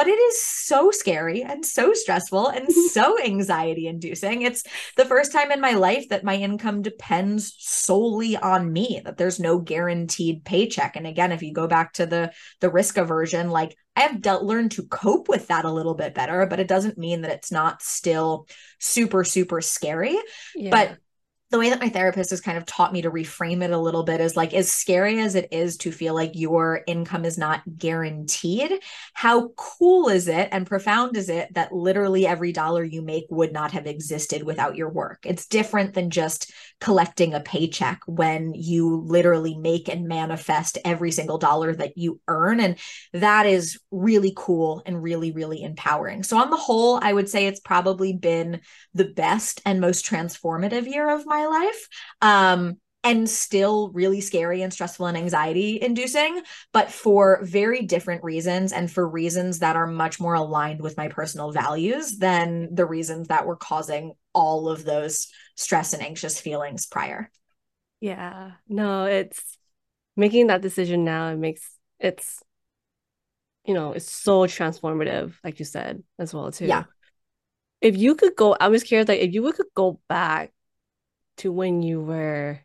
But 0.00 0.08
it 0.08 0.18
is 0.18 0.40
so 0.40 0.90
scary 0.90 1.42
and 1.42 1.62
so 1.62 1.92
stressful 1.92 2.48
and 2.48 2.72
so 2.90 3.22
anxiety 3.22 3.86
inducing. 3.86 4.40
It's 4.40 4.64
the 4.96 5.04
first 5.04 5.30
time 5.30 5.52
in 5.52 5.60
my 5.60 5.72
life 5.72 6.08
that 6.08 6.24
my 6.24 6.36
income 6.36 6.80
depends 6.80 7.54
solely 7.58 8.34
on 8.34 8.72
me, 8.72 9.02
that 9.04 9.18
there's 9.18 9.38
no 9.38 9.58
guaranteed 9.58 10.42
paycheck. 10.42 10.96
And 10.96 11.06
again, 11.06 11.32
if 11.32 11.42
you 11.42 11.52
go 11.52 11.66
back 11.66 11.92
to 11.94 12.06
the 12.06 12.32
the 12.62 12.70
risk 12.70 12.96
aversion, 12.96 13.50
like 13.50 13.76
I 13.94 14.00
have 14.00 14.22
dealt 14.22 14.42
learned 14.42 14.70
to 14.72 14.84
cope 14.84 15.28
with 15.28 15.48
that 15.48 15.66
a 15.66 15.70
little 15.70 15.94
bit 15.94 16.14
better, 16.14 16.46
but 16.46 16.60
it 16.60 16.68
doesn't 16.68 16.96
mean 16.96 17.20
that 17.20 17.32
it's 17.32 17.52
not 17.52 17.82
still 17.82 18.46
super 18.78 19.22
super 19.22 19.60
scary. 19.60 20.16
Yeah. 20.54 20.70
But 20.70 20.96
the 21.50 21.58
way 21.58 21.70
that 21.70 21.80
my 21.80 21.88
therapist 21.88 22.30
has 22.30 22.40
kind 22.40 22.56
of 22.56 22.64
taught 22.64 22.92
me 22.92 23.02
to 23.02 23.10
reframe 23.10 23.62
it 23.62 23.70
a 23.70 23.78
little 23.78 24.04
bit 24.04 24.20
is 24.20 24.36
like 24.36 24.54
as 24.54 24.70
scary 24.72 25.20
as 25.20 25.34
it 25.34 25.48
is 25.52 25.76
to 25.78 25.92
feel 25.92 26.14
like 26.14 26.32
your 26.34 26.82
income 26.86 27.24
is 27.24 27.36
not 27.36 27.62
guaranteed 27.76 28.72
how 29.14 29.48
cool 29.56 30.08
is 30.08 30.28
it 30.28 30.48
and 30.52 30.66
profound 30.66 31.16
is 31.16 31.28
it 31.28 31.52
that 31.54 31.72
literally 31.72 32.26
every 32.26 32.52
dollar 32.52 32.84
you 32.84 33.02
make 33.02 33.26
would 33.30 33.52
not 33.52 33.72
have 33.72 33.86
existed 33.86 34.42
without 34.42 34.76
your 34.76 34.88
work? 34.88 35.20
It's 35.24 35.46
different 35.46 35.94
than 35.94 36.10
just 36.10 36.52
collecting 36.80 37.34
a 37.34 37.40
paycheck 37.40 38.00
when 38.06 38.54
you 38.54 39.02
literally 39.06 39.56
make 39.56 39.88
and 39.88 40.08
manifest 40.08 40.78
every 40.84 41.10
single 41.10 41.38
dollar 41.38 41.74
that 41.74 41.96
you 41.96 42.20
earn 42.28 42.60
and 42.60 42.76
that 43.12 43.46
is 43.46 43.78
really 43.90 44.32
cool 44.36 44.82
and 44.86 45.02
really 45.02 45.30
really 45.32 45.62
empowering 45.62 46.22
so 46.22 46.38
on 46.38 46.50
the 46.50 46.56
whole 46.56 46.98
i 47.02 47.12
would 47.12 47.28
say 47.28 47.46
it's 47.46 47.60
probably 47.60 48.12
been 48.12 48.60
the 48.94 49.04
best 49.04 49.60
and 49.64 49.80
most 49.80 50.04
transformative 50.04 50.86
year 50.86 51.10
of 51.10 51.26
my 51.26 51.46
life. 51.46 51.88
Um, 52.20 52.78
and 53.02 53.28
still 53.28 53.90
really 53.92 54.20
scary 54.20 54.60
and 54.62 54.72
stressful 54.72 55.06
and 55.06 55.16
anxiety 55.16 55.80
inducing, 55.80 56.42
but 56.72 56.90
for 56.90 57.40
very 57.42 57.82
different 57.82 58.22
reasons 58.22 58.72
and 58.72 58.90
for 58.90 59.08
reasons 59.08 59.60
that 59.60 59.76
are 59.76 59.86
much 59.86 60.20
more 60.20 60.34
aligned 60.34 60.80
with 60.82 60.96
my 60.96 61.08
personal 61.08 61.50
values 61.50 62.18
than 62.18 62.74
the 62.74 62.84
reasons 62.84 63.28
that 63.28 63.46
were 63.46 63.56
causing 63.56 64.12
all 64.34 64.68
of 64.68 64.84
those 64.84 65.28
stress 65.56 65.94
and 65.94 66.02
anxious 66.02 66.38
feelings 66.40 66.86
prior. 66.86 67.30
Yeah, 68.00 68.52
no, 68.68 69.06
it's 69.06 69.56
making 70.16 70.48
that 70.48 70.60
decision 70.60 71.04
now. 71.04 71.28
It 71.28 71.36
makes 71.36 71.76
it's, 71.98 72.42
you 73.64 73.72
know, 73.74 73.92
it's 73.92 74.10
so 74.10 74.40
transformative, 74.40 75.34
like 75.42 75.58
you 75.58 75.64
said 75.64 76.02
as 76.18 76.34
well 76.34 76.50
too. 76.52 76.66
Yeah. 76.66 76.84
If 77.80 77.96
you 77.96 78.14
could 78.14 78.36
go, 78.36 78.54
I 78.58 78.68
was 78.68 78.82
curious, 78.82 79.08
like 79.08 79.20
if 79.20 79.32
you 79.32 79.50
could 79.52 79.66
go 79.74 80.00
back 80.06 80.52
to 81.38 81.50
when 81.50 81.82
you 81.82 82.02
were 82.02 82.60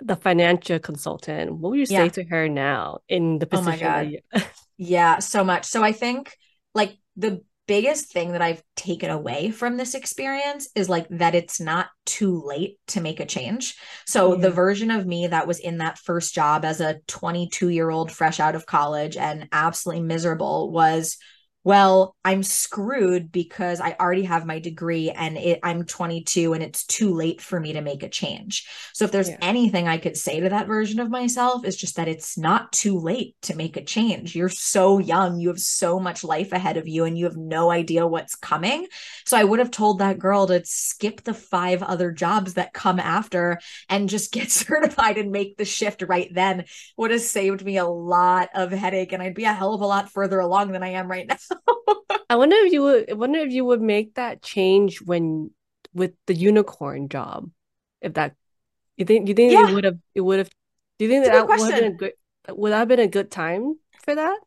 the 0.00 0.16
financial 0.16 0.78
consultant, 0.78 1.54
what 1.54 1.70
would 1.70 1.78
you 1.78 1.86
say 1.86 2.04
yeah. 2.04 2.08
to 2.08 2.24
her 2.24 2.48
now 2.48 2.98
in 3.08 3.38
the 3.38 3.46
oh 3.46 3.58
position? 3.58 3.86
Oh 3.86 3.90
God. 3.90 4.10
You- 4.10 4.20
yeah, 4.78 5.18
so 5.18 5.44
much. 5.44 5.64
So 5.64 5.82
I 5.82 5.92
think 5.92 6.36
like 6.74 6.96
the 7.16 7.42
biggest 7.66 8.12
thing 8.12 8.32
that 8.32 8.42
I've 8.42 8.62
taken 8.76 9.10
away 9.10 9.50
from 9.50 9.76
this 9.76 9.94
experience 9.94 10.68
is 10.76 10.88
like 10.88 11.06
that 11.10 11.34
it's 11.34 11.60
not 11.60 11.88
too 12.04 12.42
late 12.44 12.78
to 12.88 13.00
make 13.00 13.18
a 13.18 13.26
change. 13.26 13.76
So 14.06 14.34
yeah. 14.34 14.40
the 14.42 14.50
version 14.50 14.90
of 14.90 15.06
me 15.06 15.26
that 15.26 15.46
was 15.46 15.58
in 15.58 15.78
that 15.78 15.98
first 15.98 16.34
job 16.34 16.64
as 16.64 16.80
a 16.80 17.00
22 17.08 17.68
year 17.70 17.90
old 17.90 18.12
fresh 18.12 18.38
out 18.38 18.54
of 18.54 18.66
college 18.66 19.16
and 19.16 19.48
absolutely 19.50 20.04
miserable 20.04 20.70
was 20.70 21.18
well, 21.66 22.14
I'm 22.24 22.44
screwed 22.44 23.32
because 23.32 23.80
I 23.80 23.96
already 23.98 24.22
have 24.22 24.46
my 24.46 24.60
degree 24.60 25.10
and 25.10 25.36
it, 25.36 25.58
I'm 25.64 25.84
22 25.84 26.52
and 26.52 26.62
it's 26.62 26.86
too 26.86 27.12
late 27.12 27.40
for 27.40 27.58
me 27.58 27.72
to 27.72 27.80
make 27.80 28.04
a 28.04 28.08
change. 28.08 28.68
So 28.92 29.04
if 29.04 29.10
there's 29.10 29.30
yeah. 29.30 29.38
anything 29.42 29.88
I 29.88 29.98
could 29.98 30.16
say 30.16 30.38
to 30.38 30.48
that 30.48 30.68
version 30.68 31.00
of 31.00 31.10
myself 31.10 31.64
is 31.64 31.76
just 31.76 31.96
that 31.96 32.06
it's 32.06 32.38
not 32.38 32.70
too 32.70 33.00
late 33.00 33.34
to 33.42 33.56
make 33.56 33.76
a 33.76 33.82
change. 33.82 34.36
You're 34.36 34.48
so 34.48 35.00
young, 35.00 35.40
you 35.40 35.48
have 35.48 35.58
so 35.58 35.98
much 35.98 36.22
life 36.22 36.52
ahead 36.52 36.76
of 36.76 36.86
you 36.86 37.04
and 37.04 37.18
you 37.18 37.24
have 37.24 37.36
no 37.36 37.72
idea 37.72 38.06
what's 38.06 38.36
coming. 38.36 38.86
So 39.24 39.36
I 39.36 39.42
would 39.42 39.58
have 39.58 39.72
told 39.72 39.98
that 39.98 40.20
girl 40.20 40.46
to 40.46 40.64
skip 40.64 41.24
the 41.24 41.34
five 41.34 41.82
other 41.82 42.12
jobs 42.12 42.54
that 42.54 42.74
come 42.74 43.00
after 43.00 43.58
and 43.88 44.08
just 44.08 44.30
get 44.30 44.50
certified 44.52 45.18
and 45.18 45.32
make 45.32 45.56
the 45.56 45.64
shift 45.64 46.02
right 46.02 46.32
then. 46.32 46.66
Would 46.96 47.10
have 47.10 47.22
saved 47.22 47.64
me 47.64 47.76
a 47.76 47.86
lot 47.86 48.50
of 48.54 48.70
headache 48.70 49.12
and 49.12 49.20
I'd 49.20 49.34
be 49.34 49.46
a 49.46 49.52
hell 49.52 49.74
of 49.74 49.80
a 49.80 49.86
lot 49.86 50.12
further 50.12 50.38
along 50.38 50.70
than 50.70 50.84
I 50.84 50.90
am 50.90 51.10
right 51.10 51.26
now. 51.26 51.55
I 52.30 52.36
wonder 52.36 52.56
if 52.56 52.72
you 52.72 52.82
would 52.82 53.10
I 53.10 53.14
wonder 53.14 53.38
if 53.40 53.52
you 53.52 53.64
would 53.64 53.80
make 53.80 54.14
that 54.14 54.42
change 54.42 55.00
when 55.02 55.50
with 55.94 56.12
the 56.26 56.34
unicorn 56.34 57.08
job. 57.08 57.50
If 58.00 58.14
that 58.14 58.34
you 58.96 59.04
think 59.04 59.28
you 59.28 59.34
think 59.34 59.52
yeah. 59.52 59.68
it 59.68 59.74
would 59.74 59.84
have 59.84 59.98
it 60.14 60.20
would 60.20 60.38
have 60.38 60.50
do 60.98 61.04
you 61.04 61.10
think 61.10 61.24
That's 61.24 61.36
that 61.36 61.48
would 61.48 61.60
have 61.60 61.80
been 61.80 61.92
a 61.92 61.96
good 61.96 62.12
would 62.48 62.72
that 62.72 62.78
have 62.78 62.88
been 62.88 63.00
a 63.00 63.08
good 63.08 63.30
time 63.30 63.78
for 64.04 64.14
that? 64.14 64.38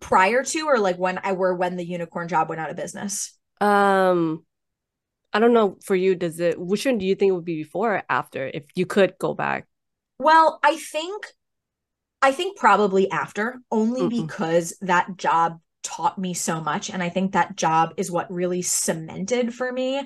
Prior 0.00 0.44
to 0.44 0.60
or 0.66 0.78
like 0.78 0.96
when 0.96 1.18
I 1.22 1.32
were 1.32 1.54
when 1.54 1.76
the 1.76 1.84
unicorn 1.84 2.28
job 2.28 2.48
went 2.48 2.60
out 2.60 2.70
of 2.70 2.76
business? 2.76 3.36
Um 3.60 4.44
I 5.32 5.40
don't 5.40 5.52
know 5.52 5.76
for 5.84 5.94
you, 5.94 6.14
does 6.14 6.40
it 6.40 6.58
which 6.58 6.86
one 6.86 6.98
do 6.98 7.06
you 7.06 7.14
think 7.14 7.32
would 7.32 7.44
be 7.44 7.62
before 7.62 7.96
or 7.96 8.02
after 8.08 8.50
if 8.52 8.64
you 8.74 8.86
could 8.86 9.14
go 9.18 9.34
back? 9.34 9.66
Well, 10.18 10.58
I 10.64 10.76
think 10.76 11.26
I 12.20 12.32
think 12.32 12.58
probably 12.58 13.10
after, 13.10 13.60
only 13.70 14.02
mm 14.02 14.26
because 14.26 14.76
that 14.80 15.16
job 15.16 15.60
taught 15.88 16.18
me 16.18 16.34
so 16.34 16.60
much. 16.60 16.90
And 16.90 17.02
I 17.02 17.08
think 17.08 17.32
that 17.32 17.56
job 17.56 17.94
is 17.96 18.10
what 18.10 18.30
really 18.30 18.62
cemented 18.62 19.54
for 19.54 19.72
me 19.72 20.02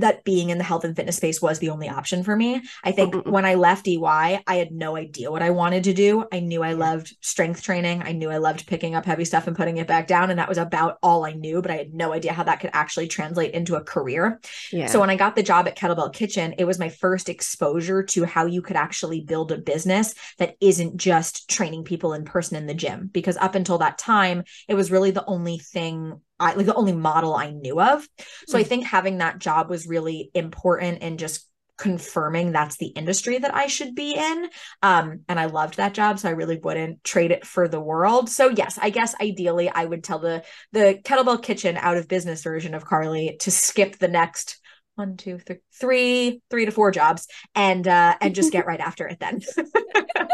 that 0.00 0.24
being 0.24 0.50
in 0.50 0.58
the 0.58 0.64
health 0.64 0.84
and 0.84 0.96
fitness 0.96 1.16
space 1.16 1.40
was 1.40 1.58
the 1.58 1.70
only 1.70 1.88
option 1.88 2.22
for 2.22 2.36
me. 2.36 2.62
I 2.84 2.92
think 2.92 3.14
mm-hmm. 3.14 3.30
when 3.30 3.44
I 3.44 3.54
left 3.54 3.86
EY, 3.86 4.00
I 4.46 4.54
had 4.56 4.72
no 4.72 4.96
idea 4.96 5.30
what 5.30 5.42
I 5.42 5.50
wanted 5.50 5.84
to 5.84 5.94
do. 5.94 6.24
I 6.32 6.40
knew 6.40 6.62
I 6.62 6.72
loved 6.72 7.16
strength 7.20 7.62
training. 7.62 8.02
I 8.02 8.12
knew 8.12 8.30
I 8.30 8.38
loved 8.38 8.66
picking 8.66 8.94
up 8.94 9.04
heavy 9.04 9.24
stuff 9.24 9.46
and 9.46 9.56
putting 9.56 9.78
it 9.78 9.86
back 9.86 10.06
down. 10.06 10.30
And 10.30 10.38
that 10.38 10.48
was 10.48 10.58
about 10.58 10.98
all 11.02 11.24
I 11.24 11.32
knew, 11.32 11.62
but 11.62 11.70
I 11.70 11.76
had 11.76 11.94
no 11.94 12.12
idea 12.12 12.32
how 12.32 12.42
that 12.44 12.60
could 12.60 12.70
actually 12.72 13.08
translate 13.08 13.54
into 13.54 13.76
a 13.76 13.84
career. 13.84 14.40
Yeah. 14.72 14.86
So 14.86 15.00
when 15.00 15.10
I 15.10 15.16
got 15.16 15.36
the 15.36 15.42
job 15.42 15.68
at 15.68 15.76
Kettlebell 15.76 16.12
Kitchen, 16.12 16.54
it 16.58 16.64
was 16.64 16.78
my 16.78 16.88
first 16.88 17.28
exposure 17.28 18.02
to 18.02 18.24
how 18.24 18.46
you 18.46 18.62
could 18.62 18.76
actually 18.76 19.20
build 19.20 19.52
a 19.52 19.58
business 19.58 20.14
that 20.38 20.56
isn't 20.60 20.96
just 20.96 21.48
training 21.48 21.84
people 21.84 22.12
in 22.12 22.24
person 22.24 22.56
in 22.56 22.66
the 22.66 22.74
gym. 22.74 23.08
Because 23.12 23.36
up 23.36 23.54
until 23.54 23.78
that 23.78 23.98
time, 23.98 24.44
it 24.68 24.74
was 24.74 24.90
really 24.90 25.10
the 25.10 25.24
only 25.26 25.58
thing 25.58 26.20
I 26.40 26.54
like 26.54 26.66
the 26.66 26.74
only 26.74 26.92
model 26.92 27.34
I 27.34 27.50
knew 27.50 27.80
of. 27.80 28.06
So 28.48 28.58
I 28.58 28.62
think 28.62 28.86
having 28.86 29.18
that 29.18 29.38
job 29.38 29.70
was 29.70 29.86
really 29.86 30.30
important 30.34 30.98
and 31.02 31.18
just 31.18 31.50
confirming 31.80 32.52
that's 32.52 32.76
the 32.76 32.88
industry 32.88 33.38
that 33.38 33.54
I 33.54 33.66
should 33.66 33.94
be 33.94 34.14
in. 34.14 34.48
Um, 34.82 35.20
and 35.28 35.40
I 35.40 35.46
loved 35.46 35.78
that 35.78 35.94
job, 35.94 36.18
so 36.18 36.28
I 36.28 36.32
really 36.32 36.58
wouldn't 36.58 37.02
trade 37.04 37.30
it 37.30 37.46
for 37.46 37.68
the 37.68 37.80
world. 37.80 38.28
So 38.28 38.50
yes, 38.50 38.78
I 38.80 38.90
guess 38.90 39.14
ideally 39.20 39.70
I 39.70 39.86
would 39.86 40.04
tell 40.04 40.18
the 40.18 40.44
the 40.72 41.00
kettlebell 41.02 41.42
kitchen 41.42 41.78
out 41.78 41.96
of 41.96 42.06
business 42.06 42.42
version 42.42 42.74
of 42.74 42.84
Carly 42.84 43.38
to 43.40 43.50
skip 43.50 43.96
the 43.96 44.08
next 44.08 44.60
one, 44.96 45.16
two, 45.16 45.38
three, 45.38 45.60
three, 45.72 46.42
three 46.50 46.66
to 46.66 46.70
four 46.70 46.90
jobs 46.90 47.26
and 47.54 47.88
uh 47.88 48.14
and 48.20 48.34
just 48.34 48.52
get 48.52 48.66
right 48.66 48.80
after 48.80 49.08
it 49.08 49.18
then. 49.18 49.40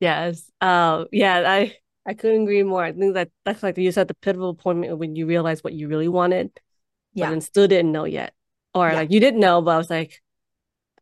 yes. 0.00 0.50
Uh 0.60 1.06
yeah, 1.12 1.44
I 1.46 1.74
I 2.08 2.14
couldn't 2.14 2.44
agree 2.44 2.62
more. 2.62 2.82
I 2.82 2.92
think 2.92 3.12
that 3.14 3.28
that's 3.44 3.62
like 3.62 3.76
you 3.76 3.92
said 3.92 4.08
the 4.08 4.14
pivotal 4.14 4.54
point 4.54 4.96
when 4.96 5.14
you 5.14 5.26
realized 5.26 5.62
what 5.62 5.74
you 5.74 5.88
really 5.88 6.08
wanted, 6.08 6.58
yeah, 7.12 7.30
and 7.30 7.44
still 7.44 7.68
didn't 7.68 7.92
know 7.92 8.06
yet, 8.06 8.32
or 8.74 8.88
yeah. 8.88 8.94
like 8.94 9.12
you 9.12 9.20
didn't 9.20 9.40
know, 9.40 9.60
but 9.60 9.72
I 9.72 9.76
was 9.76 9.90
like, 9.90 10.22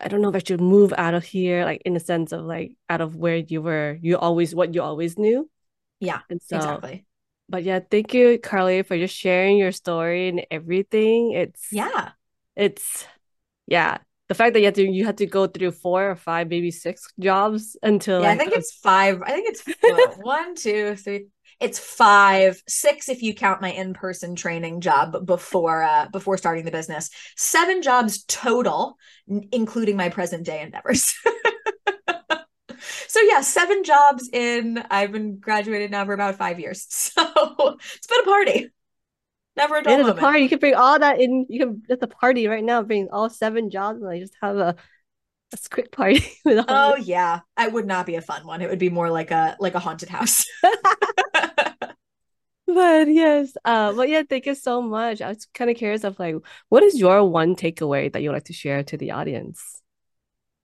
I 0.01 0.09
don't 0.09 0.21
know 0.21 0.31
if 0.31 0.35
I 0.35 0.43
should 0.45 0.61
move 0.61 0.93
out 0.99 1.15
of 1.15 1.23
here, 1.23 1.65
like 1.65 1.83
in 1.85 1.95
the 1.95 2.01
sense 2.01 2.33
of 2.33 2.45
like 2.45 2.73
out 2.91 3.01
of 3.01 3.15
where 3.15 3.37
you 3.37 3.63
were, 3.63 3.97
you 4.03 4.19
always 4.19 4.53
what 4.53 4.75
you 4.75 4.83
always 4.83 5.17
knew. 5.17 5.49
Yeah, 6.01 6.23
and 6.29 6.43
so, 6.43 6.57
exactly. 6.57 7.07
But 7.49 7.63
yeah, 7.63 7.79
thank 7.89 8.13
you, 8.13 8.41
Carly, 8.41 8.83
for 8.83 8.99
just 8.99 9.15
sharing 9.15 9.59
your 9.59 9.71
story 9.71 10.29
and 10.29 10.45
everything. 10.51 11.31
It's 11.31 11.69
yeah, 11.71 12.11
it's 12.57 13.07
yeah, 13.69 13.99
the 14.29 14.35
fact 14.35 14.55
that 14.55 14.61
you 14.61 14.67
had 14.67 14.75
to 14.75 14.91
you 14.91 15.05
had 15.05 15.19
to 15.19 15.27
go 15.27 15.47
through 15.47 15.71
four 15.71 16.11
or 16.11 16.17
five, 16.17 16.49
maybe 16.49 16.71
six 16.71 17.07
jobs 17.19 17.77
until 17.83 18.21
yeah, 18.21 18.29
like, 18.29 18.37
I 18.37 18.39
think 18.39 18.53
it's 18.55 18.75
five. 18.75 19.23
I 19.23 19.33
think 19.33 19.49
it's 19.49 20.17
one, 20.19 20.55
two, 20.55 20.97
three. 20.97 21.27
It's 21.61 21.79
five, 21.79 22.63
six 22.69 23.09
if 23.09 23.23
you 23.23 23.33
count 23.35 23.63
my 23.63 23.71
in-person 23.71 24.37
training 24.37 24.81
job 24.81 25.25
before 25.25 25.83
uh 25.83 26.09
before 26.13 26.37
starting 26.37 26.65
the 26.65 26.71
business. 26.71 27.11
Seven 27.37 27.83
jobs 27.83 28.25
total, 28.25 28.99
including 29.53 29.97
my 29.97 30.09
present 30.09 30.45
day 30.45 30.61
endeavors. 30.61 31.15
so 33.09 33.21
yeah, 33.21 33.41
seven 33.41 33.85
jobs 33.85 34.29
in. 34.33 34.83
I've 34.91 35.13
been 35.13 35.39
graduated 35.39 35.93
now 35.93 36.05
for 36.05 36.15
about 36.15 36.37
five 36.37 36.59
years, 36.59 36.85
so 36.91 37.23
it's 37.95 38.07
been 38.07 38.21
a 38.21 38.25
party. 38.25 38.71
Never 39.57 39.77
a 39.77 39.83
dull 39.83 39.99
moment. 39.99 40.19
a 40.19 40.21
party. 40.21 40.41
You 40.41 40.49
can 40.49 40.59
bring 40.59 40.75
all 40.75 40.99
that 40.99 41.21
in. 41.21 41.47
You 41.49 41.61
can 41.61 41.83
at 41.91 42.01
the 42.01 42.09
party 42.09 42.47
right 42.47 42.65
now. 42.65 42.83
Bring 42.83 43.09
all 43.11 43.31
seven 43.31 43.71
jobs 43.71 43.97
and 43.97 44.07
like 44.07 44.21
just 44.21 44.37
have 44.43 44.57
a 44.57 44.77
a 45.53 45.59
quick 45.71 45.93
party 45.93 46.25
with 46.45 46.59
all 46.59 46.65
Oh 46.69 46.97
yeah, 46.97 47.41
it 47.59 47.73
would 47.73 47.87
not 47.87 48.07
be 48.07 48.17
a 48.17 48.21
fun 48.21 48.47
one. 48.47 48.61
It 48.61 48.69
would 48.69 48.79
be 48.79 48.91
more 48.91 49.11
like 49.11 49.31
a 49.31 49.57
like 49.61 49.75
a 49.75 49.79
haunted 49.79 50.09
house. 50.09 50.45
but 52.67 53.09
yes, 53.09 53.57
uh, 53.65 53.93
but 53.93 54.09
yeah, 54.09 54.23
thank 54.29 54.47
you 54.47 54.55
so 54.55 54.83
much. 54.83 55.23
I 55.23 55.29
was 55.29 55.47
kind 55.55 55.71
of 55.71 55.77
curious 55.77 56.05
of 56.05 56.19
like, 56.19 56.37
what 56.69 56.83
is 56.83 56.99
your 56.99 57.29
one 57.29 57.57
takeaway 57.57 58.13
that 58.13 58.23
you 58.23 58.31
would 58.31 58.37
like 58.37 58.45
to 58.45 58.53
share 58.53 58.83
to 58.85 58.97
the 58.97 59.13
audience? 59.13 59.83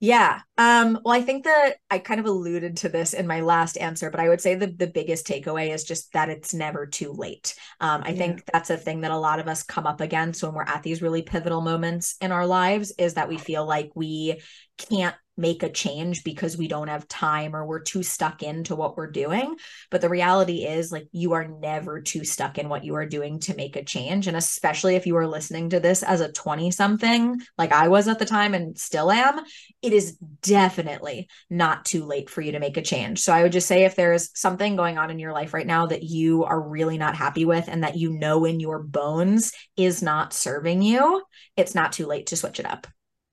Yeah. 0.03 0.41
Um, 0.59 0.99
well, 1.05 1.15
I 1.15 1.23
think 1.23 1.45
that 1.45 1.77
I 1.89 2.01
kind 2.01 2.19
of 2.19 2.27
alluded 2.27 2.79
to 2.79 2.89
this 2.89 3.15
in 3.15 3.25
my 3.29 3.41
last 3.41 3.79
answer, 3.79 4.11
but 4.11 4.19
I 4.19 4.29
would 4.29 4.41
say 4.41 4.57
the 4.57 4.67
the 4.67 4.89
biggest 4.89 5.25
takeaway 5.29 5.73
is 5.73 5.85
just 5.85 6.13
that 6.13 6.29
it's 6.29 6.53
never 6.53 6.87
too 6.87 7.13
late. 7.13 7.55
Um, 7.79 8.03
I 8.05 8.11
yeah. 8.11 8.17
think 8.17 8.45
that's 8.53 8.71
a 8.71 8.77
thing 8.77 9.03
that 9.03 9.13
a 9.13 9.17
lot 9.17 9.39
of 9.39 9.47
us 9.47 9.63
come 9.63 9.87
up 9.87 10.01
against 10.01 10.43
when 10.43 10.55
we're 10.55 10.65
at 10.65 10.83
these 10.83 11.03
really 11.03 11.23
pivotal 11.23 11.61
moments 11.61 12.17
in 12.21 12.33
our 12.33 12.49
lives 12.49 12.91
is 12.99 13.15
that 13.15 13.29
we 13.29 13.39
feel 13.39 13.65
like 13.65 13.93
we 13.95 14.43
can't 14.77 15.15
make 15.43 15.65
a 15.65 15.69
change 15.69 16.23
because 16.23 16.57
we 16.57 16.69
don't 16.69 16.89
have 16.89 17.09
time 17.09 17.55
or 17.55 17.67
we're 17.67 17.81
too 17.81 18.05
stuck 18.05 18.45
into 18.45 18.77
what 18.77 18.97
we're 18.97 19.11
doing. 19.11 19.57
But 19.91 20.01
the 20.01 20.09
reality 20.09 20.65
is, 20.65 20.93
like, 20.93 21.09
you 21.11 21.33
are 21.33 21.49
never 21.49 22.01
too 22.01 22.25
stuck 22.25 22.59
in 22.59 22.69
what 22.69 22.85
you 22.85 22.95
are 22.95 23.07
doing 23.07 23.41
to 23.41 23.57
make 23.57 23.75
a 23.75 23.85
change. 23.85 24.29
And 24.29 24.37
especially 24.37 24.95
if 24.95 25.05
you 25.05 25.17
are 25.17 25.27
listening 25.27 25.71
to 25.71 25.81
this 25.81 26.05
as 26.05 26.21
a 26.21 26.31
20 26.31 26.71
something, 26.71 27.41
like 27.59 27.73
I 27.73 27.89
was 27.89 28.07
at 28.07 28.21
the 28.21 28.25
time 28.25 28.55
and 28.55 28.79
still 28.79 29.11
am, 29.11 29.41
it 29.83 29.93
is 29.93 30.17
definitely 30.43 31.29
not 31.51 31.85
too 31.85 32.05
late 32.05 32.31
for 32.31 32.41
you 32.41 32.53
to 32.53 32.61
make 32.61 32.77
a 32.77 32.83
change. 32.83 33.19
So 33.19 33.33
I 33.33 33.43
would 33.43 33.53
just 33.53 33.67
say 33.67 33.85
if 33.85 33.97
there's 33.97 34.31
something 34.39 34.77
going 34.77 34.97
on 34.97 35.11
in 35.11 35.19
your 35.19 35.33
life 35.33 35.53
right 35.53 35.67
now 35.67 35.87
that 35.87 36.05
you 36.05 36.45
are 36.45 36.61
really 36.61 36.99
not 36.99 37.17
happy 37.17 37.45
with 37.45 37.69
and 37.69 37.83
that 37.83 37.97
you 37.97 38.13
know 38.13 38.45
in 38.45 38.61
your 38.61 38.81
bones 38.81 39.53
is 39.77 40.03
not 40.03 40.33
serving 40.33 40.83
you, 40.83 41.23
it's 41.57 41.75
not 41.75 41.91
too 41.91 42.07
late 42.07 42.29
to 42.29 42.37
switch 42.37 42.61
it 42.61 42.67
up. 42.67 42.87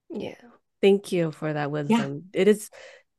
Yeah. 0.10 0.34
Thank 0.82 1.11
you 1.11 1.32
for 1.32 1.53
that 1.53 1.71
wisdom. 1.71 2.30
Yeah. 2.34 2.41
It 2.41 2.47
is 2.47 2.69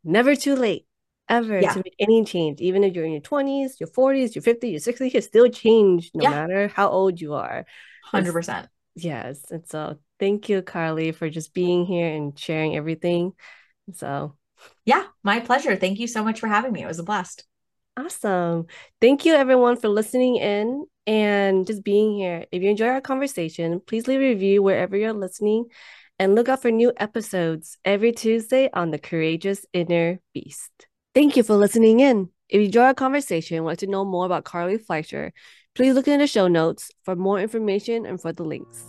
never 0.04 0.34
too 0.34 0.56
late 0.56 0.86
ever 1.28 1.60
yeah. 1.60 1.72
to 1.72 1.78
make 1.78 1.94
any 1.98 2.24
change. 2.24 2.60
Even 2.60 2.84
if 2.84 2.94
you're 2.94 3.04
in 3.04 3.12
your 3.12 3.20
20s, 3.20 3.78
your 3.78 3.88
40s, 3.88 4.34
your 4.34 4.42
50s, 4.42 4.70
your 4.70 4.80
60s, 4.80 5.04
you 5.04 5.10
can 5.10 5.22
still 5.22 5.48
change 5.48 6.10
no 6.14 6.24
yeah. 6.24 6.30
matter 6.30 6.68
how 6.68 6.88
old 6.88 7.20
you 7.20 7.34
are. 7.34 7.64
100%. 8.12 8.68
It's, 8.96 9.04
yes. 9.04 9.44
And 9.50 9.66
so 9.66 9.98
thank 10.18 10.48
you, 10.48 10.62
Carly, 10.62 11.12
for 11.12 11.30
just 11.30 11.54
being 11.54 11.86
here 11.86 12.08
and 12.08 12.38
sharing 12.38 12.76
everything. 12.76 13.32
So, 13.94 14.36
yeah, 14.84 15.04
my 15.22 15.40
pleasure. 15.40 15.76
Thank 15.76 16.00
you 16.00 16.06
so 16.06 16.24
much 16.24 16.40
for 16.40 16.48
having 16.48 16.72
me. 16.72 16.82
It 16.82 16.86
was 16.86 16.98
a 16.98 17.04
blast. 17.04 17.44
Awesome. 17.96 18.66
Thank 19.00 19.24
you, 19.24 19.34
everyone, 19.34 19.76
for 19.76 19.88
listening 19.88 20.36
in 20.36 20.86
and 21.06 21.66
just 21.66 21.84
being 21.84 22.14
here. 22.14 22.46
If 22.50 22.62
you 22.62 22.70
enjoy 22.70 22.88
our 22.88 23.00
conversation, 23.00 23.80
please 23.86 24.06
leave 24.06 24.20
a 24.20 24.28
review 24.28 24.62
wherever 24.62 24.96
you're 24.96 25.12
listening 25.12 25.66
and 26.20 26.34
look 26.34 26.50
out 26.50 26.60
for 26.60 26.70
new 26.70 26.92
episodes 26.98 27.78
every 27.82 28.12
Tuesday 28.12 28.68
on 28.74 28.90
the 28.90 28.98
Courageous 28.98 29.64
Inner 29.72 30.20
Beast. 30.34 30.70
Thank 31.14 31.34
you 31.34 31.42
for 31.42 31.54
listening 31.56 32.00
in. 32.00 32.28
If 32.50 32.60
you 32.60 32.66
enjoy 32.66 32.82
our 32.82 32.94
conversation 32.94 33.56
and 33.56 33.64
want 33.64 33.78
to 33.78 33.86
know 33.86 34.04
more 34.04 34.26
about 34.26 34.44
Carly 34.44 34.76
Fleischer, 34.76 35.32
please 35.74 35.94
look 35.94 36.08
in 36.08 36.20
the 36.20 36.26
show 36.26 36.46
notes 36.46 36.90
for 37.04 37.16
more 37.16 37.40
information 37.40 38.04
and 38.04 38.20
for 38.20 38.34
the 38.34 38.44
links. 38.44 38.84